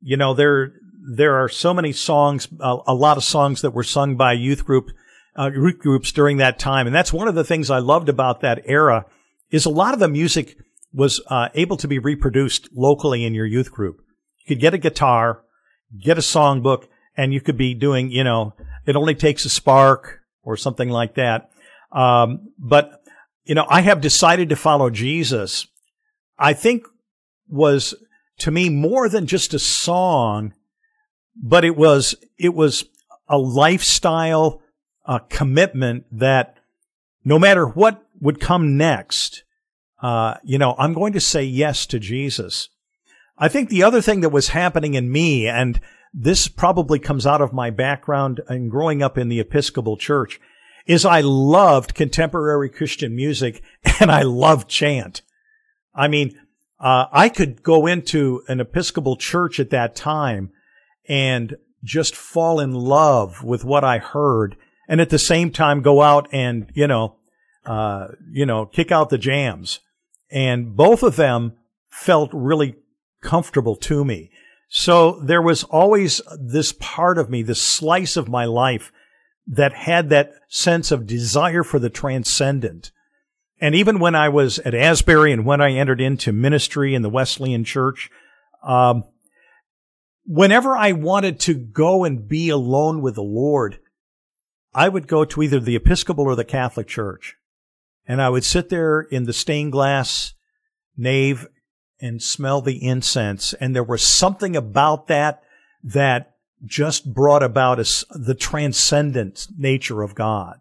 you 0.00 0.16
know, 0.16 0.34
there, 0.34 0.72
there 1.16 1.42
are 1.42 1.48
so 1.48 1.74
many 1.74 1.92
songs, 1.92 2.48
a, 2.60 2.76
a 2.88 2.94
lot 2.94 3.16
of 3.16 3.24
songs 3.24 3.62
that 3.62 3.72
were 3.72 3.82
sung 3.82 4.16
by 4.16 4.32
youth 4.32 4.64
group, 4.64 4.90
uh, 5.36 5.50
youth 5.52 5.78
groups 5.78 6.12
during 6.12 6.36
that 6.36 6.58
time. 6.58 6.86
And 6.86 6.94
that's 6.94 7.12
one 7.12 7.26
of 7.26 7.34
the 7.34 7.44
things 7.44 7.70
I 7.70 7.78
loved 7.78 8.08
about 8.08 8.40
that 8.40 8.62
era 8.66 9.06
is 9.50 9.66
a 9.66 9.70
lot 9.70 9.94
of 9.94 10.00
the 10.00 10.08
music 10.08 10.56
was 10.92 11.20
uh, 11.28 11.48
able 11.54 11.76
to 11.78 11.88
be 11.88 11.98
reproduced 11.98 12.68
locally 12.74 13.24
in 13.24 13.34
your 13.34 13.46
youth 13.46 13.72
group. 13.72 14.00
You 14.38 14.54
could 14.54 14.60
get 14.60 14.74
a 14.74 14.78
guitar, 14.78 15.42
get 16.02 16.18
a 16.18 16.22
songbook, 16.22 16.84
and 17.16 17.32
you 17.32 17.40
could 17.40 17.56
be 17.56 17.74
doing, 17.74 18.10
you 18.10 18.24
know, 18.24 18.54
it 18.90 18.96
only 18.96 19.14
takes 19.14 19.44
a 19.44 19.48
spark 19.48 20.20
or 20.42 20.56
something 20.56 20.88
like 20.88 21.14
that. 21.14 21.50
Um, 21.92 22.50
but, 22.58 23.02
you 23.44 23.54
know, 23.54 23.66
I 23.68 23.80
have 23.82 24.00
decided 24.00 24.48
to 24.48 24.56
follow 24.56 24.90
Jesus. 24.90 25.66
I 26.38 26.52
think 26.52 26.84
was 27.48 27.94
to 28.38 28.50
me 28.50 28.68
more 28.68 29.08
than 29.08 29.26
just 29.26 29.54
a 29.54 29.58
song, 29.58 30.54
but 31.36 31.64
it 31.64 31.76
was, 31.76 32.14
it 32.38 32.54
was 32.54 32.84
a 33.28 33.38
lifestyle, 33.38 34.60
a 35.06 35.20
commitment 35.28 36.04
that 36.12 36.56
no 37.24 37.38
matter 37.38 37.66
what 37.66 38.02
would 38.20 38.40
come 38.40 38.76
next, 38.76 39.44
uh, 40.02 40.34
you 40.42 40.58
know, 40.58 40.74
I'm 40.78 40.94
going 40.94 41.12
to 41.12 41.20
say 41.20 41.44
yes 41.44 41.86
to 41.86 41.98
Jesus. 41.98 42.68
I 43.38 43.48
think 43.48 43.68
the 43.68 43.82
other 43.82 44.02
thing 44.02 44.20
that 44.22 44.30
was 44.30 44.48
happening 44.48 44.94
in 44.94 45.12
me, 45.12 45.46
and 45.46 45.80
this 46.12 46.48
probably 46.48 46.98
comes 46.98 47.26
out 47.26 47.40
of 47.40 47.52
my 47.52 47.70
background 47.70 48.40
and 48.48 48.70
growing 48.70 49.02
up 49.02 49.16
in 49.16 49.28
the 49.28 49.40
Episcopal 49.40 49.96
Church, 49.96 50.40
is 50.86 51.04
I 51.04 51.20
loved 51.20 51.94
contemporary 51.94 52.68
Christian 52.68 53.14
music 53.14 53.62
and 54.00 54.10
I 54.10 54.22
loved 54.22 54.68
chant. 54.68 55.22
I 55.94 56.08
mean, 56.08 56.38
uh, 56.78 57.06
I 57.12 57.28
could 57.28 57.62
go 57.62 57.86
into 57.86 58.42
an 58.48 58.60
Episcopal 58.60 59.16
church 59.16 59.60
at 59.60 59.70
that 59.70 59.94
time 59.94 60.50
and 61.08 61.56
just 61.84 62.14
fall 62.14 62.60
in 62.60 62.72
love 62.72 63.44
with 63.44 63.64
what 63.64 63.84
I 63.84 63.98
heard 63.98 64.56
and 64.88 65.00
at 65.00 65.10
the 65.10 65.18
same 65.18 65.50
time 65.50 65.82
go 65.82 66.02
out 66.02 66.28
and, 66.32 66.70
you 66.74 66.86
know, 66.86 67.16
uh, 67.64 68.08
you 68.32 68.46
know, 68.46 68.66
kick 68.66 68.90
out 68.90 69.10
the 69.10 69.18
jams. 69.18 69.80
And 70.30 70.74
both 70.74 71.02
of 71.02 71.16
them 71.16 71.54
felt 71.88 72.30
really 72.32 72.76
comfortable 73.22 73.76
to 73.76 74.04
me. 74.04 74.30
So 74.72 75.18
there 75.20 75.42
was 75.42 75.64
always 75.64 76.22
this 76.38 76.72
part 76.72 77.18
of 77.18 77.28
me, 77.28 77.42
this 77.42 77.60
slice 77.60 78.16
of 78.16 78.28
my 78.28 78.44
life 78.44 78.92
that 79.48 79.72
had 79.72 80.10
that 80.10 80.32
sense 80.48 80.92
of 80.92 81.08
desire 81.08 81.64
for 81.64 81.80
the 81.80 81.90
transcendent. 81.90 82.92
And 83.60 83.74
even 83.74 83.98
when 83.98 84.14
I 84.14 84.28
was 84.28 84.60
at 84.60 84.74
Asbury 84.74 85.32
and 85.32 85.44
when 85.44 85.60
I 85.60 85.72
entered 85.72 86.00
into 86.00 86.32
ministry 86.32 86.94
in 86.94 87.02
the 87.02 87.10
Wesleyan 87.10 87.64
Church, 87.64 88.10
um, 88.62 89.02
whenever 90.24 90.76
I 90.76 90.92
wanted 90.92 91.40
to 91.40 91.54
go 91.54 92.04
and 92.04 92.28
be 92.28 92.48
alone 92.48 93.02
with 93.02 93.16
the 93.16 93.22
Lord, 93.22 93.80
I 94.72 94.88
would 94.88 95.08
go 95.08 95.24
to 95.24 95.42
either 95.42 95.58
the 95.58 95.74
Episcopal 95.74 96.24
or 96.24 96.36
the 96.36 96.44
Catholic 96.44 96.86
Church. 96.86 97.34
And 98.06 98.22
I 98.22 98.28
would 98.28 98.44
sit 98.44 98.68
there 98.68 99.00
in 99.00 99.24
the 99.24 99.32
stained 99.32 99.72
glass 99.72 100.34
nave 100.96 101.48
and 102.00 102.22
smell 102.22 102.60
the 102.60 102.84
incense. 102.84 103.52
And 103.54 103.74
there 103.74 103.84
was 103.84 104.02
something 104.02 104.56
about 104.56 105.06
that 105.08 105.42
that 105.82 106.34
just 106.64 107.12
brought 107.12 107.42
about 107.42 107.78
the 108.10 108.34
transcendent 108.34 109.48
nature 109.56 110.02
of 110.02 110.14
God. 110.14 110.60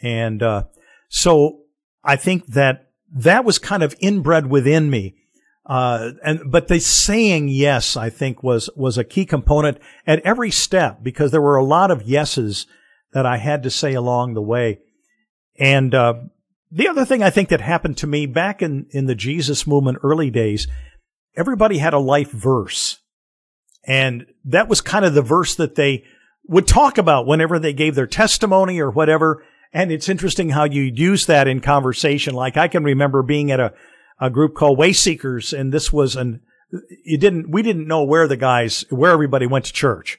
And 0.00 0.42
uh, 0.42 0.64
so 1.08 1.60
I 2.02 2.16
think 2.16 2.46
that 2.48 2.90
that 3.16 3.44
was 3.44 3.58
kind 3.58 3.82
of 3.82 3.94
inbred 4.00 4.48
within 4.48 4.90
me. 4.90 5.16
Uh, 5.66 6.12
and 6.22 6.50
but 6.50 6.68
the 6.68 6.78
saying 6.78 7.48
yes, 7.48 7.96
I 7.96 8.10
think 8.10 8.42
was 8.42 8.68
was 8.76 8.98
a 8.98 9.04
key 9.04 9.24
component 9.24 9.78
at 10.06 10.20
every 10.20 10.50
step 10.50 11.02
because 11.02 11.30
there 11.30 11.40
were 11.40 11.56
a 11.56 11.64
lot 11.64 11.90
of 11.90 12.02
yeses 12.02 12.66
that 13.12 13.24
I 13.24 13.38
had 13.38 13.62
to 13.62 13.70
say 13.70 13.94
along 13.94 14.34
the 14.34 14.42
way. 14.42 14.80
And 15.58 15.94
uh, 15.94 16.14
the 16.74 16.88
other 16.88 17.04
thing 17.04 17.22
I 17.22 17.30
think 17.30 17.50
that 17.50 17.60
happened 17.60 17.96
to 17.98 18.08
me 18.08 18.26
back 18.26 18.60
in, 18.60 18.86
in 18.90 19.06
the 19.06 19.14
Jesus 19.14 19.64
movement 19.64 19.98
early 20.02 20.28
days, 20.28 20.66
everybody 21.36 21.78
had 21.78 21.94
a 21.94 22.00
life 22.00 22.32
verse. 22.32 22.98
And 23.86 24.26
that 24.44 24.68
was 24.68 24.80
kind 24.80 25.04
of 25.04 25.14
the 25.14 25.22
verse 25.22 25.54
that 25.54 25.76
they 25.76 26.02
would 26.48 26.66
talk 26.66 26.98
about 26.98 27.28
whenever 27.28 27.60
they 27.60 27.72
gave 27.72 27.94
their 27.94 28.08
testimony 28.08 28.80
or 28.80 28.90
whatever. 28.90 29.44
And 29.72 29.92
it's 29.92 30.08
interesting 30.08 30.50
how 30.50 30.64
you 30.64 30.82
use 30.82 31.26
that 31.26 31.46
in 31.46 31.60
conversation. 31.60 32.34
Like 32.34 32.56
I 32.56 32.66
can 32.66 32.82
remember 32.82 33.22
being 33.22 33.52
at 33.52 33.60
a, 33.60 33.72
a 34.20 34.28
group 34.28 34.56
called 34.56 34.78
Wayseekers, 34.78 35.56
and 35.56 35.72
this 35.72 35.92
was 35.92 36.16
an, 36.16 36.40
you 37.04 37.18
didn't, 37.18 37.50
we 37.50 37.62
didn't 37.62 37.86
know 37.86 38.02
where 38.02 38.26
the 38.26 38.36
guys, 38.36 38.84
where 38.90 39.12
everybody 39.12 39.46
went 39.46 39.66
to 39.66 39.72
church. 39.72 40.18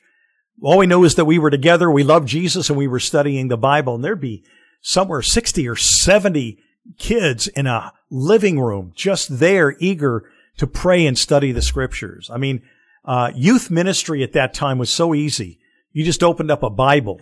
All 0.62 0.78
we 0.78 0.88
know 0.88 1.04
is 1.04 1.16
that 1.16 1.26
we 1.26 1.38
were 1.38 1.52
together, 1.52 1.92
we 1.92 2.04
loved 2.04 2.30
Jesus, 2.30 2.70
and 2.70 2.78
we 2.78 2.88
were 2.88 3.02
studying 3.02 3.50
the 3.50 3.58
Bible, 3.58 3.96
and 3.96 4.04
there'd 4.06 4.22
be 4.22 4.46
somewhere 4.86 5.24
60 5.24 5.68
or 5.68 5.76
70 5.76 6.60
kids 7.00 7.48
in 7.48 7.66
a 7.66 7.92
living 8.12 8.60
room 8.60 8.92
just 8.94 9.40
there 9.40 9.76
eager 9.80 10.30
to 10.58 10.68
pray 10.68 11.08
and 11.08 11.18
study 11.18 11.52
the 11.52 11.62
scriptures. 11.64 12.30
I 12.32 12.38
mean, 12.38 12.62
uh, 13.04 13.32
youth 13.34 13.72
ministry 13.72 14.22
at 14.22 14.34
that 14.34 14.54
time 14.54 14.78
was 14.78 14.92
so 14.92 15.16
easy. 15.16 15.60
You 15.92 16.06
just 16.06 16.22
opened 16.22 16.52
up 16.52 16.62
a 16.62 16.70
Bible. 16.70 17.20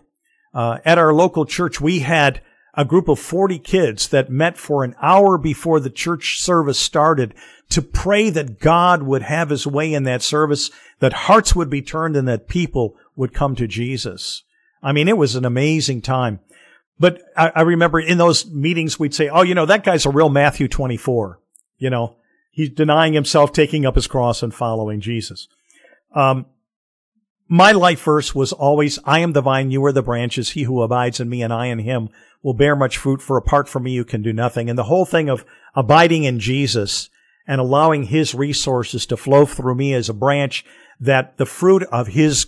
Uh, 0.54 0.80
at 0.84 0.98
our 0.98 1.14
local 1.14 1.46
church, 1.46 1.80
we 1.80 2.00
had 2.00 2.42
a 2.74 2.84
group 2.84 3.08
of 3.08 3.18
40 3.18 3.60
kids 3.60 4.10
that 4.10 4.30
met 4.30 4.58
for 4.58 4.84
an 4.84 4.94
hour 5.02 5.38
before 5.38 5.80
the 5.80 5.90
church 5.90 6.42
service 6.42 6.78
started 6.78 7.34
to 7.70 7.82
pray 7.82 8.30
that 8.30 8.60
God 8.60 9.04
would 9.04 9.22
have 9.22 9.50
his 9.50 9.66
way 9.66 9.94
in 9.94 10.04
that 10.04 10.22
service, 10.22 10.70
that 11.00 11.14
hearts 11.14 11.56
would 11.56 11.70
be 11.70 11.82
turned 11.82 12.18
and 12.18 12.28
that 12.28 12.50
people 12.50 12.98
would 13.16 13.34
come 13.34 13.56
to 13.56 13.68
Jesus. 13.68 14.44
I 14.82 14.92
mean, 14.92 15.08
it 15.08 15.18
was 15.18 15.36
an 15.36 15.46
amazing 15.46 16.02
time. 16.02 16.42
But 17.00 17.22
I, 17.36 17.52
I, 17.56 17.62
remember 17.62 18.00
in 18.00 18.18
those 18.18 18.46
meetings, 18.46 19.00
we'd 19.00 19.16
say, 19.16 19.28
oh, 19.30 19.42
you 19.42 19.56
know, 19.56 19.66
that 19.66 19.84
guy's 19.84 20.06
a 20.06 20.10
real 20.10 20.30
Matthew 20.30 20.68
24. 20.68 21.40
You 21.78 21.90
know, 21.90 22.18
he's 22.52 22.70
denying 22.70 23.14
himself, 23.14 23.52
taking 23.52 23.86
up 23.86 23.96
his 23.96 24.08
cross 24.08 24.44
and 24.44 24.54
following 24.54 25.02
Jesus. 25.02 25.48
Um, 26.16 26.46
my 27.48 27.72
life 27.72 28.04
verse 28.04 28.34
was 28.34 28.54
always, 28.54 29.00
I 29.06 29.20
am 29.20 29.34
the 29.34 29.42
vine, 29.42 29.72
you 29.72 29.84
are 29.86 29.92
the 29.92 30.02
branches. 30.02 30.52
He 30.52 30.64
who 30.64 30.82
abides 30.82 31.20
in 31.20 31.30
me 31.30 31.42
and 31.42 31.52
I 31.52 31.68
in 31.68 31.80
him 31.80 32.10
will 32.42 32.54
bear 32.54 32.76
much 32.76 32.98
fruit 32.98 33.22
for 33.22 33.38
apart 33.38 33.68
from 33.68 33.84
me, 33.84 33.92
you 33.92 34.06
can 34.06 34.22
do 34.22 34.34
nothing. 34.34 34.70
And 34.70 34.78
the 34.78 34.84
whole 34.84 35.06
thing 35.06 35.30
of 35.30 35.46
abiding 35.76 36.24
in 36.24 36.40
Jesus 36.40 37.10
and 37.48 37.60
allowing 37.60 38.04
his 38.04 38.34
resources 38.34 39.06
to 39.08 39.18
flow 39.18 39.46
through 39.46 39.76
me 39.76 39.94
as 39.94 40.10
a 40.10 40.14
branch 40.14 40.66
that 41.00 41.38
the 41.38 41.46
fruit 41.46 41.84
of 41.84 42.08
his 42.08 42.48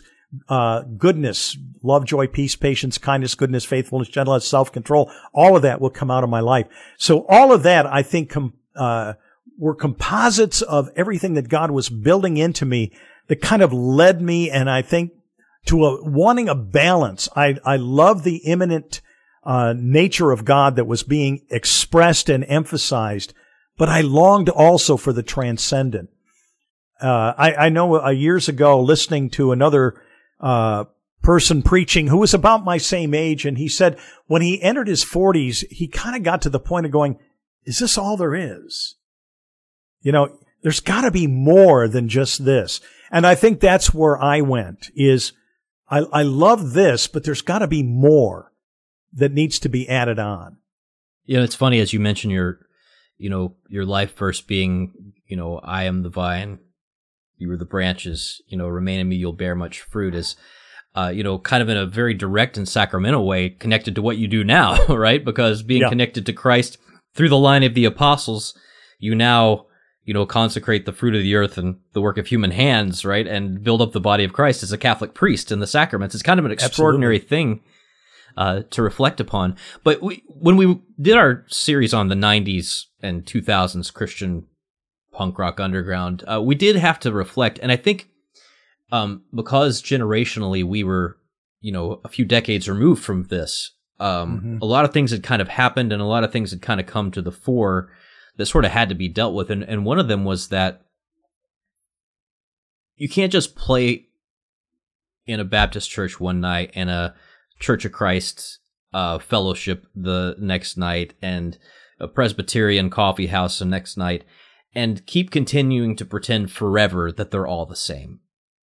uh, 0.50 0.82
goodness, 0.82 1.58
love, 1.82 2.06
joy, 2.06 2.28
peace, 2.28 2.56
patience, 2.56 2.98
kindness, 2.98 3.36
goodness, 3.36 3.66
faithfulness, 3.66 4.10
gentleness, 4.10 4.48
self-control, 4.48 5.12
all 5.34 5.56
of 5.56 5.62
that 5.62 5.80
will 5.80 5.90
come 5.90 6.12
out 6.12 6.24
of 6.24 6.30
my 6.30 6.40
life. 6.40 6.68
So 6.98 7.26
all 7.28 7.54
of 7.54 7.64
that, 7.64 7.86
I 7.86 8.02
think, 8.04 8.30
com- 8.30 8.54
uh, 8.76 9.14
were 9.58 9.76
composites 9.76 10.62
of 10.62 10.90
everything 10.96 11.36
that 11.36 11.48
God 11.48 11.72
was 11.72 11.90
building 11.90 12.38
into 12.38 12.66
me 12.66 12.92
that 13.28 13.42
kind 13.42 13.62
of 13.62 13.72
led 13.72 14.22
me, 14.22 14.52
and 14.52 14.70
I 14.70 14.82
think 14.82 15.12
to 15.68 15.86
a, 15.86 16.04
wanting 16.04 16.50
a 16.50 16.56
balance. 16.56 17.30
I, 17.36 17.58
I 17.64 17.78
love 17.78 18.24
the 18.24 18.38
immanent, 18.38 19.02
uh, 19.44 19.74
nature 19.78 20.32
of 20.32 20.44
God 20.44 20.76
that 20.76 20.88
was 20.88 21.04
being 21.04 21.46
expressed 21.50 22.30
and 22.30 22.44
emphasized, 22.48 23.34
but 23.78 23.90
I 23.90 24.02
longed 24.02 24.50
also 24.50 24.98
for 24.98 25.14
the 25.14 25.24
transcendent. 25.24 26.10
Uh, 27.02 27.34
I, 27.38 27.54
I 27.56 27.70
know 27.70 28.04
uh, 28.04 28.10
years 28.10 28.50
ago 28.50 28.82
listening 28.82 29.30
to 29.32 29.52
another 29.52 30.02
uh, 30.40 30.86
person 31.22 31.62
preaching 31.64 32.08
who 32.08 32.18
was 32.18 32.34
about 32.34 32.64
my 32.64 32.78
same 32.78 33.14
age. 33.14 33.46
And 33.46 33.58
he 33.58 33.68
said 33.68 33.98
when 34.28 34.42
he 34.42 34.62
entered 34.62 34.88
his 34.88 35.04
40s, 35.04 35.68
he 35.70 35.88
kind 35.88 36.16
of 36.16 36.24
got 36.24 36.42
to 36.44 36.50
the 36.50 36.60
point 36.60 36.86
of 36.86 36.92
going, 36.92 37.18
is 37.64 37.80
this 37.80 37.98
all 37.98 38.16
there 38.16 38.36
is? 38.36 38.96
You 40.02 40.12
know, 40.12 40.38
there's 40.62 40.80
got 40.80 41.02
to 41.02 41.12
be 41.12 41.28
more 41.28 41.88
than 41.88 42.10
just 42.10 42.46
this. 42.46 42.80
And 43.12 43.26
I 43.26 43.36
think 43.36 43.60
that's 43.60 43.94
where 43.94 44.22
I 44.22 44.42
went 44.42 44.92
is 44.96 45.34
I, 45.90 46.00
I 46.00 46.24
love 46.24 46.74
this, 46.74 47.08
but 47.08 47.24
there's 47.24 47.42
got 47.42 47.60
to 47.60 47.68
be 47.68 47.84
more 47.84 48.52
that 49.14 49.32
needs 49.32 49.60
to 49.60 49.70
be 49.70 49.90
added 49.90 50.20
on. 50.20 50.58
You 51.26 51.38
know, 51.38 51.44
it's 51.44 51.56
funny 51.56 51.80
as 51.80 51.94
you 51.94 52.00
mentioned 52.00 52.34
your, 52.34 52.60
you 53.18 53.30
know, 53.30 53.56
your 53.68 53.86
life 53.86 54.16
verse 54.16 54.42
being, 54.42 55.14
you 55.28 55.38
know, 55.38 55.60
I 55.60 55.86
am 55.86 56.04
the 56.04 56.10
vine, 56.10 56.60
you 57.38 57.52
are 57.52 57.58
the 57.58 57.66
branches, 57.66 58.42
you 58.48 58.58
know, 58.58 58.68
remain 58.68 59.00
in 59.00 59.10
me, 59.10 59.16
you'll 59.16 59.34
bear 59.34 59.56
much 59.56 59.82
fruit 59.82 60.16
is, 60.16 60.36
uh, 60.96 61.12
you 61.14 61.24
know, 61.24 61.38
kind 61.38 61.62
of 61.62 61.70
in 61.70 61.78
a 61.78 61.86
very 61.86 62.14
direct 62.14 62.58
and 62.58 62.68
sacramental 62.68 63.26
way 63.26 63.50
connected 63.50 63.96
to 63.96 64.02
what 64.02 64.18
you 64.18 64.28
do 64.28 64.44
now, 64.44 64.86
right? 64.90 65.24
Because 65.24 65.64
being 65.64 65.82
yeah. 65.82 65.90
connected 65.90 66.26
to 66.26 66.34
Christ 66.34 66.78
through 67.14 67.30
the 67.30 67.38
line 67.38 67.64
of 67.64 67.74
the 67.74 67.86
apostles, 67.86 68.58
you 69.00 69.16
now, 69.16 69.66
you 70.04 70.14
know, 70.14 70.26
consecrate 70.26 70.86
the 70.86 70.94
fruit 70.94 71.16
of 71.16 71.22
the 71.22 71.36
earth 71.36 71.58
and 71.58 71.78
the 71.94 72.02
work 72.02 72.18
of 72.18 72.28
human 72.28 72.52
hands, 72.52 73.04
right? 73.04 73.28
And 73.28 73.64
build 73.64 73.82
up 73.82 73.92
the 73.92 74.00
body 74.00 74.24
of 74.24 74.34
Christ 74.34 74.64
as 74.64 74.72
a 74.72 74.78
Catholic 74.78 75.14
priest 75.14 75.52
in 75.52 75.60
the 75.60 75.68
sacraments. 75.68 76.16
It's 76.16 76.24
kind 76.24 76.40
of 76.40 76.46
an 76.46 76.52
extraordinary 76.52 77.18
Absolutely. 77.18 77.38
thing 77.38 77.64
uh, 78.38 78.62
to 78.70 78.82
reflect 78.82 79.20
upon. 79.20 79.56
But 79.84 80.02
we, 80.02 80.24
when 80.28 80.58
we 80.58 80.80
did 81.02 81.18
our 81.18 81.46
series 81.48 81.94
on 81.94 82.10
the 82.10 82.16
90s 82.16 82.86
and 83.02 83.26
2000s 83.26 83.94
Christian 83.94 84.46
punk 85.16 85.40
rock 85.40 85.60
underground, 85.60 86.24
uh, 86.28 86.42
we 86.42 86.56
did 86.56 86.76
have 86.76 87.00
to 87.00 87.12
reflect. 87.12 87.60
And 87.62 87.72
I 87.72 87.76
think 87.76 88.10
um, 88.92 89.24
because 89.34 89.82
generationally 89.82 90.64
we 90.64 90.84
were, 90.84 91.18
you 91.62 91.72
know, 91.72 92.02
a 92.04 92.10
few 92.10 92.26
decades 92.26 92.70
removed 92.70 93.04
from 93.04 93.24
this, 93.24 93.72
um, 94.00 94.38
mm-hmm. 94.38 94.58
a 94.62 94.66
lot 94.66 94.86
of 94.86 94.94
things 94.94 95.12
had 95.12 95.24
kind 95.24 95.42
of 95.42 95.48
happened 95.48 95.92
and 95.92 96.02
a 96.02 96.06
lot 96.06 96.24
of 96.24 96.32
things 96.32 96.52
had 96.52 96.62
kind 96.62 96.80
of 96.80 96.86
come 96.86 97.12
to 97.12 97.22
the 97.22 97.32
fore 97.32 97.90
that 98.38 98.46
sort 98.46 98.66
of 98.66 98.72
had 98.72 98.90
to 98.90 98.96
be 98.96 99.08
dealt 99.08 99.34
with. 99.34 99.50
And, 99.50 99.64
and 99.64 99.86
one 99.86 100.00
of 100.00 100.08
them 100.08 100.26
was 100.26 100.50
that 100.50 100.82
you 102.98 103.10
can't 103.10 103.32
just 103.32 103.56
play 103.56 104.08
in 105.26 105.40
a 105.40 105.46
Baptist 105.46 105.90
church 105.90 106.20
one 106.20 106.42
night 106.42 106.72
and 106.76 106.90
a 106.90 107.16
Church 107.60 107.86
of 107.86 107.94
Christ 107.94 108.60
uh, 108.94 109.18
fellowship 109.18 109.88
the 109.96 110.36
next 110.40 110.78
night 110.78 111.14
and 111.22 111.58
a 112.00 112.08
Presbyterian 112.08 112.90
coffee 112.90 113.28
house 113.28 113.60
the 113.60 113.66
next 113.66 113.98
night 113.98 114.26
and 114.76 115.06
keep 115.06 115.32
continuing 115.32 115.96
to 115.96 116.06
pretend 116.06 116.52
forever 116.52 117.12
that 117.12 117.32
they're 117.32 117.48
all 117.48 117.66
the 117.66 117.76
same. 117.76 118.20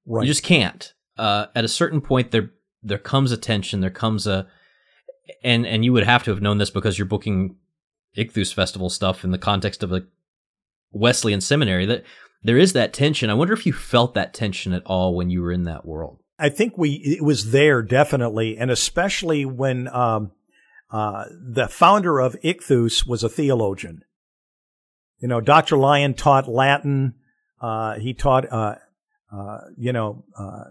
Right. 0.06 0.24
You 0.24 0.28
just 0.28 0.42
can't. 0.42 0.92
Uh, 1.16 1.46
at 1.54 1.64
a 1.64 1.68
certain 1.68 2.00
point, 2.00 2.30
there 2.30 2.50
there 2.82 2.98
comes 2.98 3.32
a 3.32 3.36
tension. 3.36 3.80
There 3.80 3.90
comes 3.90 4.26
a, 4.26 4.46
and 5.42 5.66
and 5.66 5.84
you 5.84 5.92
would 5.92 6.04
have 6.04 6.22
to 6.24 6.30
have 6.30 6.42
known 6.42 6.58
this 6.58 6.70
because 6.70 6.98
you're 6.98 7.06
booking 7.06 7.56
Ichthus 8.16 8.52
Festival 8.52 8.90
stuff 8.90 9.24
in 9.24 9.30
the 9.30 9.38
context 9.38 9.82
of 9.82 9.92
a 9.92 10.04
Wesleyan 10.90 11.40
seminary. 11.40 11.86
That 11.86 12.04
there 12.42 12.58
is 12.58 12.72
that 12.72 12.92
tension. 12.92 13.30
I 13.30 13.34
wonder 13.34 13.54
if 13.54 13.66
you 13.66 13.72
felt 13.72 14.14
that 14.14 14.34
tension 14.34 14.72
at 14.72 14.84
all 14.84 15.14
when 15.14 15.30
you 15.30 15.42
were 15.42 15.52
in 15.52 15.64
that 15.64 15.86
world. 15.86 16.18
I 16.38 16.48
think 16.48 16.76
we 16.76 16.94
it 16.94 17.22
was 17.22 17.52
there 17.52 17.82
definitely, 17.82 18.58
and 18.58 18.70
especially 18.70 19.44
when 19.44 19.86
um, 19.88 20.32
uh, 20.90 21.24
the 21.30 21.68
founder 21.68 22.18
of 22.18 22.36
Ichthus 22.42 23.06
was 23.06 23.22
a 23.22 23.28
theologian. 23.28 24.04
You 25.22 25.28
know, 25.28 25.40
Dr. 25.40 25.76
Lyon 25.76 26.14
taught 26.14 26.48
Latin. 26.48 27.14
Uh, 27.60 27.94
he 27.98 28.12
taught, 28.12 28.52
uh, 28.52 28.74
uh 29.32 29.58
you 29.78 29.92
know, 29.92 30.24
uh, 30.36 30.64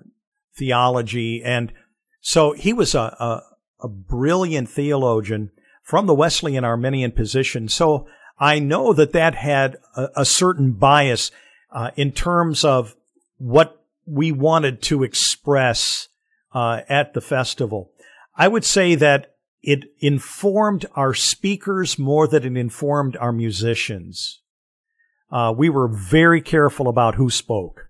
theology, 0.56 1.42
and 1.44 1.72
so 2.20 2.52
he 2.52 2.74
was 2.74 2.94
a, 2.94 3.00
a, 3.00 3.44
a 3.80 3.88
brilliant 3.88 4.70
theologian 4.70 5.52
from 5.84 6.06
the 6.06 6.14
Wesleyan 6.14 6.66
Arminian 6.66 7.14
position. 7.14 7.70
So 7.70 8.08
I 8.38 8.60
know 8.60 8.92
that 8.94 9.14
that 9.14 9.36
had 9.36 9.78
a, 9.96 10.10
a 10.18 10.26
certain 10.26 10.74
bias 10.74 11.32
uh, 11.72 11.92
in 11.96 12.12
terms 12.12 12.66
of 12.66 12.96
what 13.38 13.82
we 14.06 14.32
wanted 14.32 14.82
to 14.84 15.04
express 15.04 16.10
uh, 16.54 16.82
at 16.90 17.14
the 17.14 17.22
festival. 17.22 17.92
I 18.36 18.48
would 18.48 18.66
say 18.66 18.96
that 18.96 19.31
it 19.64 19.86
informed 20.00 20.86
our 20.96 21.14
speakers 21.14 22.00
more 22.00 22.28
than 22.28 22.44
it 22.44 22.60
informed 22.60 23.16
our 23.18 23.32
musicians. 23.32 24.42
Uh, 25.32 25.54
we 25.56 25.70
were 25.70 25.88
very 25.88 26.42
careful 26.42 26.88
about 26.88 27.16
who 27.16 27.30
spoke 27.30 27.88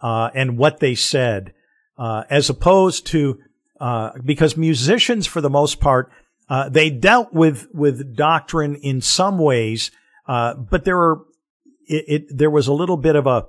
uh, 0.00 0.30
and 0.34 0.58
what 0.58 0.80
they 0.80 0.94
said, 0.94 1.52
uh, 1.98 2.24
as 2.28 2.50
opposed 2.50 3.06
to 3.06 3.38
uh, 3.78 4.10
because 4.24 4.56
musicians, 4.56 5.26
for 5.26 5.40
the 5.40 5.50
most 5.50 5.80
part, 5.80 6.10
uh, 6.48 6.68
they 6.68 6.90
dealt 6.90 7.32
with 7.32 7.68
with 7.74 8.16
doctrine 8.16 8.74
in 8.76 9.00
some 9.00 9.38
ways, 9.38 9.90
but 10.26 10.84
there 10.84 10.96
were 10.96 11.26
it, 11.86 12.04
it, 12.08 12.36
there 12.38 12.50
was 12.50 12.66
a 12.66 12.72
little 12.72 12.96
bit 12.96 13.16
of 13.16 13.26
a 13.26 13.46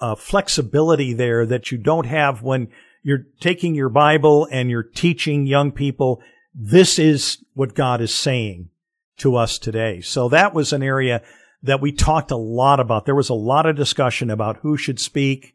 uh, 0.00 0.14
flexibility 0.14 1.12
there 1.12 1.44
that 1.46 1.70
you 1.70 1.78
don't 1.78 2.06
have 2.06 2.42
when 2.42 2.68
you're 3.02 3.26
taking 3.40 3.74
your 3.74 3.88
Bible 3.88 4.48
and 4.50 4.70
you're 4.70 4.82
teaching 4.82 5.46
young 5.46 5.72
people. 5.72 6.20
This 6.54 6.98
is 6.98 7.44
what 7.54 7.74
God 7.74 8.00
is 8.00 8.14
saying 8.14 8.70
to 9.18 9.36
us 9.36 9.58
today. 9.58 10.00
So 10.00 10.28
that 10.28 10.54
was 10.54 10.72
an 10.72 10.82
area 10.82 11.22
that 11.62 11.80
we 11.80 11.92
talked 11.92 12.30
a 12.30 12.36
lot 12.36 12.80
about. 12.80 13.04
There 13.04 13.14
was 13.14 13.28
a 13.28 13.34
lot 13.34 13.66
of 13.66 13.76
discussion 13.76 14.30
about 14.30 14.58
who 14.58 14.76
should 14.76 15.00
speak, 15.00 15.54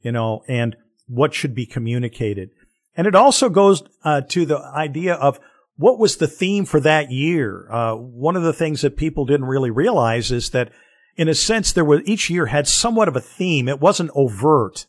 you 0.00 0.12
know, 0.12 0.42
and 0.48 0.76
what 1.06 1.34
should 1.34 1.54
be 1.54 1.66
communicated. 1.66 2.50
And 2.96 3.06
it 3.06 3.14
also 3.14 3.48
goes 3.48 3.82
uh, 4.04 4.22
to 4.22 4.46
the 4.46 4.58
idea 4.58 5.14
of 5.14 5.40
what 5.76 5.98
was 5.98 6.16
the 6.16 6.28
theme 6.28 6.64
for 6.64 6.80
that 6.80 7.10
year. 7.10 7.68
Uh, 7.70 7.94
one 7.94 8.36
of 8.36 8.42
the 8.42 8.52
things 8.52 8.82
that 8.82 8.96
people 8.96 9.24
didn't 9.24 9.46
really 9.46 9.70
realize 9.70 10.30
is 10.30 10.50
that 10.50 10.70
in 11.16 11.28
a 11.28 11.34
sense, 11.34 11.72
there 11.72 11.84
was 11.84 12.00
each 12.04 12.28
year 12.28 12.46
had 12.46 12.66
somewhat 12.66 13.08
of 13.08 13.16
a 13.16 13.20
theme. 13.20 13.68
It 13.68 13.80
wasn't 13.80 14.10
overt, 14.14 14.86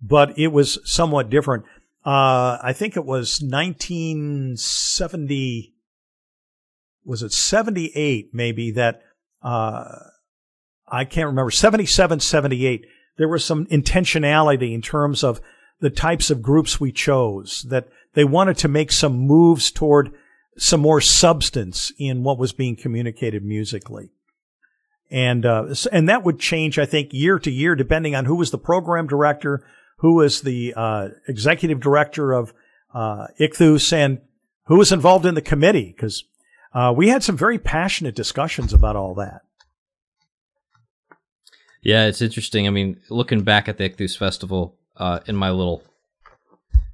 but 0.00 0.38
it 0.38 0.48
was 0.48 0.78
somewhat 0.84 1.30
different. 1.30 1.64
Uh, 2.04 2.58
I 2.62 2.74
think 2.74 2.96
it 2.96 3.04
was 3.04 3.40
1970. 3.40 5.74
Was 7.04 7.22
it 7.22 7.32
78 7.32 8.30
maybe 8.32 8.70
that, 8.72 9.02
uh, 9.42 9.84
I 10.86 11.04
can't 11.04 11.28
remember, 11.28 11.50
77, 11.50 12.20
78. 12.20 12.86
There 13.16 13.28
was 13.28 13.44
some 13.44 13.66
intentionality 13.66 14.74
in 14.74 14.82
terms 14.82 15.24
of 15.24 15.40
the 15.80 15.90
types 15.90 16.30
of 16.30 16.42
groups 16.42 16.80
we 16.80 16.92
chose 16.92 17.66
that 17.68 17.88
they 18.14 18.24
wanted 18.24 18.56
to 18.58 18.68
make 18.68 18.92
some 18.92 19.18
moves 19.18 19.70
toward 19.70 20.12
some 20.56 20.80
more 20.80 21.00
substance 21.00 21.92
in 21.98 22.22
what 22.22 22.38
was 22.38 22.52
being 22.52 22.76
communicated 22.76 23.44
musically 23.44 24.12
and 25.10 25.46
uh, 25.46 25.74
and 25.92 26.08
that 26.08 26.24
would 26.24 26.40
change, 26.40 26.78
I 26.78 26.86
think, 26.86 27.12
year 27.12 27.38
to 27.38 27.50
year, 27.50 27.74
depending 27.74 28.14
on 28.14 28.24
who 28.24 28.34
was 28.34 28.50
the 28.50 28.58
program 28.58 29.06
director, 29.06 29.64
who 30.04 30.16
was 30.16 30.42
the 30.42 30.74
uh, 30.76 31.08
executive 31.26 31.80
director 31.80 32.32
of 32.34 32.52
uh, 32.92 33.28
Ichthus, 33.40 33.90
and 33.90 34.20
who 34.66 34.76
was 34.76 34.92
involved 34.92 35.24
in 35.24 35.34
the 35.34 35.40
committee, 35.40 35.94
because 35.96 36.24
uh, 36.74 36.92
we 36.94 37.08
had 37.08 37.22
some 37.22 37.38
very 37.38 37.58
passionate 37.58 38.14
discussions 38.14 38.74
about 38.74 38.96
all 38.96 39.14
that. 39.14 39.40
Yeah, 41.82 42.04
it's 42.04 42.20
interesting. 42.20 42.66
I 42.66 42.70
mean, 42.70 43.00
looking 43.08 43.44
back 43.44 43.66
at 43.66 43.78
the 43.78 43.88
Ichthus 43.88 44.14
Festival 44.18 44.76
uh, 44.98 45.20
in 45.24 45.36
my 45.36 45.50
little 45.50 45.82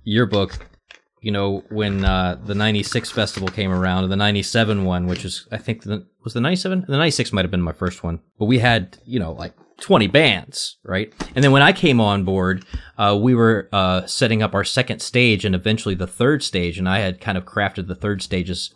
yearbook, 0.04 0.64
you 1.20 1.32
know, 1.32 1.64
when 1.68 2.04
uh, 2.04 2.38
the 2.46 2.54
96 2.54 3.10
festival 3.10 3.48
came 3.48 3.72
around, 3.72 4.04
and 4.04 4.12
the 4.12 4.16
97 4.16 4.84
one, 4.84 5.08
which 5.08 5.24
was, 5.24 5.48
I 5.50 5.56
think, 5.56 5.82
the, 5.82 6.06
was 6.22 6.34
the 6.34 6.40
97? 6.40 6.84
The 6.86 6.96
96 6.96 7.32
might 7.32 7.44
have 7.44 7.50
been 7.50 7.60
my 7.60 7.72
first 7.72 8.04
one. 8.04 8.20
But 8.38 8.44
we 8.44 8.60
had, 8.60 8.98
you 9.04 9.18
know, 9.18 9.32
like 9.32 9.54
20 9.80 10.06
bands, 10.08 10.76
right? 10.84 11.12
And 11.34 11.42
then 11.42 11.52
when 11.52 11.62
I 11.62 11.72
came 11.72 12.00
on 12.00 12.24
board, 12.24 12.64
uh, 12.98 13.18
we 13.20 13.34
were 13.34 13.68
uh, 13.72 14.06
setting 14.06 14.42
up 14.42 14.54
our 14.54 14.64
second 14.64 15.00
stage 15.00 15.44
and 15.44 15.54
eventually 15.54 15.94
the 15.94 16.06
third 16.06 16.42
stage. 16.42 16.78
And 16.78 16.88
I 16.88 17.00
had 17.00 17.20
kind 17.20 17.36
of 17.36 17.44
crafted 17.44 17.86
the 17.88 17.94
third 17.94 18.22
stage 18.22 18.50
as 18.50 18.72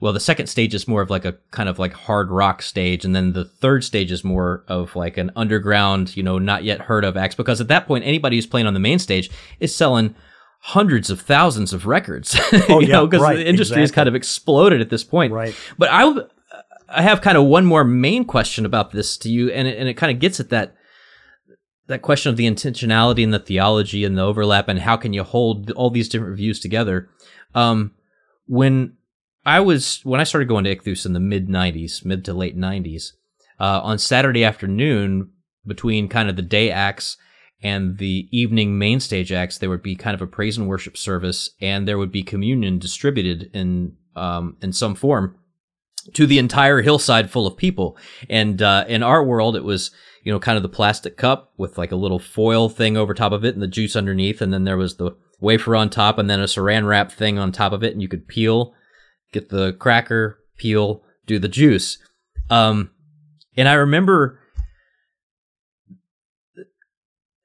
Well, 0.00 0.12
the 0.12 0.20
second 0.20 0.46
stage 0.46 0.74
is 0.74 0.86
more 0.88 1.02
of 1.02 1.10
like 1.10 1.24
a 1.24 1.36
kind 1.50 1.68
of 1.68 1.78
like 1.78 1.92
hard 1.92 2.30
rock 2.30 2.62
stage. 2.62 3.04
And 3.04 3.14
then 3.14 3.32
the 3.32 3.44
third 3.44 3.84
stage 3.84 4.12
is 4.12 4.24
more 4.24 4.64
of 4.68 4.94
like 4.96 5.16
an 5.16 5.30
underground, 5.34 6.16
you 6.16 6.22
know, 6.22 6.38
not 6.38 6.64
yet 6.64 6.82
heard 6.82 7.04
of 7.04 7.16
acts. 7.16 7.34
Because 7.34 7.60
at 7.60 7.68
that 7.68 7.86
point, 7.86 8.04
anybody 8.04 8.36
who's 8.36 8.46
playing 8.46 8.66
on 8.66 8.74
the 8.74 8.80
main 8.80 8.98
stage 8.98 9.30
is 9.60 9.74
selling 9.74 10.14
hundreds 10.60 11.10
of 11.10 11.20
thousands 11.20 11.72
of 11.72 11.86
records. 11.86 12.38
Oh, 12.68 12.80
you 12.80 12.88
yeah, 12.88 12.94
know, 12.94 13.06
because 13.06 13.22
right, 13.22 13.36
the 13.36 13.46
industry 13.46 13.74
exactly. 13.74 13.80
has 13.80 13.90
kind 13.92 14.08
of 14.08 14.14
exploded 14.14 14.80
at 14.80 14.90
this 14.90 15.04
point. 15.04 15.32
Right. 15.32 15.54
But 15.78 15.88
I, 15.90 16.12
I 16.88 17.02
have 17.02 17.20
kind 17.20 17.36
of 17.36 17.44
one 17.44 17.66
more 17.66 17.84
main 17.84 18.24
question 18.24 18.64
about 18.64 18.92
this 18.92 19.16
to 19.18 19.28
you, 19.28 19.50
and 19.50 19.68
it, 19.68 19.78
and 19.78 19.88
it 19.88 19.94
kind 19.94 20.12
of 20.12 20.20
gets 20.20 20.40
at 20.40 20.50
that 20.50 20.74
that 21.86 22.02
question 22.02 22.28
of 22.30 22.36
the 22.36 22.46
intentionality 22.46 23.24
and 23.24 23.32
the 23.32 23.38
theology 23.38 24.04
and 24.04 24.16
the 24.16 24.22
overlap, 24.22 24.68
and 24.68 24.80
how 24.80 24.96
can 24.96 25.12
you 25.12 25.22
hold 25.22 25.70
all 25.72 25.90
these 25.90 26.08
different 26.08 26.36
views 26.36 26.60
together? 26.60 27.08
Um, 27.54 27.92
when 28.46 28.96
I 29.44 29.60
was 29.60 30.00
when 30.04 30.20
I 30.20 30.24
started 30.24 30.48
going 30.48 30.64
to 30.64 30.74
Ichthus 30.74 31.04
in 31.04 31.12
the 31.12 31.20
mid 31.20 31.48
'90s, 31.48 32.04
mid 32.04 32.24
to 32.24 32.32
late 32.32 32.56
'90s, 32.56 33.12
uh, 33.60 33.80
on 33.82 33.98
Saturday 33.98 34.44
afternoon 34.44 35.30
between 35.66 36.08
kind 36.08 36.30
of 36.30 36.36
the 36.36 36.42
day 36.42 36.70
acts 36.70 37.18
and 37.62 37.98
the 37.98 38.28
evening 38.30 38.78
main 38.78 39.00
stage 39.00 39.32
acts, 39.32 39.58
there 39.58 39.68
would 39.68 39.82
be 39.82 39.96
kind 39.96 40.14
of 40.14 40.22
a 40.22 40.26
praise 40.26 40.56
and 40.56 40.68
worship 40.68 40.96
service, 40.96 41.50
and 41.60 41.86
there 41.86 41.98
would 41.98 42.12
be 42.12 42.22
communion 42.22 42.78
distributed 42.78 43.50
in 43.52 43.96
um, 44.16 44.56
in 44.62 44.72
some 44.72 44.94
form 44.94 45.38
to 46.14 46.26
the 46.26 46.38
entire 46.38 46.82
hillside 46.82 47.30
full 47.30 47.46
of 47.46 47.56
people. 47.56 47.96
And 48.28 48.60
uh, 48.62 48.84
in 48.88 49.02
our 49.02 49.24
world, 49.24 49.56
it 49.56 49.64
was 49.64 49.90
you 50.24 50.32
know 50.32 50.38
kind 50.38 50.56
of 50.56 50.62
the 50.62 50.68
plastic 50.68 51.16
cup 51.16 51.52
with 51.56 51.78
like 51.78 51.92
a 51.92 51.96
little 51.96 52.18
foil 52.18 52.68
thing 52.68 52.96
over 52.96 53.14
top 53.14 53.32
of 53.32 53.44
it, 53.44 53.54
and 53.54 53.62
the 53.62 53.68
juice 53.68 53.96
underneath, 53.96 54.40
and 54.40 54.52
then 54.52 54.64
there 54.64 54.76
was 54.76 54.96
the 54.96 55.16
wafer 55.40 55.76
on 55.76 55.90
top, 55.90 56.18
and 56.18 56.28
then 56.28 56.40
a 56.40 56.44
saran 56.44 56.86
wrap 56.86 57.12
thing 57.12 57.38
on 57.38 57.52
top 57.52 57.72
of 57.72 57.82
it, 57.82 57.92
and 57.92 58.02
you 58.02 58.08
could 58.08 58.28
peel, 58.28 58.74
get 59.32 59.48
the 59.48 59.72
cracker, 59.74 60.40
peel, 60.56 61.02
do 61.26 61.38
the 61.38 61.48
juice. 61.48 61.98
Um, 62.50 62.90
and 63.56 63.68
I 63.68 63.74
remember 63.74 64.37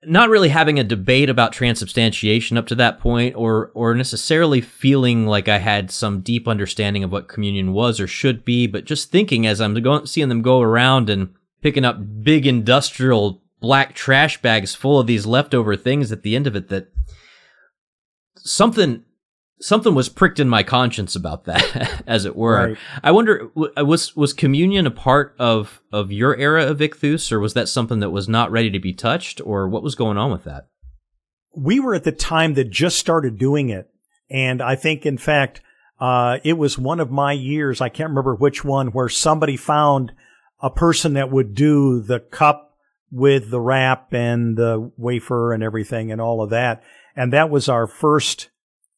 not 0.08 0.30
really 0.30 0.50
having 0.50 0.80
a 0.80 0.84
debate 0.84 1.30
about 1.30 1.54
transubstantiation 1.54 2.58
up 2.58 2.68
to 2.68 2.76
that 2.76 3.00
point 3.00 3.36
or 3.36 3.72
or 3.74 3.96
necessarily 3.96 4.62
feeling 4.62 5.26
like 5.26 5.48
I 5.48 5.58
had 5.58 5.92
some 5.92 6.22
deep 6.22 6.48
understanding 6.48 7.04
of 7.04 7.12
what 7.12 7.28
communion 7.28 7.74
was 7.74 8.00
or 8.00 8.08
should 8.08 8.44
be 8.46 8.68
but 8.68 8.86
just 8.86 9.12
thinking 9.12 9.46
as 9.46 9.62
I'm 9.62 9.74
going 9.82 10.06
seeing 10.06 10.30
them 10.30 10.42
go 10.42 10.62
around 10.62 11.10
and 11.10 11.34
picking 11.62 11.86
up 11.86 12.24
big 12.24 12.46
industrial 12.46 13.42
black 13.60 13.96
trash 13.96 14.42
bags 14.42 14.76
full 14.76 15.00
of 15.00 15.08
these 15.08 15.26
leftover 15.26 15.76
things 15.76 16.12
at 16.12 16.24
the 16.24 16.36
end 16.36 16.48
of 16.48 16.56
it 16.56 16.70
that 16.70 16.92
something 18.38 19.04
something 19.64 19.96
was 19.96 20.10
pricked 20.10 20.40
in 20.40 20.50
my 20.50 20.64
conscience 20.64 21.16
about 21.16 21.46
that 21.46 22.04
as 22.08 22.26
it 22.26 22.36
were 22.36 22.70
right. 22.70 22.78
i 23.04 23.12
wonder 23.12 23.50
uh, 23.78 23.86
was 23.86 24.16
was 24.16 24.34
communion 24.34 24.86
a 24.86 24.92
part 24.92 25.36
of 25.40 25.82
of 25.92 26.12
your 26.12 26.36
era 26.38 26.66
of 26.66 26.80
ichthus 26.80 27.32
or 27.32 27.40
was 27.40 27.54
that 27.54 27.70
something 27.70 28.00
that 28.00 28.12
was 28.12 28.28
not 28.28 28.52
ready 28.52 28.70
to 28.70 28.80
be 28.80 28.94
touched 28.94 29.42
or 29.46 29.68
what 29.68 29.84
was 29.84 29.96
going 29.96 30.18
on 30.18 30.32
with 30.32 30.44
that 30.44 30.68
we 31.56 31.80
were 31.80 31.96
at 31.96 32.04
the 32.04 32.12
time 32.12 32.56
that 32.56 32.70
just 32.70 32.98
started 32.98 33.38
doing 33.38 33.70
it 33.70 33.90
and 34.30 34.62
i 34.62 34.76
think 34.76 35.06
in 35.06 35.18
fact 35.18 35.62
uh, 36.00 36.40
it 36.44 36.54
was 36.54 36.78
one 36.78 37.00
of 37.00 37.12
my 37.12 37.32
years 37.32 37.80
i 37.80 37.90
can't 37.90 38.10
remember 38.10 38.36
which 38.36 38.64
one 38.64 38.88
where 38.88 39.10
somebody 39.10 39.56
found 39.56 40.12
a 40.62 40.70
person 40.70 41.14
that 41.14 41.30
would 41.30 41.54
do 41.54 42.02
the 42.02 42.20
cup 42.20 42.74
with 43.14 43.52
the 43.52 43.60
wrap 43.60 44.12
and 44.12 44.58
the 44.58 44.92
wafer 44.98 45.54
and 45.54 45.62
everything 45.62 46.12
and 46.12 46.20
all 46.20 46.42
of 46.42 46.50
that. 46.50 46.82
And 47.16 47.32
that 47.32 47.52
was 47.52 47.70
our 47.70 47.86
first 47.86 48.50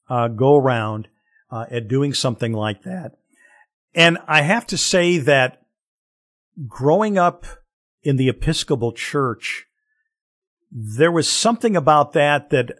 uh, 0.10 0.28
go 0.28 0.56
around 0.56 1.08
uh, 1.51 1.66
at 1.72 1.88
doing 1.88 2.14
something 2.14 2.53
like 2.53 2.84
that. 2.84 3.14
And 3.93 4.18
I 4.28 4.41
have 4.41 4.68
to 4.68 4.78
say 4.78 5.18
that 5.20 5.62
growing 6.68 7.18
up 7.18 7.45
in 8.03 8.18
the 8.18 8.30
Episcopal 8.30 8.91
Church, 8.91 9.66
there 10.72 11.12
was 11.12 11.30
something 11.30 11.76
about 11.76 12.14
that 12.14 12.49
that 12.49 12.80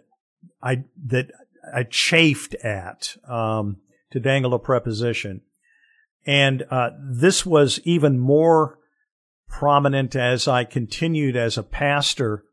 I 0.62 0.84
that 1.06 1.30
I 1.74 1.84
chafed 1.84 2.54
at, 2.56 3.16
um, 3.28 3.78
to 4.10 4.20
dangle 4.20 4.54
a 4.54 4.58
preposition, 4.58 5.40
and 6.26 6.64
uh, 6.70 6.90
this 7.00 7.46
was 7.46 7.80
even 7.84 8.18
more 8.18 8.78
prominent 9.48 10.14
as 10.14 10.46
I 10.46 10.64
continued 10.64 11.36
as 11.36 11.56
a 11.56 11.62
pastor. 11.62 12.44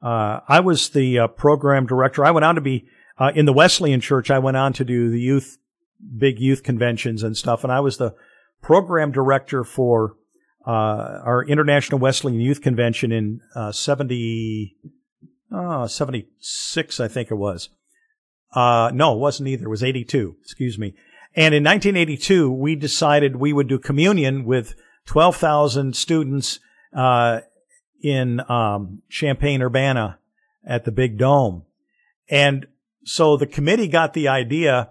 Uh, 0.00 0.40
I 0.48 0.60
was 0.60 0.90
the 0.90 1.18
uh, 1.18 1.26
program 1.28 1.86
director. 1.86 2.24
I 2.24 2.30
went 2.30 2.44
on 2.44 2.54
to 2.54 2.60
be 2.60 2.88
uh, 3.18 3.32
in 3.34 3.46
the 3.46 3.52
Wesleyan 3.52 4.00
Church. 4.00 4.30
I 4.30 4.38
went 4.38 4.56
on 4.56 4.72
to 4.74 4.84
do 4.84 5.10
the 5.10 5.20
youth, 5.20 5.58
big 6.16 6.38
youth 6.38 6.62
conventions 6.62 7.22
and 7.22 7.36
stuff, 7.36 7.64
and 7.64 7.72
I 7.72 7.80
was 7.80 7.96
the 7.96 8.14
program 8.62 9.12
director 9.12 9.64
for 9.64 10.16
uh, 10.66 11.20
our 11.24 11.44
International 11.44 11.98
Wesleyan 11.98 12.40
Youth 12.40 12.60
Convention 12.60 13.12
in 13.12 13.40
uh, 13.54 13.72
70, 13.72 14.76
oh, 15.52 15.86
76, 15.86 17.00
I 17.00 17.08
think 17.08 17.30
it 17.30 17.36
was. 17.36 17.70
Uh, 18.54 18.90
no, 18.92 19.14
it 19.14 19.18
wasn't 19.18 19.48
either. 19.48 19.66
It 19.66 19.70
was 19.70 19.82
82. 19.82 20.36
Excuse 20.42 20.78
me. 20.78 20.94
And 21.34 21.54
in 21.54 21.62
1982, 21.62 22.50
we 22.50 22.74
decided 22.74 23.36
we 23.36 23.52
would 23.52 23.68
do 23.68 23.78
communion 23.78 24.44
with 24.44 24.74
12,000 25.06 25.94
students 25.94 26.58
uh, 26.94 27.40
in 28.02 28.40
um, 28.50 29.02
Champaign 29.08 29.62
Urbana 29.62 30.18
at 30.66 30.84
the 30.84 30.92
Big 30.92 31.18
Dome. 31.18 31.64
And 32.28 32.66
so 33.08 33.38
the 33.38 33.46
committee 33.46 33.88
got 33.88 34.12
the 34.12 34.28
idea 34.28 34.90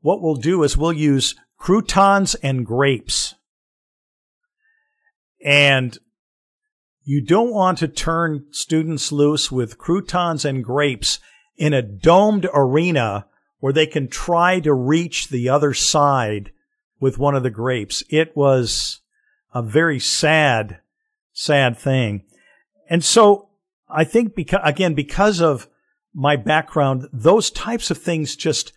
what 0.00 0.22
we'll 0.22 0.36
do 0.36 0.62
is 0.62 0.74
we'll 0.74 0.90
use 0.90 1.34
croutons 1.58 2.34
and 2.36 2.64
grapes. 2.64 3.34
And 5.44 5.98
you 7.04 7.22
don't 7.22 7.52
want 7.52 7.76
to 7.78 7.88
turn 7.88 8.46
students 8.52 9.12
loose 9.12 9.52
with 9.52 9.76
croutons 9.76 10.46
and 10.46 10.64
grapes 10.64 11.18
in 11.58 11.74
a 11.74 11.82
domed 11.82 12.48
arena 12.54 13.26
where 13.58 13.74
they 13.74 13.86
can 13.86 14.08
try 14.08 14.60
to 14.60 14.72
reach 14.72 15.28
the 15.28 15.50
other 15.50 15.74
side 15.74 16.52
with 17.00 17.18
one 17.18 17.34
of 17.34 17.42
the 17.42 17.50
grapes. 17.50 18.02
It 18.08 18.34
was 18.34 19.00
a 19.52 19.60
very 19.60 19.98
sad, 19.98 20.80
sad 21.34 21.76
thing. 21.76 22.24
And 22.88 23.04
so 23.04 23.50
I 23.90 24.04
think 24.04 24.34
because, 24.34 24.60
again, 24.64 24.94
because 24.94 25.42
of 25.42 25.68
my 26.14 26.36
background, 26.36 27.08
those 27.12 27.50
types 27.50 27.90
of 27.90 27.98
things 27.98 28.36
just, 28.36 28.72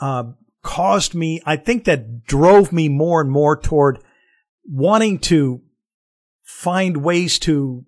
uh, 0.00 0.24
caused 0.62 1.14
me, 1.14 1.40
I 1.44 1.56
think 1.56 1.84
that 1.84 2.24
drove 2.24 2.72
me 2.72 2.88
more 2.88 3.20
and 3.20 3.30
more 3.30 3.56
toward 3.56 4.02
wanting 4.64 5.18
to 5.20 5.62
find 6.42 6.98
ways 6.98 7.38
to 7.40 7.84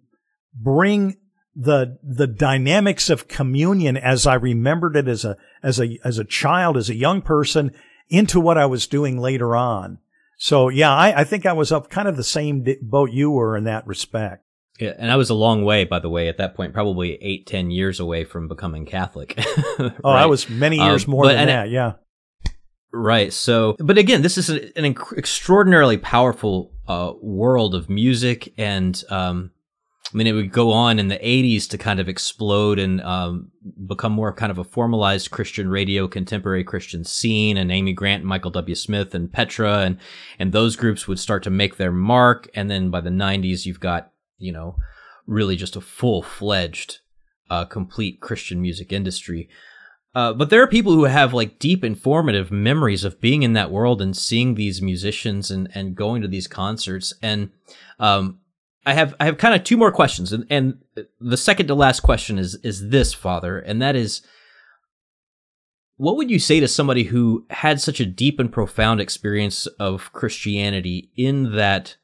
bring 0.55 1.16
the 1.55 1.99
the 2.03 2.27
dynamics 2.27 3.09
of 3.09 3.29
communion 3.29 3.97
as 3.97 4.27
I 4.27 4.35
remembered 4.35 4.95
it 4.95 5.09
as 5.09 5.24
a 5.24 5.39
as 5.62 5.81
a 5.81 5.99
as 6.05 6.18
a 6.18 6.24
child 6.24 6.77
as 6.77 6.91
a 6.91 6.95
young 6.95 7.22
person 7.22 7.72
into 8.11 8.39
what 8.39 8.59
I 8.59 8.66
was 8.66 8.87
doing 8.87 9.18
later 9.18 9.57
on. 9.57 9.99
So 10.37 10.68
yeah, 10.68 10.95
I, 10.95 11.20
I 11.20 11.24
think 11.24 11.47
I 11.47 11.55
was 11.55 11.72
up 11.72 11.89
kind 11.89 12.09
of 12.09 12.16
the 12.18 12.24
same 12.24 12.66
boat 12.83 13.11
you 13.11 13.31
were 13.31 13.57
in 13.57 13.64
that 13.64 13.87
respect. 13.87 14.45
Yeah, 14.79 14.93
and 14.99 15.11
I 15.11 15.16
was 15.16 15.31
a 15.31 15.35
long 15.35 15.64
way, 15.64 15.85
by 15.85 15.99
the 15.99 16.11
way, 16.11 16.29
at 16.29 16.37
that 16.39 16.55
point, 16.55 16.74
probably 16.74 17.14
eight, 17.22 17.47
ten 17.47 17.70
years 17.70 17.99
away 17.99 18.24
from 18.24 18.49
becoming 18.49 18.87
Catholic. 18.87 19.35
right? 19.79 19.93
Oh, 20.05 20.11
I 20.11 20.27
was 20.27 20.49
many 20.49 20.77
years 20.77 21.05
um, 21.05 21.11
more 21.11 21.24
but, 21.24 21.35
than 21.35 21.47
that. 21.47 21.70
Yeah. 21.70 21.95
Right. 22.93 23.33
So, 23.33 23.77
but 23.79 23.99
again, 23.99 24.22
this 24.22 24.39
is 24.39 24.49
an, 24.49 24.72
an 24.77 24.85
extraordinarily 25.16 25.99
powerful 25.99 26.72
uh, 26.87 27.12
world 27.20 27.74
of 27.74 27.91
music 27.91 28.53
and 28.57 29.03
um, 29.11 29.51
I 30.12 30.16
mean, 30.16 30.29
it 30.29 30.33
would 30.33 30.53
go 30.53 30.72
on 30.72 31.01
in 31.01 31.09
the 31.09 31.18
80s 31.18 31.68
to 31.70 31.79
kind 31.79 31.99
of 31.99 32.09
explode 32.09 32.79
and 32.79 33.01
um, 33.03 33.51
become 33.87 34.12
more 34.12 34.33
kind 34.33 34.53
of 34.53 34.59
a 34.59 34.64
formalized 34.64 35.33
Christian 35.33 35.68
radio, 35.68 36.07
contemporary 36.07 36.62
Christian 36.62 37.03
scene. 37.03 37.57
And 37.57 37.72
Amy 37.72 37.93
Grant, 37.93 38.20
and 38.20 38.29
Michael 38.29 38.53
W. 38.53 38.74
Smith, 38.77 39.14
and 39.16 39.33
Petra, 39.33 39.81
and 39.81 39.99
and 40.39 40.53
those 40.53 40.77
groups 40.77 41.09
would 41.09 41.18
start 41.18 41.43
to 41.43 41.51
make 41.51 41.77
their 41.77 41.91
mark. 41.91 42.49
And 42.55 42.70
then 42.70 42.89
by 42.89 43.01
the 43.01 43.11
90s, 43.11 43.66
you've 43.66 43.81
got 43.81 44.12
you 44.39 44.53
know 44.53 44.76
really 45.26 45.57
just 45.57 45.76
a 45.76 45.80
full 45.80 46.22
fledged, 46.22 46.99
uh, 47.51 47.64
complete 47.64 48.20
Christian 48.20 48.61
music 48.61 48.93
industry. 48.93 49.49
Uh, 50.14 50.32
but 50.32 50.49
there 50.49 50.62
are 50.62 50.66
people 50.66 50.95
who 50.95 51.05
have 51.05 51.34
like 51.34 51.59
deep 51.59 51.84
informative 51.84 52.51
memories 52.51 53.05
of 53.05 53.20
being 53.20 53.43
in 53.43 53.53
that 53.53 53.70
world 53.70 54.01
and 54.01 54.16
seeing 54.16 54.55
these 54.55 54.80
musicians 54.80 55.51
and, 55.51 55.68
and 55.74 55.95
going 55.95 56.22
to 56.22 56.28
these 56.28 56.49
concerts. 56.49 57.12
And 57.22 57.51
um, 57.99 58.39
I 58.87 58.95
have 58.95 59.14
I 59.20 59.26
have 59.26 59.37
kind 59.37 59.55
of 59.55 59.64
two 59.64 59.76
more 59.76 59.93
questions, 59.93 60.32
and, 60.32 60.47
and 60.49 60.78
the 61.20 61.37
second 61.37 61.66
to 61.66 61.74
last 61.74 62.01
question 62.01 62.39
is 62.39 62.55
is 62.62 62.89
this, 62.89 63.12
Father, 63.12 63.59
and 63.59 63.82
that 63.82 63.97
is, 63.97 64.22
what 65.97 66.16
would 66.16 66.30
you 66.30 66.39
say 66.39 66.61
to 66.61 66.68
somebody 66.68 67.03
who 67.05 67.45
had 67.51 67.80
such 67.80 68.01
a 68.01 68.07
deep 68.07 68.39
and 68.39 68.53
profound 68.53 69.01
experience 69.01 69.66
of 69.78 70.12
Christianity 70.12 71.11
in 71.16 71.57
that 71.57 71.97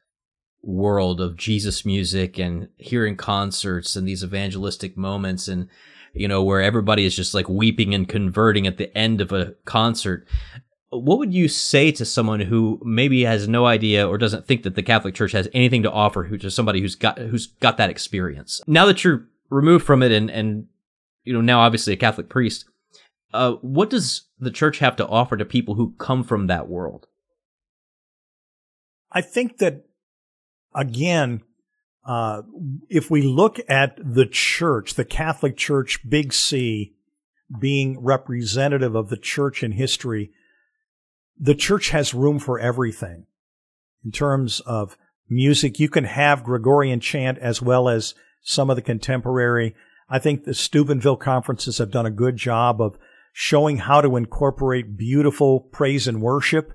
world 0.63 1.19
of 1.19 1.35
Jesus 1.35 1.85
music 1.85 2.39
and 2.39 2.69
hearing 2.77 3.17
concerts 3.17 3.95
and 3.95 4.07
these 4.07 4.23
evangelistic 4.23 4.97
moments 4.97 5.47
and 5.47 5.67
you 6.13 6.27
know 6.27 6.41
where 6.41 6.61
everybody 6.61 7.05
is 7.05 7.15
just 7.15 7.33
like 7.33 7.49
weeping 7.49 7.93
and 7.93 8.07
converting 8.07 8.65
at 8.65 8.77
the 8.77 8.95
end 8.97 9.19
of 9.19 9.31
a 9.31 9.55
concert 9.65 10.25
what 11.01 11.17
would 11.17 11.33
you 11.33 11.47
say 11.47 11.91
to 11.91 12.05
someone 12.05 12.39
who 12.39 12.79
maybe 12.83 13.23
has 13.23 13.47
no 13.47 13.65
idea 13.65 14.07
or 14.07 14.17
doesn't 14.17 14.45
think 14.45 14.63
that 14.63 14.75
the 14.75 14.83
Catholic 14.83 15.15
Church 15.15 15.31
has 15.31 15.49
anything 15.53 15.83
to 15.83 15.91
offer 15.91 16.23
who 16.23 16.37
to 16.37 16.51
somebody 16.51 16.81
who's 16.81 16.95
got 16.95 17.17
who's 17.17 17.47
got 17.47 17.77
that 17.77 17.89
experience? 17.89 18.61
Now 18.67 18.85
that 18.85 19.03
you're 19.03 19.27
removed 19.49 19.85
from 19.85 20.03
it 20.03 20.11
and 20.11 20.29
and 20.29 20.67
you 21.23 21.33
know 21.33 21.41
now 21.41 21.61
obviously 21.61 21.93
a 21.93 21.97
Catholic 21.97 22.29
priest, 22.29 22.65
uh, 23.33 23.53
what 23.61 23.89
does 23.89 24.27
the 24.39 24.51
church 24.51 24.79
have 24.79 24.95
to 24.97 25.07
offer 25.07 25.35
to 25.37 25.45
people 25.45 25.75
who 25.75 25.95
come 25.97 26.23
from 26.23 26.47
that 26.47 26.69
world? 26.69 27.07
I 29.11 29.21
think 29.21 29.57
that 29.57 29.85
again, 30.75 31.41
uh, 32.05 32.41
if 32.89 33.09
we 33.09 33.21
look 33.21 33.59
at 33.69 33.97
the 33.97 34.25
church, 34.25 34.95
the 34.95 35.05
Catholic 35.05 35.55
Church, 35.55 35.99
big 36.07 36.33
C, 36.33 36.93
being 37.59 38.03
representative 38.03 38.95
of 38.95 39.09
the 39.09 39.17
church 39.17 39.63
in 39.63 39.73
history, 39.73 40.31
the 41.39 41.55
church 41.55 41.89
has 41.89 42.13
room 42.13 42.39
for 42.39 42.59
everything 42.59 43.25
in 44.03 44.11
terms 44.11 44.59
of 44.61 44.97
music. 45.29 45.79
You 45.79 45.89
can 45.89 46.03
have 46.03 46.43
Gregorian 46.43 46.99
chant 46.99 47.37
as 47.39 47.61
well 47.61 47.89
as 47.89 48.13
some 48.41 48.69
of 48.69 48.75
the 48.75 48.81
contemporary. 48.81 49.75
I 50.09 50.19
think 50.19 50.43
the 50.43 50.53
Steubenville 50.53 51.17
conferences 51.17 51.77
have 51.77 51.91
done 51.91 52.05
a 52.05 52.11
good 52.11 52.35
job 52.35 52.81
of 52.81 52.97
showing 53.31 53.77
how 53.77 54.01
to 54.01 54.15
incorporate 54.15 54.97
beautiful 54.97 55.59
praise 55.59 56.07
and 56.07 56.21
worship 56.21 56.73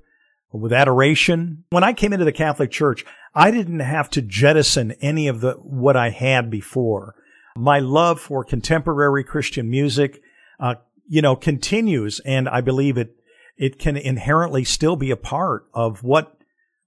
with 0.53 0.73
adoration. 0.73 1.65
When 1.71 1.85
I 1.85 1.93
came 1.93 2.13
into 2.13 2.25
the 2.25 2.33
Catholic 2.33 2.71
Church, 2.71 3.05
I 3.35 3.51
didn't 3.51 3.81
have 3.81 4.11
to 4.11 4.23
jettison 4.23 4.93
any 5.01 5.29
of 5.29 5.41
the 5.41 5.53
what 5.55 5.97
I 5.97 6.11
had 6.11 6.51
before. 6.51 7.15
My 7.57 7.79
love 7.81 8.21
for 8.21 8.45
contemporary 8.45 9.25
Christian 9.25 9.69
music, 9.69 10.21
uh, 10.61 10.77
you 11.07 11.23
know, 11.23 11.37
continues, 11.37 12.21
and 12.21 12.49
I 12.49 12.61
believe 12.61 12.97
it 12.97 13.15
it 13.57 13.79
can 13.79 13.97
inherently 13.97 14.65
still 14.65 14.97
be 14.97 15.11
a 15.11 15.17
part 15.17 15.67
of 15.75 16.03
what 16.03 16.39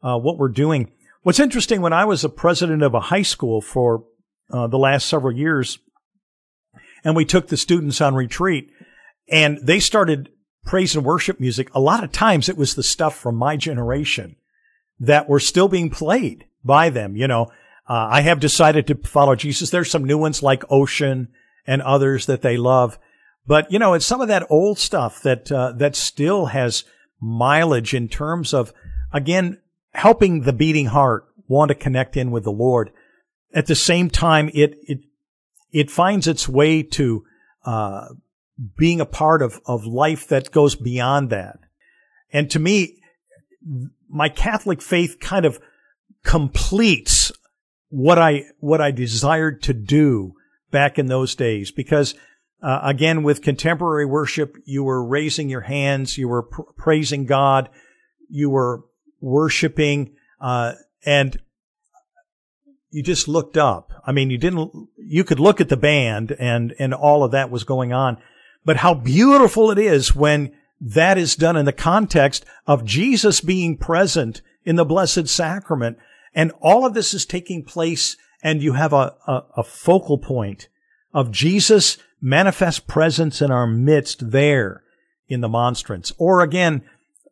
uh, 0.01 0.17
what 0.17 0.37
we're 0.37 0.49
doing. 0.49 0.91
What's 1.23 1.39
interesting 1.39 1.81
when 1.81 1.93
I 1.93 2.05
was 2.05 2.23
a 2.23 2.29
president 2.29 2.81
of 2.81 2.95
a 2.95 2.99
high 2.99 3.21
school 3.21 3.61
for 3.61 4.05
uh, 4.49 4.67
the 4.67 4.77
last 4.77 5.07
several 5.07 5.35
years, 5.35 5.77
and 7.03 7.15
we 7.15 7.25
took 7.25 7.47
the 7.47 7.57
students 7.57 8.01
on 8.01 8.15
retreat, 8.15 8.71
and 9.29 9.59
they 9.61 9.79
started 9.79 10.29
praise 10.65 10.95
and 10.95 11.05
worship 11.05 11.39
music. 11.39 11.73
A 11.73 11.79
lot 11.79 12.03
of 12.03 12.11
times 12.11 12.49
it 12.49 12.57
was 12.57 12.75
the 12.75 12.83
stuff 12.83 13.15
from 13.15 13.35
my 13.35 13.57
generation 13.57 14.35
that 14.99 15.27
were 15.27 15.39
still 15.39 15.67
being 15.67 15.89
played 15.89 16.45
by 16.63 16.89
them. 16.89 17.15
You 17.15 17.27
know, 17.27 17.51
Uh, 17.89 18.07
I 18.09 18.21
have 18.21 18.39
decided 18.39 18.87
to 18.87 18.95
follow 18.95 19.35
Jesus. 19.35 19.69
There's 19.69 19.91
some 19.91 20.05
new 20.05 20.17
ones 20.17 20.41
like 20.41 20.63
Ocean 20.69 21.27
and 21.65 21.81
others 21.81 22.25
that 22.25 22.41
they 22.41 22.55
love. 22.55 22.97
But, 23.45 23.69
you 23.71 23.79
know, 23.79 23.95
it's 23.95 24.05
some 24.05 24.21
of 24.21 24.29
that 24.29 24.45
old 24.49 24.79
stuff 24.79 25.21
that, 25.23 25.51
uh, 25.51 25.73
that 25.73 25.95
still 25.95 26.45
has 26.45 26.85
mileage 27.19 27.93
in 27.93 28.07
terms 28.07 28.53
of, 28.53 28.71
again, 29.11 29.57
helping 29.93 30.43
the 30.43 30.53
beating 30.53 30.85
heart 30.87 31.25
want 31.47 31.69
to 31.69 31.75
connect 31.83 32.15
in 32.15 32.31
with 32.31 32.43
the 32.43 32.51
Lord. 32.51 32.91
At 33.53 33.65
the 33.65 33.75
same 33.75 34.09
time, 34.09 34.49
it, 34.53 34.77
it, 34.87 34.99
it 35.71 35.91
finds 35.91 36.27
its 36.27 36.47
way 36.47 36.83
to, 36.83 37.25
uh, 37.65 38.09
being 38.77 39.01
a 39.01 39.05
part 39.05 39.41
of, 39.41 39.59
of 39.65 39.85
life 39.85 40.27
that 40.27 40.51
goes 40.51 40.75
beyond 40.75 41.29
that. 41.29 41.59
And 42.31 42.49
to 42.51 42.59
me, 42.59 43.01
my 44.09 44.29
Catholic 44.29 44.81
faith 44.81 45.19
kind 45.19 45.45
of 45.45 45.59
completes 46.23 47.31
what 47.89 48.17
I, 48.17 48.45
what 48.59 48.81
I 48.81 48.91
desired 48.91 49.63
to 49.63 49.73
do 49.73 50.33
back 50.71 50.97
in 50.97 51.07
those 51.07 51.35
days 51.35 51.71
because 51.71 52.15
uh, 52.61 52.79
again, 52.83 53.23
with 53.23 53.41
contemporary 53.41 54.05
worship, 54.05 54.55
you 54.65 54.83
were 54.83 55.03
raising 55.03 55.49
your 55.49 55.61
hands, 55.61 56.17
you 56.17 56.27
were 56.27 56.43
pr- 56.43 56.61
praising 56.77 57.25
God, 57.25 57.69
you 58.29 58.49
were 58.49 58.83
worshiping, 59.19 60.15
uh, 60.39 60.73
and 61.03 61.39
you 62.91 63.01
just 63.01 63.27
looked 63.27 63.57
up. 63.57 63.91
I 64.05 64.11
mean, 64.11 64.29
you 64.29 64.37
didn't, 64.37 64.89
you 64.97 65.23
could 65.23 65.39
look 65.39 65.59
at 65.59 65.69
the 65.69 65.77
band 65.77 66.35
and, 66.37 66.75
and 66.77 66.93
all 66.93 67.23
of 67.23 67.31
that 67.31 67.49
was 67.49 67.63
going 67.63 67.93
on. 67.93 68.17
But 68.63 68.77
how 68.77 68.93
beautiful 68.93 69.71
it 69.71 69.79
is 69.79 70.15
when 70.15 70.51
that 70.79 71.17
is 71.17 71.35
done 71.35 71.55
in 71.55 71.65
the 71.65 71.73
context 71.73 72.45
of 72.65 72.85
Jesus 72.85 73.41
being 73.41 73.77
present 73.77 74.41
in 74.65 74.75
the 74.75 74.85
Blessed 74.85 75.27
Sacrament. 75.27 75.97
And 76.33 76.51
all 76.59 76.85
of 76.85 76.93
this 76.93 77.13
is 77.13 77.25
taking 77.25 77.63
place 77.63 78.17
and 78.43 78.63
you 78.63 78.73
have 78.73 78.93
a, 78.93 79.15
a, 79.27 79.43
a 79.57 79.63
focal 79.63 80.17
point 80.17 80.67
of 81.13 81.31
Jesus 81.31 81.97
manifest 82.19 82.87
presence 82.87 83.41
in 83.41 83.51
our 83.51 83.67
midst 83.67 84.31
there 84.31 84.83
in 85.27 85.41
the 85.41 85.49
monstrance. 85.49 86.11
Or 86.17 86.41
again, 86.41 86.83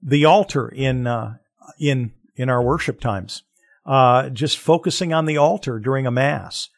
the 0.02 0.26
altar 0.26 0.70
in, 0.70 1.08
uh, 1.08 1.38
in, 1.80 2.12
in 2.36 2.50
our 2.50 2.62
worship 2.62 3.00
times. 3.00 3.44
Uh, 3.86 4.30
just 4.30 4.58
focusing 4.58 5.14
on 5.14 5.26
the 5.26 5.38
altar 5.38 5.80
during 5.80 6.06
a 6.06 6.12
mass. 6.12 6.70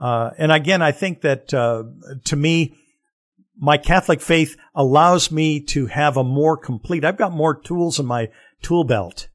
Uh, 0.00 0.30
and 0.38 0.52
again, 0.52 0.80
I 0.80 0.92
think 0.92 1.22
that, 1.22 1.52
uh, 1.52 1.84
to 2.24 2.36
me, 2.36 2.76
my 3.58 3.76
Catholic 3.76 4.20
faith 4.20 4.56
allows 4.74 5.30
me 5.30 5.60
to 5.60 5.86
have 5.86 6.16
a 6.16 6.24
more 6.24 6.56
complete, 6.56 7.04
I've 7.04 7.18
got 7.18 7.32
more 7.32 7.54
tools 7.54 8.00
in 8.00 8.06
my 8.06 8.28
tool 8.62 8.84
belt, 8.84 9.28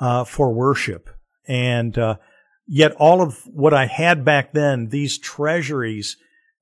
uh, 0.00 0.24
for 0.24 0.52
worship. 0.52 1.08
And, 1.46 1.96
uh, 1.96 2.16
yet 2.66 2.92
all 2.92 3.20
of 3.20 3.42
what 3.46 3.74
I 3.74 3.86
had 3.86 4.24
back 4.24 4.52
then, 4.52 4.88
these 4.88 5.18
treasuries, 5.18 6.16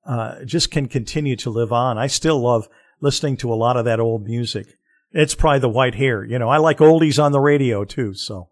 uh, 0.04 0.44
just 0.44 0.70
can 0.70 0.88
continue 0.88 1.36
to 1.36 1.50
live 1.50 1.72
on. 1.72 1.96
I 1.96 2.08
still 2.08 2.40
love 2.40 2.68
listening 3.00 3.36
to 3.38 3.52
a 3.52 3.54
lot 3.54 3.76
of 3.76 3.84
that 3.84 4.00
old 4.00 4.24
music. 4.24 4.66
It's 5.12 5.34
probably 5.34 5.60
the 5.60 5.68
white 5.68 5.94
hair. 5.94 6.24
You 6.24 6.38
know, 6.38 6.48
I 6.48 6.56
like 6.56 6.78
oldies 6.78 7.22
on 7.22 7.32
the 7.32 7.40
radio 7.40 7.84
too. 7.84 8.14
So, 8.14 8.48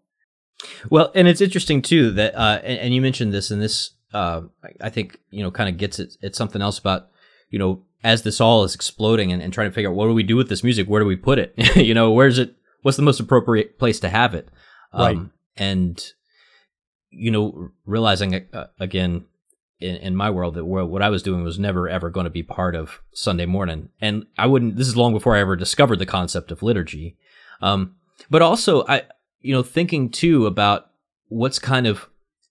well, 0.89 1.11
and 1.13 1.27
it's 1.27 1.41
interesting 1.41 1.81
too 1.81 2.11
that, 2.11 2.35
uh, 2.35 2.61
and, 2.63 2.79
and 2.79 2.93
you 2.93 3.01
mentioned 3.01 3.33
this, 3.33 3.51
and 3.51 3.61
this, 3.61 3.91
uh, 4.13 4.41
I 4.79 4.89
think, 4.89 5.17
you 5.29 5.43
know, 5.43 5.51
kind 5.51 5.69
of 5.69 5.77
gets 5.77 5.99
it, 5.99 6.15
it's 6.21 6.37
something 6.37 6.61
else 6.61 6.79
about, 6.79 7.09
you 7.51 7.59
know, 7.59 7.83
as 8.03 8.23
this 8.23 8.41
all 8.41 8.63
is 8.63 8.73
exploding 8.73 9.31
and, 9.31 9.43
and 9.43 9.53
trying 9.53 9.69
to 9.69 9.73
figure 9.73 9.91
out 9.91 9.95
what 9.95 10.07
do 10.07 10.13
we 10.13 10.23
do 10.23 10.35
with 10.35 10.49
this 10.49 10.63
music? 10.63 10.87
Where 10.87 11.01
do 11.01 11.05
we 11.05 11.15
put 11.15 11.37
it? 11.37 11.53
you 11.75 11.93
know, 11.93 12.11
where's 12.11 12.39
it? 12.39 12.55
What's 12.81 12.97
the 12.97 13.03
most 13.03 13.19
appropriate 13.19 13.77
place 13.77 13.99
to 13.99 14.09
have 14.09 14.33
it? 14.33 14.49
Um, 14.91 15.01
right. 15.01 15.29
And, 15.57 16.13
you 17.11 17.29
know, 17.29 17.69
realizing 17.85 18.47
uh, 18.53 18.67
again, 18.79 19.25
in, 19.79 19.95
in 19.97 20.15
my 20.15 20.29
world 20.29 20.55
that 20.55 20.65
what 20.65 21.01
I 21.01 21.09
was 21.09 21.23
doing 21.23 21.43
was 21.43 21.59
never 21.59 21.89
ever 21.89 22.09
going 22.09 22.23
to 22.23 22.31
be 22.31 22.43
part 22.43 22.75
of 22.75 23.01
Sunday 23.13 23.45
morning. 23.45 23.89
And 23.99 24.25
I 24.37 24.47
wouldn't, 24.47 24.77
this 24.77 24.87
is 24.87 24.97
long 24.97 25.13
before 25.13 25.35
I 25.35 25.41
ever 25.41 25.55
discovered 25.55 25.99
the 25.99 26.05
concept 26.05 26.51
of 26.51 26.63
liturgy. 26.63 27.17
Um, 27.61 27.95
but 28.29 28.41
also 28.41 28.85
I, 28.87 29.03
you 29.41 29.53
know, 29.53 29.63
thinking 29.63 30.09
too 30.09 30.45
about 30.45 30.91
what's 31.27 31.59
kind 31.59 31.87
of 31.87 32.07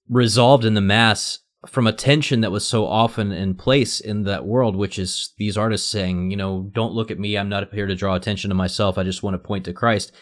resolved 0.09 0.65
in 0.65 0.75
the 0.75 0.81
mass 0.81 1.39
from 1.67 1.87
a 1.87 1.93
tension 1.93 2.41
that 2.41 2.53
was 2.53 2.67
so 2.67 2.87
often 2.87 3.33
in 3.33 3.55
place 3.55 4.01
in 4.01 4.23
that 4.25 4.47
world, 4.47 4.77
which 4.77 4.99
is 4.99 5.35
these 5.37 5.59
artists 5.59 5.89
saying, 5.89 6.31
you 6.31 6.37
know, 6.37 6.71
don't 6.73 6.95
look 6.95 7.11
at 7.11 7.19
me. 7.19 7.37
I'm 7.37 7.51
not 7.51 7.73
here 7.73 7.87
to 7.87 7.95
draw 7.95 8.15
attention 8.15 8.49
to 8.49 8.55
myself. 8.55 8.97
I 8.97 9.03
just 9.03 9.23
want 9.23 9.35
to 9.35 9.39
point 9.39 9.67
to 9.67 9.73
Christ. 9.73 10.13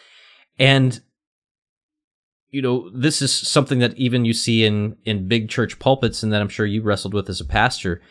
And 0.57 0.99
you 2.51 2.61
know, 2.61 2.89
this 2.89 3.21
is 3.21 3.31
something 3.31 3.79
that 3.79 3.95
even 3.95 4.25
you 4.25 4.33
see 4.33 4.65
in 4.65 4.97
in 5.05 5.27
big 5.27 5.49
church 5.49 5.79
pulpits, 5.79 6.23
and 6.23 6.33
that 6.33 6.41
I'm 6.41 6.49
sure 6.49 6.65
you 6.65 6.81
wrestled 6.81 7.13
with 7.13 7.29
as 7.29 7.39
a 7.39 7.45
pastor. 7.45 8.01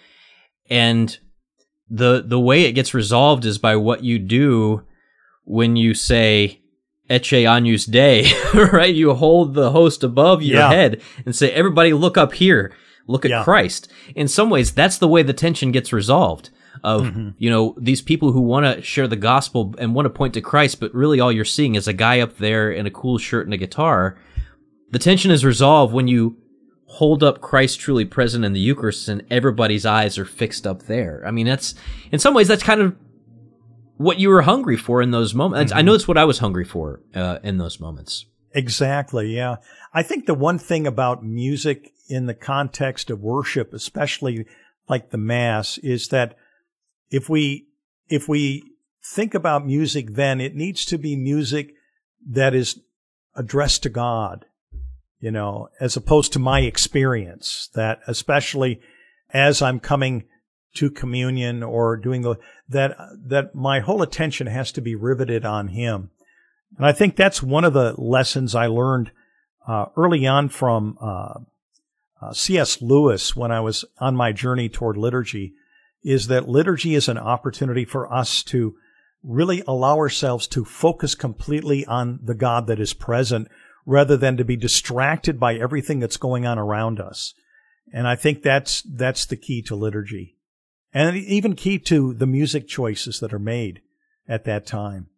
And 0.70 1.18
the 1.90 2.22
the 2.24 2.38
way 2.38 2.62
it 2.62 2.72
gets 2.72 2.94
resolved 2.94 3.44
is 3.44 3.58
by 3.58 3.76
what 3.76 4.04
you 4.04 4.18
do 4.18 4.84
when 5.44 5.76
you 5.76 5.94
say 5.94 6.60
Ecce 7.10 7.48
Agnus 7.48 7.86
Dei, 7.86 8.30
right? 8.54 8.94
You 8.94 9.14
hold 9.14 9.54
the 9.54 9.72
host 9.72 10.04
above 10.04 10.42
your 10.42 10.60
yeah. 10.60 10.70
head 10.70 11.02
and 11.26 11.34
say, 11.34 11.50
"Everybody, 11.50 11.92
look 11.92 12.16
up 12.16 12.34
here, 12.34 12.72
look 13.08 13.24
at 13.24 13.30
yeah. 13.32 13.42
Christ." 13.42 13.88
In 14.14 14.28
some 14.28 14.50
ways, 14.50 14.72
that's 14.72 14.98
the 14.98 15.08
way 15.08 15.22
the 15.22 15.32
tension 15.32 15.72
gets 15.72 15.92
resolved 15.92 16.50
of 16.84 17.02
mm-hmm. 17.02 17.30
you 17.38 17.50
know 17.50 17.74
these 17.76 18.00
people 18.00 18.32
who 18.32 18.40
want 18.40 18.64
to 18.64 18.82
share 18.82 19.08
the 19.08 19.16
gospel 19.16 19.74
and 19.78 19.94
want 19.94 20.06
to 20.06 20.10
point 20.10 20.34
to 20.34 20.40
Christ, 20.40 20.80
but 20.80 20.94
really 20.94 21.20
all 21.20 21.32
you're 21.32 21.44
seeing 21.44 21.74
is 21.74 21.88
a 21.88 21.92
guy 21.92 22.20
up 22.20 22.36
there 22.36 22.70
in 22.70 22.86
a 22.86 22.90
cool 22.90 23.18
shirt 23.18 23.46
and 23.46 23.54
a 23.54 23.58
guitar. 23.58 24.16
The 24.90 24.98
tension 24.98 25.30
is 25.30 25.44
resolved 25.44 25.92
when 25.92 26.08
you 26.08 26.36
hold 26.86 27.22
up 27.22 27.40
Christ 27.40 27.80
truly 27.80 28.06
present 28.06 28.44
in 28.44 28.54
the 28.54 28.60
Eucharist 28.60 29.08
and 29.08 29.22
everybody's 29.30 29.84
eyes 29.84 30.16
are 30.18 30.24
fixed 30.24 30.66
up 30.66 30.84
there. 30.84 31.22
I 31.26 31.30
mean, 31.30 31.46
that's 31.46 31.74
in 32.10 32.18
some 32.18 32.32
ways 32.32 32.48
that's 32.48 32.62
kind 32.62 32.80
of 32.80 32.96
what 33.98 34.18
you 34.18 34.30
were 34.30 34.42
hungry 34.42 34.76
for 34.76 35.02
in 35.02 35.10
those 35.10 35.34
moments. 35.34 35.70
Mm-hmm. 35.70 35.78
I 35.78 35.82
know 35.82 35.94
it's 35.94 36.08
what 36.08 36.16
I 36.16 36.24
was 36.24 36.38
hungry 36.38 36.64
for 36.64 37.00
uh, 37.14 37.38
in 37.42 37.58
those 37.58 37.78
moments. 37.78 38.24
Exactly. 38.54 39.34
Yeah. 39.34 39.56
I 39.92 40.02
think 40.02 40.26
the 40.26 40.34
one 40.34 40.58
thing 40.58 40.86
about 40.86 41.24
music 41.24 41.92
in 42.08 42.26
the 42.26 42.34
context 42.34 43.10
of 43.10 43.20
worship, 43.20 43.72
especially 43.72 44.46
like 44.88 45.10
the 45.10 45.18
mass, 45.18 45.78
is 45.78 46.08
that 46.08 46.36
if 47.10 47.28
we, 47.28 47.68
if 48.08 48.28
we 48.28 48.64
think 49.14 49.34
about 49.34 49.66
music, 49.66 50.14
then 50.14 50.40
it 50.40 50.54
needs 50.54 50.84
to 50.86 50.98
be 50.98 51.16
music 51.16 51.74
that 52.26 52.54
is 52.54 52.80
addressed 53.34 53.82
to 53.84 53.88
God, 53.88 54.46
you 55.20 55.30
know, 55.30 55.68
as 55.80 55.96
opposed 55.96 56.32
to 56.32 56.38
my 56.38 56.60
experience 56.60 57.68
that 57.74 58.00
especially 58.06 58.80
as 59.30 59.62
I'm 59.62 59.80
coming 59.80 60.24
to 60.74 60.90
communion 60.90 61.62
or 61.62 61.96
doing 61.96 62.22
the, 62.22 62.36
that, 62.68 62.96
that 63.26 63.54
my 63.54 63.80
whole 63.80 64.02
attention 64.02 64.46
has 64.46 64.72
to 64.72 64.80
be 64.80 64.94
riveted 64.94 65.44
on 65.44 65.68
him. 65.68 66.10
And 66.76 66.86
I 66.86 66.92
think 66.92 67.16
that's 67.16 67.42
one 67.42 67.64
of 67.64 67.72
the 67.72 67.94
lessons 67.98 68.54
I 68.54 68.66
learned, 68.66 69.10
uh, 69.66 69.86
early 69.96 70.26
on 70.26 70.48
from, 70.48 70.96
uh, 71.00 71.34
uh, 72.20 72.32
C.S. 72.32 72.82
Lewis 72.82 73.36
when 73.36 73.52
I 73.52 73.60
was 73.60 73.84
on 73.98 74.16
my 74.16 74.32
journey 74.32 74.68
toward 74.68 74.96
liturgy 74.96 75.54
is 76.02 76.28
that 76.28 76.48
liturgy 76.48 76.94
is 76.94 77.08
an 77.08 77.18
opportunity 77.18 77.84
for 77.84 78.12
us 78.12 78.42
to 78.44 78.76
really 79.22 79.62
allow 79.66 79.96
ourselves 79.96 80.46
to 80.48 80.64
focus 80.64 81.14
completely 81.14 81.84
on 81.86 82.20
the 82.22 82.34
God 82.34 82.66
that 82.66 82.80
is 82.80 82.94
present 82.94 83.48
rather 83.84 84.16
than 84.16 84.36
to 84.36 84.44
be 84.44 84.56
distracted 84.56 85.40
by 85.40 85.54
everything 85.54 85.98
that's 85.98 86.16
going 86.16 86.46
on 86.46 86.58
around 86.58 87.00
us. 87.00 87.34
And 87.92 88.06
I 88.06 88.16
think 88.16 88.42
that's, 88.42 88.82
that's 88.82 89.26
the 89.26 89.36
key 89.36 89.62
to 89.62 89.74
liturgy 89.74 90.36
and 90.92 91.16
even 91.16 91.54
key 91.54 91.78
to 91.78 92.14
the 92.14 92.26
music 92.26 92.66
choices 92.66 93.20
that 93.20 93.32
are 93.32 93.38
made 93.38 93.80
at 94.28 94.44
that 94.44 94.66
time. 94.66 95.08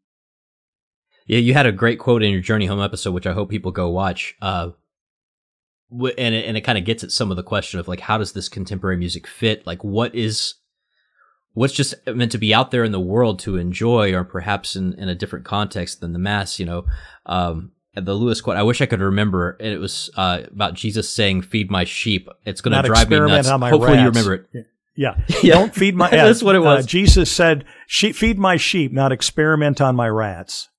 Yeah, 1.30 1.38
you 1.38 1.54
had 1.54 1.66
a 1.66 1.70
great 1.70 2.00
quote 2.00 2.24
in 2.24 2.32
your 2.32 2.40
Journey 2.40 2.66
Home 2.66 2.80
episode, 2.80 3.12
which 3.12 3.24
I 3.24 3.32
hope 3.32 3.50
people 3.50 3.70
go 3.70 3.88
watch. 3.88 4.34
Uh, 4.42 4.70
and 5.92 6.34
it, 6.34 6.44
and 6.44 6.56
it 6.56 6.62
kind 6.62 6.76
of 6.76 6.84
gets 6.84 7.04
at 7.04 7.12
some 7.12 7.30
of 7.30 7.36
the 7.36 7.44
question 7.44 7.78
of 7.78 7.86
like, 7.86 8.00
how 8.00 8.18
does 8.18 8.32
this 8.32 8.48
contemporary 8.48 8.96
music 8.96 9.28
fit? 9.28 9.64
Like, 9.64 9.84
what 9.84 10.12
is 10.12 10.54
what's 11.52 11.72
just 11.72 11.94
meant 12.04 12.32
to 12.32 12.38
be 12.38 12.52
out 12.52 12.72
there 12.72 12.82
in 12.82 12.90
the 12.90 12.98
world 12.98 13.38
to 13.40 13.58
enjoy 13.58 14.12
or 14.12 14.24
perhaps 14.24 14.74
in, 14.74 14.94
in 14.94 15.08
a 15.08 15.14
different 15.14 15.44
context 15.44 16.00
than 16.00 16.14
the 16.14 16.18
mass, 16.18 16.58
you 16.58 16.66
know. 16.66 16.84
Um, 17.26 17.70
the 17.94 18.14
Lewis 18.14 18.40
quote, 18.40 18.56
I 18.56 18.64
wish 18.64 18.80
I 18.80 18.86
could 18.86 19.00
remember, 19.00 19.56
and 19.60 19.68
it 19.68 19.78
was 19.78 20.10
uh, 20.16 20.40
about 20.50 20.74
Jesus 20.74 21.08
saying, 21.08 21.42
"Feed 21.42 21.70
my 21.70 21.84
sheep." 21.84 22.28
It's 22.44 22.60
going 22.60 22.74
to 22.74 22.82
drive 22.82 23.08
me 23.08 23.20
nuts. 23.20 23.48
Hopefully, 23.48 23.82
rats. 23.84 24.00
you 24.00 24.06
remember 24.06 24.34
it. 24.34 24.66
Yeah. 24.96 25.14
yeah. 25.44 25.54
Don't 25.54 25.72
feed 25.72 25.94
my. 25.94 26.10
That's 26.10 26.42
what 26.42 26.56
it 26.56 26.62
uh, 26.62 26.64
was. 26.64 26.84
Uh, 26.86 26.88
Jesus 26.88 27.30
said, 27.30 27.64
"Feed 27.88 28.36
my 28.36 28.56
sheep, 28.56 28.92
not 28.92 29.12
experiment 29.12 29.80
on 29.80 29.94
my 29.94 30.08
rats." 30.08 30.70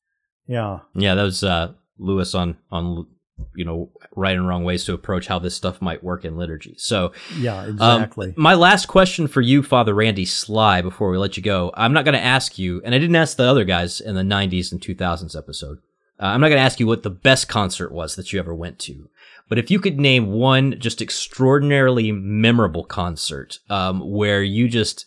Yeah. 0.52 0.80
Yeah, 0.94 1.16
that 1.16 1.24
was 1.24 1.44
uh, 1.46 1.72
Lewis 1.98 2.36
on 2.36 2.58
on 2.72 3.08
you 3.56 3.64
know 3.64 3.90
right 4.16 4.36
and 4.36 4.48
wrong 4.48 4.66
ways 4.66 4.84
to 4.84 4.94
approach 4.94 5.28
how 5.28 5.40
this 5.40 5.56
stuff 5.56 5.82
might 5.82 6.04
work 6.04 6.26
in 6.26 6.36
liturgy. 6.36 6.76
So 6.78 7.14
yeah, 7.38 7.62
um, 7.62 7.70
exactly. 7.70 8.28
Um, 8.28 8.34
my 8.36 8.54
last 8.54 8.88
question 8.88 9.28
for 9.28 9.40
you, 9.40 9.64
Father 9.64 9.94
Randy 9.94 10.26
Sly, 10.26 10.82
before 10.82 11.10
we 11.10 11.18
let 11.18 11.38
you 11.38 11.44
go, 11.44 11.72
I'm 11.76 11.94
not 11.94 12.04
going 12.04 12.18
to 12.18 12.24
ask 12.24 12.60
you, 12.60 12.82
and 12.84 12.94
I 12.94 13.00
didn't 13.00 13.16
ask 13.16 13.38
the 13.38 13.46
other 13.46 13.64
guys 13.64 14.02
in 14.02 14.16
the 14.16 14.24
'90s 14.24 14.74
and 14.74 14.82
2000s 14.82 15.38
episode. 15.38 15.80
Uh, 16.20 16.26
I'm 16.26 16.42
not 16.42 16.50
going 16.50 16.60
to 16.60 16.66
ask 16.66 16.82
you 16.82 16.88
what 16.88 17.04
the 17.04 17.10
best 17.10 17.48
concert 17.48 17.94
was 17.94 18.16
that 18.16 18.34
you 18.34 18.40
ever 18.40 18.54
went 18.54 18.78
to, 18.80 19.10
but 19.48 19.58
if 19.58 19.72
you 19.72 19.80
could 19.80 20.00
name 20.00 20.34
one 20.34 20.78
just 20.80 21.02
extraordinarily 21.02 22.12
memorable 22.12 22.84
concert 22.84 23.60
um, 23.70 24.02
where 24.02 24.44
you 24.44 24.68
just 24.68 25.06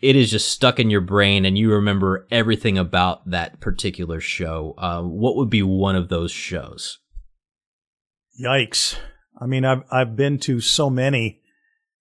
it 0.00 0.16
is 0.16 0.30
just 0.30 0.48
stuck 0.48 0.80
in 0.80 0.90
your 0.90 1.00
brain 1.00 1.44
and 1.44 1.58
you 1.58 1.72
remember 1.72 2.26
everything 2.30 2.78
about 2.78 3.28
that 3.30 3.60
particular 3.60 4.20
show, 4.20 4.74
uh, 4.78 5.02
what 5.02 5.36
would 5.36 5.50
be 5.50 5.62
one 5.62 5.96
of 5.96 6.08
those 6.08 6.30
shows? 6.30 6.98
Yikes! 8.42 8.96
I 9.38 9.46
mean, 9.46 9.64
I've 9.64 9.82
I've 9.90 10.16
been 10.16 10.38
to 10.40 10.60
so 10.60 10.88
many 10.88 11.40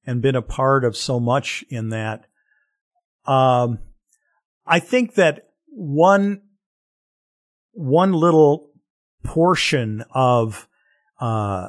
and 0.06 0.22
been 0.22 0.36
a 0.36 0.41
part 0.41 0.86
of 0.86 0.95
so 0.95 1.20
much 1.20 1.64
in 1.70 1.89
that. 1.89 2.26
Um, 3.26 3.80
I 4.66 4.80
think 4.80 5.16
that 5.16 5.50
one 5.68 6.41
one 7.74 8.14
little 8.14 8.72
portion 9.24 10.04
of 10.12 10.68
uh, 11.20 11.68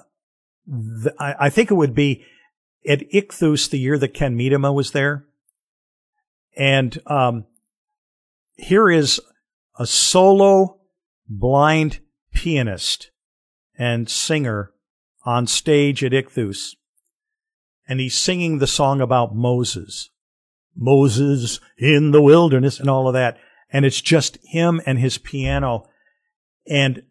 I, 1.19 1.35
I, 1.41 1.51
think 1.51 1.71
it 1.71 1.75
would 1.75 1.95
be 1.95 2.25
at 2.89 3.01
Ichthus 3.13 3.69
the 3.69 3.79
year 3.79 3.99
that 3.99 4.15
Ken 4.15 4.37
Medema 4.37 4.73
was 4.73 4.93
there, 4.93 5.27
and 6.61 7.01
um, 7.07 7.47
here 8.57 8.91
is 8.91 9.19
a 9.79 9.87
solo 9.87 10.79
blind 11.27 12.01
pianist 12.35 13.11
and 13.79 14.11
singer 14.11 14.71
on 15.25 15.47
stage 15.47 16.05
at 16.05 16.13
Ichthus, 16.13 16.77
and 17.89 17.99
he's 17.99 18.15
singing 18.15 18.59
the 18.59 18.67
song 18.67 19.01
about 19.01 19.35
Moses. 19.35 20.11
Moses 20.77 21.61
in 21.79 22.11
the 22.11 22.21
wilderness 22.21 22.79
and 22.79 22.91
all 22.91 23.09
of 23.09 23.15
that. 23.15 23.39
And 23.73 23.87
it's 23.87 24.03
just 24.03 24.37
him 24.43 24.83
and 24.85 24.99
his 24.99 25.17
piano 25.17 25.89
and 26.67 27.05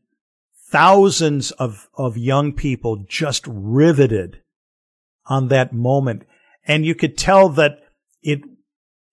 thousands 0.69 1.49
of, 1.51 1.89
of 1.95 2.17
young 2.17 2.53
people 2.53 3.03
just 3.07 3.47
riveted 3.47 4.41
on 5.25 5.47
that 5.47 5.73
moment. 5.73 6.23
And 6.65 6.85
you 6.85 6.93
could 6.93 7.17
tell 7.17 7.49
that 7.49 7.79
it, 8.21 8.41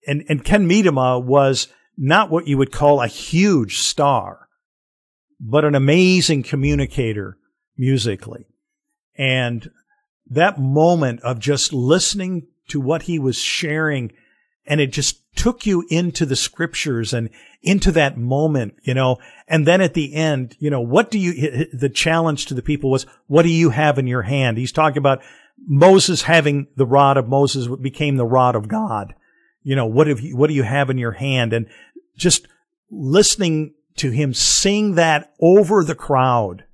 and, 0.06 0.24
and 0.28 0.44
Ken 0.44 0.68
Medema 0.68 1.22
was 1.22 1.68
not 1.96 2.30
what 2.30 2.46
you 2.46 2.58
would 2.58 2.72
call 2.72 3.00
a 3.00 3.06
huge 3.06 3.78
star, 3.78 4.48
but 5.40 5.64
an 5.64 5.74
amazing 5.74 6.42
communicator 6.42 7.38
musically. 7.76 8.46
And 9.16 9.70
that 10.28 10.58
moment 10.58 11.20
of 11.22 11.38
just 11.38 11.72
listening 11.72 12.48
to 12.68 12.80
what 12.80 13.02
he 13.02 13.18
was 13.18 13.38
sharing 13.38 14.12
and 14.66 14.80
it 14.80 14.92
just 14.92 15.22
took 15.36 15.64
you 15.64 15.86
into 15.90 16.26
the 16.26 16.34
scriptures 16.34 17.12
and 17.12 17.30
into 17.62 17.92
that 17.92 18.18
moment, 18.18 18.74
you 18.82 18.94
know. 18.94 19.18
And 19.46 19.66
then 19.66 19.80
at 19.80 19.94
the 19.94 20.14
end, 20.14 20.56
you 20.58 20.70
know, 20.70 20.80
what 20.80 21.10
do 21.10 21.18
you, 21.18 21.66
the 21.72 21.88
challenge 21.88 22.46
to 22.46 22.54
the 22.54 22.62
people 22.62 22.90
was, 22.90 23.06
what 23.28 23.42
do 23.42 23.48
you 23.48 23.70
have 23.70 23.98
in 23.98 24.06
your 24.06 24.22
hand? 24.22 24.58
He's 24.58 24.72
talking 24.72 24.98
about 24.98 25.22
Moses 25.58 26.22
having 26.22 26.66
the 26.76 26.86
rod 26.86 27.16
of 27.16 27.28
Moses 27.28 27.68
became 27.80 28.16
the 28.16 28.26
rod 28.26 28.56
of 28.56 28.68
God. 28.68 29.14
You 29.66 29.74
know, 29.74 29.86
what 29.86 30.06
have 30.06 30.20
you, 30.20 30.36
what 30.36 30.46
do 30.46 30.54
you 30.54 30.62
have 30.62 30.90
in 30.90 30.96
your 30.96 31.10
hand? 31.10 31.52
And 31.52 31.66
just 32.16 32.46
listening 32.88 33.74
to 33.96 34.12
him 34.12 34.32
sing 34.32 34.94
that 34.94 35.32
over 35.40 35.82
the 35.82 35.96
crowd 35.96 36.66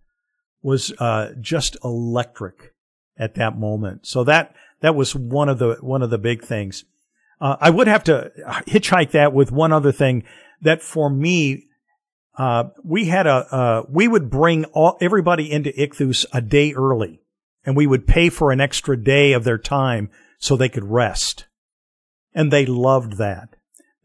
was, 0.60 0.92
uh, 0.98 1.30
just 1.40 1.78
electric 1.82 2.74
at 3.18 3.36
that 3.36 3.58
moment. 3.58 4.06
So 4.06 4.24
that, 4.24 4.54
that 4.82 4.94
was 4.94 5.16
one 5.16 5.48
of 5.48 5.58
the, 5.58 5.78
one 5.80 6.02
of 6.02 6.10
the 6.10 6.18
big 6.18 6.44
things. 6.44 6.84
Uh, 7.40 7.56
I 7.58 7.70
would 7.70 7.86
have 7.86 8.04
to 8.04 8.30
hitchhike 8.68 9.12
that 9.12 9.32
with 9.32 9.50
one 9.50 9.72
other 9.72 9.90
thing 9.90 10.24
that 10.60 10.82
for 10.82 11.08
me, 11.08 11.68
uh, 12.36 12.64
we 12.84 13.06
had 13.06 13.26
a, 13.26 13.54
uh, 13.54 13.82
we 13.88 14.06
would 14.06 14.28
bring 14.28 14.66
all, 14.66 14.98
everybody 15.00 15.50
into 15.50 15.70
Ichthus 15.70 16.26
a 16.30 16.42
day 16.42 16.74
early 16.74 17.22
and 17.64 17.74
we 17.74 17.86
would 17.86 18.06
pay 18.06 18.28
for 18.28 18.52
an 18.52 18.60
extra 18.60 19.02
day 19.02 19.32
of 19.32 19.44
their 19.44 19.56
time 19.56 20.10
so 20.38 20.56
they 20.56 20.68
could 20.68 20.84
rest. 20.84 21.46
And 22.34 22.50
they 22.50 22.66
loved 22.66 23.18
that. 23.18 23.56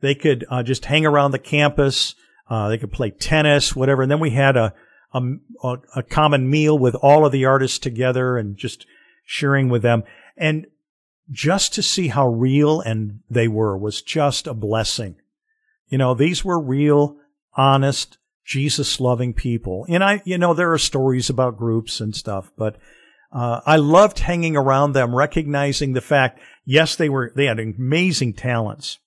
They 0.02 0.16
could 0.16 0.46
uh, 0.50 0.64
just 0.64 0.86
hang 0.86 1.06
around 1.06 1.32
the 1.32 1.40
campus. 1.40 2.16
Uh, 2.50 2.70
they 2.70 2.78
could 2.78 2.92
play 2.92 3.10
tennis, 3.10 3.76
whatever. 3.76 4.04
And 4.04 4.12
then 4.12 4.20
we 4.20 4.32
had 4.32 4.56
a, 4.56 4.74
a, 5.14 5.22
a 5.96 6.04
common 6.04 6.50
meal 6.50 6.78
with 6.78 6.96
all 6.96 7.26
of 7.26 7.32
the 7.32 7.46
artists 7.46 7.80
together 7.80 8.38
and 8.38 8.58
just 8.58 8.86
sharing 9.26 9.70
with 9.70 9.82
them. 9.82 10.04
And 10.36 10.68
just 11.32 11.74
to 11.74 11.84
see 11.84 12.08
how 12.08 12.28
real 12.28 12.80
and 12.82 13.20
they 13.30 13.48
were 13.48 13.78
was 13.78 14.02
just 14.02 14.48
a 14.48 14.54
blessing. 14.54 15.16
You 15.90 15.98
know, 15.98 16.14
these 16.14 16.44
were 16.44 16.60
real, 16.60 17.18
honest, 17.56 18.18
Jesus 18.46 19.00
loving 19.00 19.34
people. 19.34 19.86
And 19.90 20.04
I, 20.04 20.22
you 20.26 20.38
know, 20.38 20.54
there 20.54 20.72
are 20.72 20.78
stories 20.78 21.30
about 21.30 21.58
groups 21.58 22.00
and 22.00 22.16
stuff, 22.16 22.52
but 22.58 22.78
uh, 23.32 23.60
I 23.66 23.76
loved 23.76 24.20
hanging 24.20 24.56
around 24.56 24.94
them, 24.94 25.14
recognizing 25.14 25.94
the 25.94 26.02
fact, 26.02 26.40
yes, 26.68 26.96
they 26.96 27.10
were, 27.10 27.32
they 27.36 27.46
had 27.46 27.60
amazing 27.60 28.34
talents, 28.34 29.00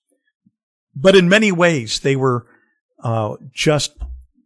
but 0.93 1.15
in 1.15 1.29
many 1.29 1.53
ways 1.53 2.01
they 2.01 2.17
were 2.17 2.45
uh, 3.01 3.37
just 3.53 3.93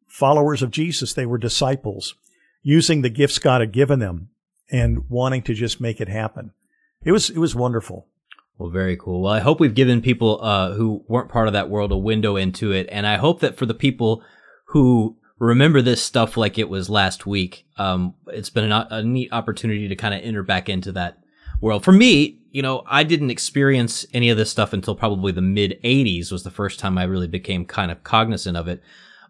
followers 0.08 0.62
of 0.62 0.70
Jesus. 0.70 1.14
They 1.14 1.26
were 1.26 1.40
disciples 1.40 2.14
using 2.62 3.02
the 3.02 3.10
gifts 3.10 3.40
God 3.40 3.62
had 3.62 3.72
given 3.72 3.98
them 3.98 4.30
and 4.72 5.10
wanting 5.10 5.42
to 5.44 5.54
just 5.54 5.82
make 5.82 6.00
it 6.00 6.10
happen 6.10 6.52
it 7.06 7.12
was 7.12 7.30
it 7.30 7.38
was 7.38 7.56
wonderful. 7.56 8.08
Well, 8.58 8.70
very 8.70 8.98
cool. 8.98 9.22
Well, 9.22 9.34
I 9.34 9.40
hope 9.40 9.60
we've 9.60 9.76
given 9.76 10.02
people 10.02 10.40
uh, 10.42 10.74
who 10.74 11.04
weren't 11.08 11.30
part 11.30 11.48
of 11.48 11.54
that 11.54 11.70
world 11.70 11.92
a 11.92 11.98
window 11.98 12.36
into 12.36 12.72
it, 12.72 12.88
and 12.92 13.06
I 13.06 13.18
hope 13.18 13.42
that 13.42 13.58
for 13.58 13.66
the 13.66 13.74
people 13.74 14.24
who 14.70 15.18
remember 15.38 15.82
this 15.82 16.02
stuff 16.02 16.36
like 16.36 16.58
it 16.58 16.70
was 16.70 16.90
last 16.90 17.26
week, 17.26 17.66
um, 17.78 18.16
it's 18.28 18.50
been 18.50 18.72
a, 18.72 18.88
a 18.90 19.04
neat 19.04 19.30
opportunity 19.32 19.88
to 19.90 19.96
kind 19.96 20.14
of 20.14 20.22
enter 20.22 20.42
back 20.42 20.68
into 20.68 20.94
that 20.94 21.20
world. 21.62 21.84
For 21.84 21.92
me, 21.92 22.40
you 22.52 22.62
know, 22.62 22.84
I 22.88 23.04
didn't 23.04 23.32
experience 23.32 24.06
any 24.14 24.30
of 24.30 24.38
this 24.38 24.50
stuff 24.50 24.74
until 24.74 24.96
probably 24.96 25.32
the 25.32 25.42
mid 25.42 25.80
'80s 25.84 26.32
was 26.32 26.44
the 26.44 26.52
first 26.52 26.80
time 26.80 26.98
I 26.98 27.04
really 27.04 27.28
became 27.28 27.66
kind 27.66 27.92
of 27.92 28.04
cognizant 28.04 28.58
of 28.58 28.68
it, 28.68 28.82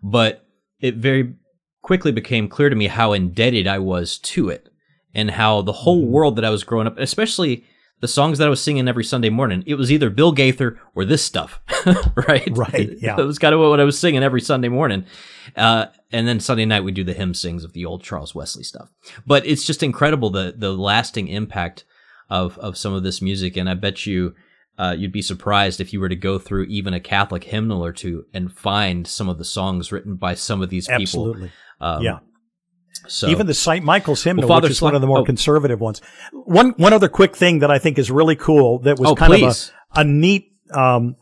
but 0.04 0.46
it 0.80 0.96
very 0.96 1.36
quickly 1.82 2.12
became 2.12 2.48
clear 2.48 2.70
to 2.70 2.76
me 2.76 2.88
how 2.88 3.14
indebted 3.14 3.68
I 3.68 3.80
was 3.80 4.18
to 4.18 4.50
it 4.50 4.70
and 5.14 5.32
how 5.32 5.62
the 5.62 5.72
whole 5.72 6.02
mm-hmm. 6.02 6.12
world 6.12 6.36
that 6.36 6.46
I 6.46 6.50
was 6.50 6.64
growing 6.64 6.88
up, 6.88 6.98
especially 6.98 7.64
the 8.02 8.08
songs 8.08 8.38
that 8.38 8.48
I 8.48 8.50
was 8.50 8.62
singing 8.62 8.88
every 8.88 9.04
Sunday 9.04 9.30
morning, 9.30 9.64
it 9.66 9.76
was 9.76 9.92
either 9.92 10.10
Bill 10.10 10.32
Gaither 10.32 10.80
or 10.94 11.06
this 11.06 11.24
stuff, 11.24 11.62
right? 12.28 12.48
Right. 12.52 12.90
Yeah. 13.02 13.20
It 13.20 13.24
was 13.24 13.40
kind 13.40 13.54
of 13.54 13.62
what 13.62 13.80
I 13.80 13.84
was 13.84 13.98
singing 13.98 14.24
every 14.24 14.42
Sunday 14.42 14.68
morning. 14.68 15.06
Uh, 15.56 15.88
and 16.12 16.28
then 16.28 16.40
Sunday 16.40 16.66
night 16.66 16.84
we 16.84 16.92
do 16.92 17.04
the 17.04 17.14
hymn 17.14 17.34
sings 17.34 17.64
of 17.64 17.74
the 17.74 17.86
old 17.86 18.04
Charles 18.04 18.34
Wesley 18.34 18.64
stuff. 18.64 18.92
But 19.26 19.46
it's 19.46 19.64
just 19.64 19.84
incredible 19.84 20.30
the 20.30 20.54
the 20.58 20.72
lasting 20.72 21.28
impact 21.28 21.86
of 22.30 22.58
of 22.60 22.78
some 22.78 22.94
of 22.94 23.04
this 23.04 23.22
music, 23.22 23.58
and 23.58 23.70
I 23.70 23.74
bet 23.74 24.06
you. 24.06 24.36
Uh, 24.78 24.94
you'd 24.98 25.14
be 25.14 25.22
surprised 25.22 25.80
if 25.80 25.94
you 25.94 26.02
were 26.02 26.10
to 26.10 26.18
go 26.18 26.38
through 26.38 26.64
even 26.66 26.94
a 26.94 27.00
Catholic 27.00 27.46
hymnal 27.46 27.82
or 27.82 27.94
two 27.94 28.26
and 28.34 28.52
find 28.52 29.08
some 29.08 29.30
of 29.30 29.38
the 29.38 29.46
songs 29.46 29.90
written 29.90 30.18
by 30.18 30.34
some 30.34 30.62
of 30.62 30.70
these 30.70 30.86
people. 30.88 31.30
Absolutely. 31.30 31.52
Um, 31.80 32.04
yeah. 32.04 32.20
So 33.08 33.28
even 33.28 33.48
the 33.48 33.54
St. 33.54 33.84
Michael's 33.84 34.24
hymnal, 34.24 34.50
well, 34.50 34.62
which 34.62 34.72
is 34.72 34.82
one 34.82 34.96
of 34.96 35.02
the 35.02 35.08
more 35.08 35.20
oh. 35.20 35.26
conservative 35.26 35.80
ones. 35.80 36.02
One 36.32 36.72
one 36.72 36.94
other 36.94 37.10
quick 37.10 37.36
thing 37.36 37.60
that 37.60 37.72
I 37.72 37.80
think 37.80 37.98
is 37.98 38.10
really 38.10 38.36
cool 38.36 38.80
that 38.80 39.00
was 39.00 39.12
oh, 39.12 39.16
kind 39.16 39.32
please. 39.32 39.70
of 39.92 39.98
a, 39.98 40.02
a 40.02 40.04
neat 40.04 40.52
um, 40.74 41.16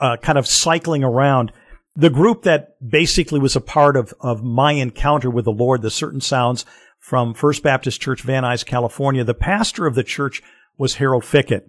uh, 0.00 0.16
kind 0.16 0.38
of 0.38 0.46
cycling 0.46 1.04
around. 1.04 1.52
The 1.94 2.10
group 2.10 2.42
that 2.44 2.76
basically 2.86 3.40
was 3.40 3.56
a 3.56 3.60
part 3.60 3.96
of 3.96 4.14
of 4.20 4.42
my 4.42 4.72
encounter 4.72 5.30
with 5.30 5.44
the 5.44 5.52
Lord, 5.52 5.82
the 5.82 5.90
Certain 5.90 6.20
Sounds 6.20 6.64
from 7.02 7.34
First 7.34 7.64
Baptist 7.64 8.00
Church, 8.00 8.22
Van 8.22 8.44
Nuys, 8.44 8.64
California. 8.64 9.24
The 9.24 9.34
pastor 9.34 9.86
of 9.86 9.96
the 9.96 10.04
church 10.04 10.40
was 10.78 10.94
Harold 10.94 11.24
Fickett, 11.24 11.68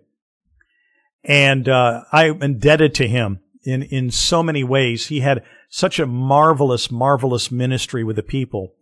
and 1.23 1.67
uh, 1.67 2.03
I'm 2.11 2.41
indebted 2.41 2.93
to 2.95 3.07
him 3.07 3.39
in 3.63 3.81
in 3.81 4.11
so 4.11 4.43
many 4.43 4.63
ways. 4.63 5.07
He 5.07 5.21
had 5.21 5.43
such 5.69 5.99
a 5.99 6.05
marvelous, 6.05 6.91
marvelous 6.91 7.51
ministry 7.51 8.03
with 8.03 8.15
the 8.15 8.23
people. 8.23 8.75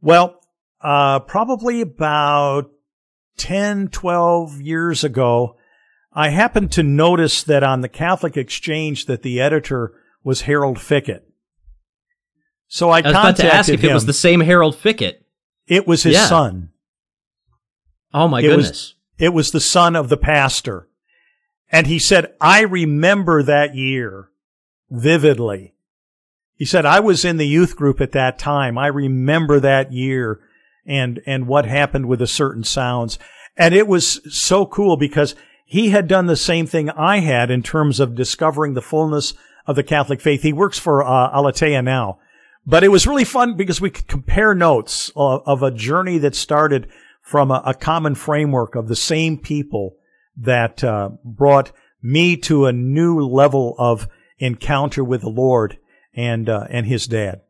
Well, 0.00 0.42
uh, 0.80 1.20
probably 1.20 1.80
about 1.80 2.72
10, 3.36 3.88
12 3.88 4.60
years 4.60 5.04
ago, 5.04 5.56
I 6.12 6.30
happened 6.30 6.72
to 6.72 6.82
notice 6.82 7.44
that 7.44 7.62
on 7.62 7.80
the 7.80 7.88
Catholic 7.88 8.36
Exchange 8.36 9.06
that 9.06 9.22
the 9.22 9.40
editor 9.40 9.92
was 10.24 10.42
Harold 10.42 10.80
Fickett. 10.80 11.22
So 12.66 12.90
I, 12.90 12.98
I 12.98 13.02
was 13.02 13.10
about 13.12 13.36
to 13.36 13.54
ask 13.54 13.68
if 13.68 13.84
him. 13.84 13.90
it 13.90 13.94
was 13.94 14.06
the 14.06 14.12
same 14.12 14.40
Harold 14.40 14.76
Fickett. 14.76 15.21
It 15.66 15.86
was 15.86 16.02
his 16.02 16.14
yeah. 16.14 16.26
son. 16.26 16.70
Oh 18.12 18.28
my 18.28 18.40
it 18.40 18.42
goodness. 18.42 18.68
Was, 18.68 18.94
it 19.18 19.32
was 19.32 19.50
the 19.50 19.60
son 19.60 19.96
of 19.96 20.08
the 20.08 20.16
pastor. 20.16 20.88
And 21.70 21.86
he 21.86 21.98
said, 21.98 22.34
I 22.40 22.62
remember 22.62 23.42
that 23.42 23.74
year 23.74 24.28
vividly. 24.90 25.74
He 26.54 26.66
said, 26.66 26.84
I 26.84 27.00
was 27.00 27.24
in 27.24 27.38
the 27.38 27.46
youth 27.46 27.76
group 27.76 28.00
at 28.00 28.12
that 28.12 28.38
time. 28.38 28.76
I 28.76 28.88
remember 28.88 29.58
that 29.60 29.92
year 29.92 30.40
and, 30.86 31.20
and 31.26 31.48
what 31.48 31.64
happened 31.64 32.06
with 32.06 32.18
the 32.18 32.26
certain 32.26 32.62
sounds. 32.62 33.18
And 33.56 33.74
it 33.74 33.88
was 33.88 34.20
so 34.32 34.66
cool 34.66 34.96
because 34.96 35.34
he 35.64 35.90
had 35.90 36.06
done 36.06 36.26
the 36.26 36.36
same 36.36 36.66
thing 36.66 36.90
I 36.90 37.20
had 37.20 37.50
in 37.50 37.62
terms 37.62 37.98
of 37.98 38.14
discovering 38.14 38.74
the 38.74 38.82
fullness 38.82 39.32
of 39.66 39.76
the 39.76 39.82
Catholic 39.82 40.20
faith. 40.20 40.42
He 40.42 40.52
works 40.52 40.78
for 40.78 41.02
uh, 41.02 41.30
Aleteia 41.30 41.82
now, 41.82 42.18
but 42.66 42.84
it 42.84 42.88
was 42.88 43.06
really 43.06 43.24
fun 43.24 43.56
because 43.56 43.80
we 43.80 43.90
could 43.90 44.06
compare 44.06 44.54
notes 44.54 45.10
of, 45.16 45.42
of 45.46 45.62
a 45.62 45.70
journey 45.70 46.18
that 46.18 46.34
started 46.34 46.88
from 47.20 47.50
a, 47.50 47.62
a, 47.66 47.74
common 47.74 48.14
framework 48.14 48.74
of 48.74 48.88
the 48.88 48.96
same 48.96 49.38
people 49.38 49.96
that 50.36 50.82
uh, 50.82 51.10
brought 51.24 51.72
me 52.02 52.36
to 52.36 52.66
a 52.66 52.72
new 52.72 53.20
level 53.20 53.74
of 53.78 54.08
encounter 54.38 55.04
with 55.04 55.20
the 55.20 55.28
Lord 55.28 55.78
and 56.14 56.48
uh, 56.48 56.66
and 56.68 56.86
His 56.86 57.06
Dad. 57.06 57.42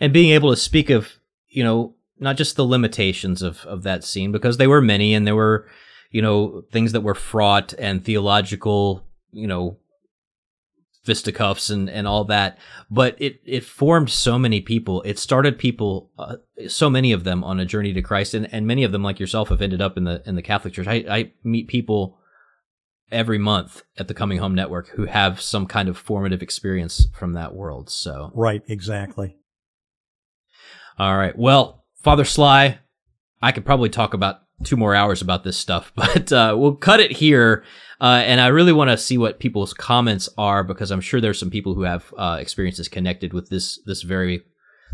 And 0.00 0.12
being 0.12 0.30
able 0.30 0.50
to 0.50 0.56
speak 0.56 0.90
of 0.90 1.12
you 1.48 1.62
know 1.64 1.94
not 2.18 2.36
just 2.36 2.56
the 2.56 2.66
limitations 2.66 3.42
of 3.42 3.64
of 3.66 3.82
that 3.84 4.04
scene 4.04 4.32
because 4.32 4.56
they 4.56 4.66
were 4.66 4.80
many 4.80 5.14
and 5.14 5.26
there 5.26 5.36
were 5.36 5.66
you 6.10 6.22
know 6.22 6.62
things 6.72 6.92
that 6.92 7.02
were 7.02 7.14
fraught 7.14 7.72
and 7.78 8.04
theological 8.04 9.06
you 9.30 9.46
know 9.46 9.78
fisticuffs 11.08 11.70
and, 11.70 11.88
and 11.88 12.06
all 12.06 12.24
that. 12.24 12.58
But 12.90 13.16
it, 13.18 13.40
it 13.46 13.64
formed 13.64 14.10
so 14.10 14.38
many 14.38 14.60
people. 14.60 15.00
It 15.02 15.18
started 15.18 15.58
people, 15.58 16.10
uh, 16.18 16.36
so 16.68 16.90
many 16.90 17.12
of 17.12 17.24
them 17.24 17.42
on 17.42 17.58
a 17.58 17.64
journey 17.64 17.94
to 17.94 18.02
Christ. 18.02 18.34
And, 18.34 18.46
and 18.52 18.66
many 18.66 18.84
of 18.84 18.92
them, 18.92 19.02
like 19.02 19.18
yourself, 19.18 19.48
have 19.48 19.62
ended 19.62 19.80
up 19.80 19.96
in 19.96 20.04
the, 20.04 20.22
in 20.26 20.34
the 20.34 20.42
Catholic 20.42 20.74
Church. 20.74 20.86
I, 20.86 20.96
I 21.08 21.32
meet 21.42 21.66
people 21.66 22.18
every 23.10 23.38
month 23.38 23.84
at 23.96 24.06
the 24.06 24.12
Coming 24.12 24.36
Home 24.36 24.54
Network 24.54 24.88
who 24.88 25.06
have 25.06 25.40
some 25.40 25.64
kind 25.64 25.88
of 25.88 25.96
formative 25.96 26.42
experience 26.42 27.08
from 27.14 27.32
that 27.32 27.54
world. 27.54 27.88
So, 27.88 28.30
right, 28.34 28.62
exactly. 28.68 29.38
All 30.98 31.16
right. 31.16 31.36
Well, 31.38 31.86
Father 32.02 32.26
Sly, 32.26 32.80
I 33.40 33.52
could 33.52 33.64
probably 33.64 33.88
talk 33.88 34.12
about 34.12 34.40
two 34.62 34.76
more 34.76 34.94
hours 34.94 35.22
about 35.22 35.42
this 35.42 35.56
stuff, 35.56 35.90
but 35.96 36.30
uh, 36.30 36.54
we'll 36.58 36.76
cut 36.76 37.00
it 37.00 37.12
here. 37.12 37.64
Uh, 38.00 38.22
and 38.24 38.40
I 38.40 38.48
really 38.48 38.72
want 38.72 38.90
to 38.90 38.96
see 38.96 39.18
what 39.18 39.40
people's 39.40 39.74
comments 39.74 40.28
are 40.38 40.62
because 40.62 40.90
I'm 40.90 41.00
sure 41.00 41.20
there's 41.20 41.38
some 41.38 41.50
people 41.50 41.74
who 41.74 41.82
have 41.82 42.14
uh, 42.16 42.38
experiences 42.40 42.88
connected 42.88 43.32
with 43.32 43.48
this 43.48 43.80
this 43.86 44.02
very 44.02 44.44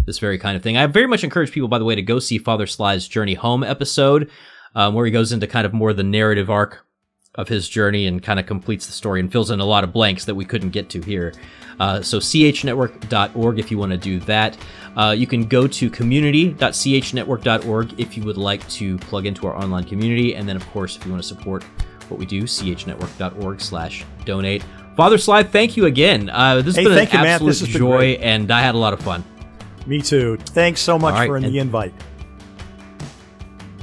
this 0.07 0.19
very 0.19 0.39
kind 0.39 0.57
of 0.57 0.63
thing. 0.63 0.77
I 0.77 0.87
very 0.87 1.07
much 1.07 1.25
encourage 1.25 1.53
people, 1.53 1.69
by 1.69 1.79
the 1.79 1.85
way, 1.85 1.95
to 1.95 2.03
go 2.03 2.19
see 2.19 2.39
Father 2.39 2.67
Sly's 2.67 3.07
Journey 3.07 3.35
Home 3.35 3.63
episode, 3.63 4.31
um, 4.75 4.95
where 4.95 5.07
he 5.07 5.13
goes 5.13 5.33
into 5.33 5.47
kind 5.47 5.67
of 5.67 5.73
more 5.73 5.93
the 5.93 6.03
narrative 6.03 6.51
arc 6.51 6.85
of 7.35 7.49
his 7.49 7.69
journey 7.69 8.07
and 8.07 8.23
kind 8.23 8.39
of 8.39 8.47
completes 8.47 8.87
the 8.87 8.93
story 8.93 9.21
and 9.21 9.33
fills 9.33 9.51
in 9.51 9.61
a 9.61 9.65
lot 9.65 9.85
of 9.85 9.93
blanks 9.93 10.25
that 10.25 10.35
we 10.35 10.45
couldn't 10.45 10.71
get 10.71 10.89
to 10.91 11.01
here. 11.01 11.33
Uh, 11.81 12.01
so 12.01 12.19
chnetwork.org 12.19 13.59
if 13.59 13.71
you 13.71 13.79
want 13.79 13.91
to 13.91 13.99
do 13.99 14.21
that. 14.21 14.57
Uh, 14.97 15.15
you 15.17 15.27
can 15.27 15.45
go 15.45 15.67
to 15.67 15.91
community.chnetwork.org 15.91 18.01
if 18.01 18.17
you 18.17 18.23
would 18.23 18.37
like 18.37 18.67
to 18.69 18.97
plug 18.99 19.27
into 19.27 19.49
our 19.49 19.57
online 19.57 19.83
community. 19.83 20.37
And 20.37 20.49
then, 20.49 20.55
of 20.55 20.65
course, 20.71 20.97
if 20.97 21.05
you 21.05 21.11
want 21.11 21.23
to 21.23 21.29
support 21.29 21.65
what 22.11 22.19
we 22.19 22.27
do, 22.27 22.43
chnetwork.org 22.43 23.61
slash 23.61 24.05
donate. 24.25 24.65
Father 24.97 25.19
Sly, 25.19 25.43
thank 25.43 25.77
you 25.77 25.87
again. 25.87 26.31
Uh, 26.31 26.57
this 26.57 26.67
has 26.67 26.77
hey, 26.77 26.85
been 26.85 26.99
an 26.99 27.25
you, 27.25 27.29
absolute 27.31 27.71
joy, 27.71 28.05
and 28.21 28.51
I 28.51 28.61
had 28.61 28.75
a 28.75 28.79
lot 28.79 28.93
of 28.93 29.01
fun. 29.01 29.25
Me 29.87 30.01
too. 30.01 30.37
Thanks 30.39 30.81
so 30.81 30.99
much 30.99 31.15
right, 31.15 31.27
for 31.27 31.41
the 31.41 31.59
invite. 31.59 31.93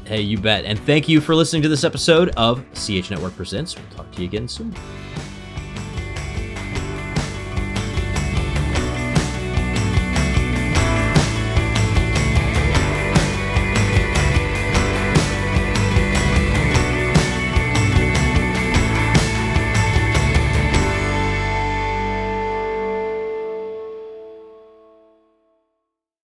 Hey, 0.05 0.22
you 0.22 0.38
bet. 0.38 0.65
And 0.65 0.80
thank 0.80 1.07
you 1.07 1.22
for 1.22 1.36
listening 1.36 1.61
to 1.61 1.69
this 1.69 1.84
episode 1.84 2.30
of 2.36 2.65
CH 2.74 3.11
Network 3.11 3.36
Presents. 3.36 3.76
We'll 3.76 3.86
talk 3.95 4.11
to 4.11 4.22
you 4.22 4.28
again 4.28 4.47
soon. 4.47 4.74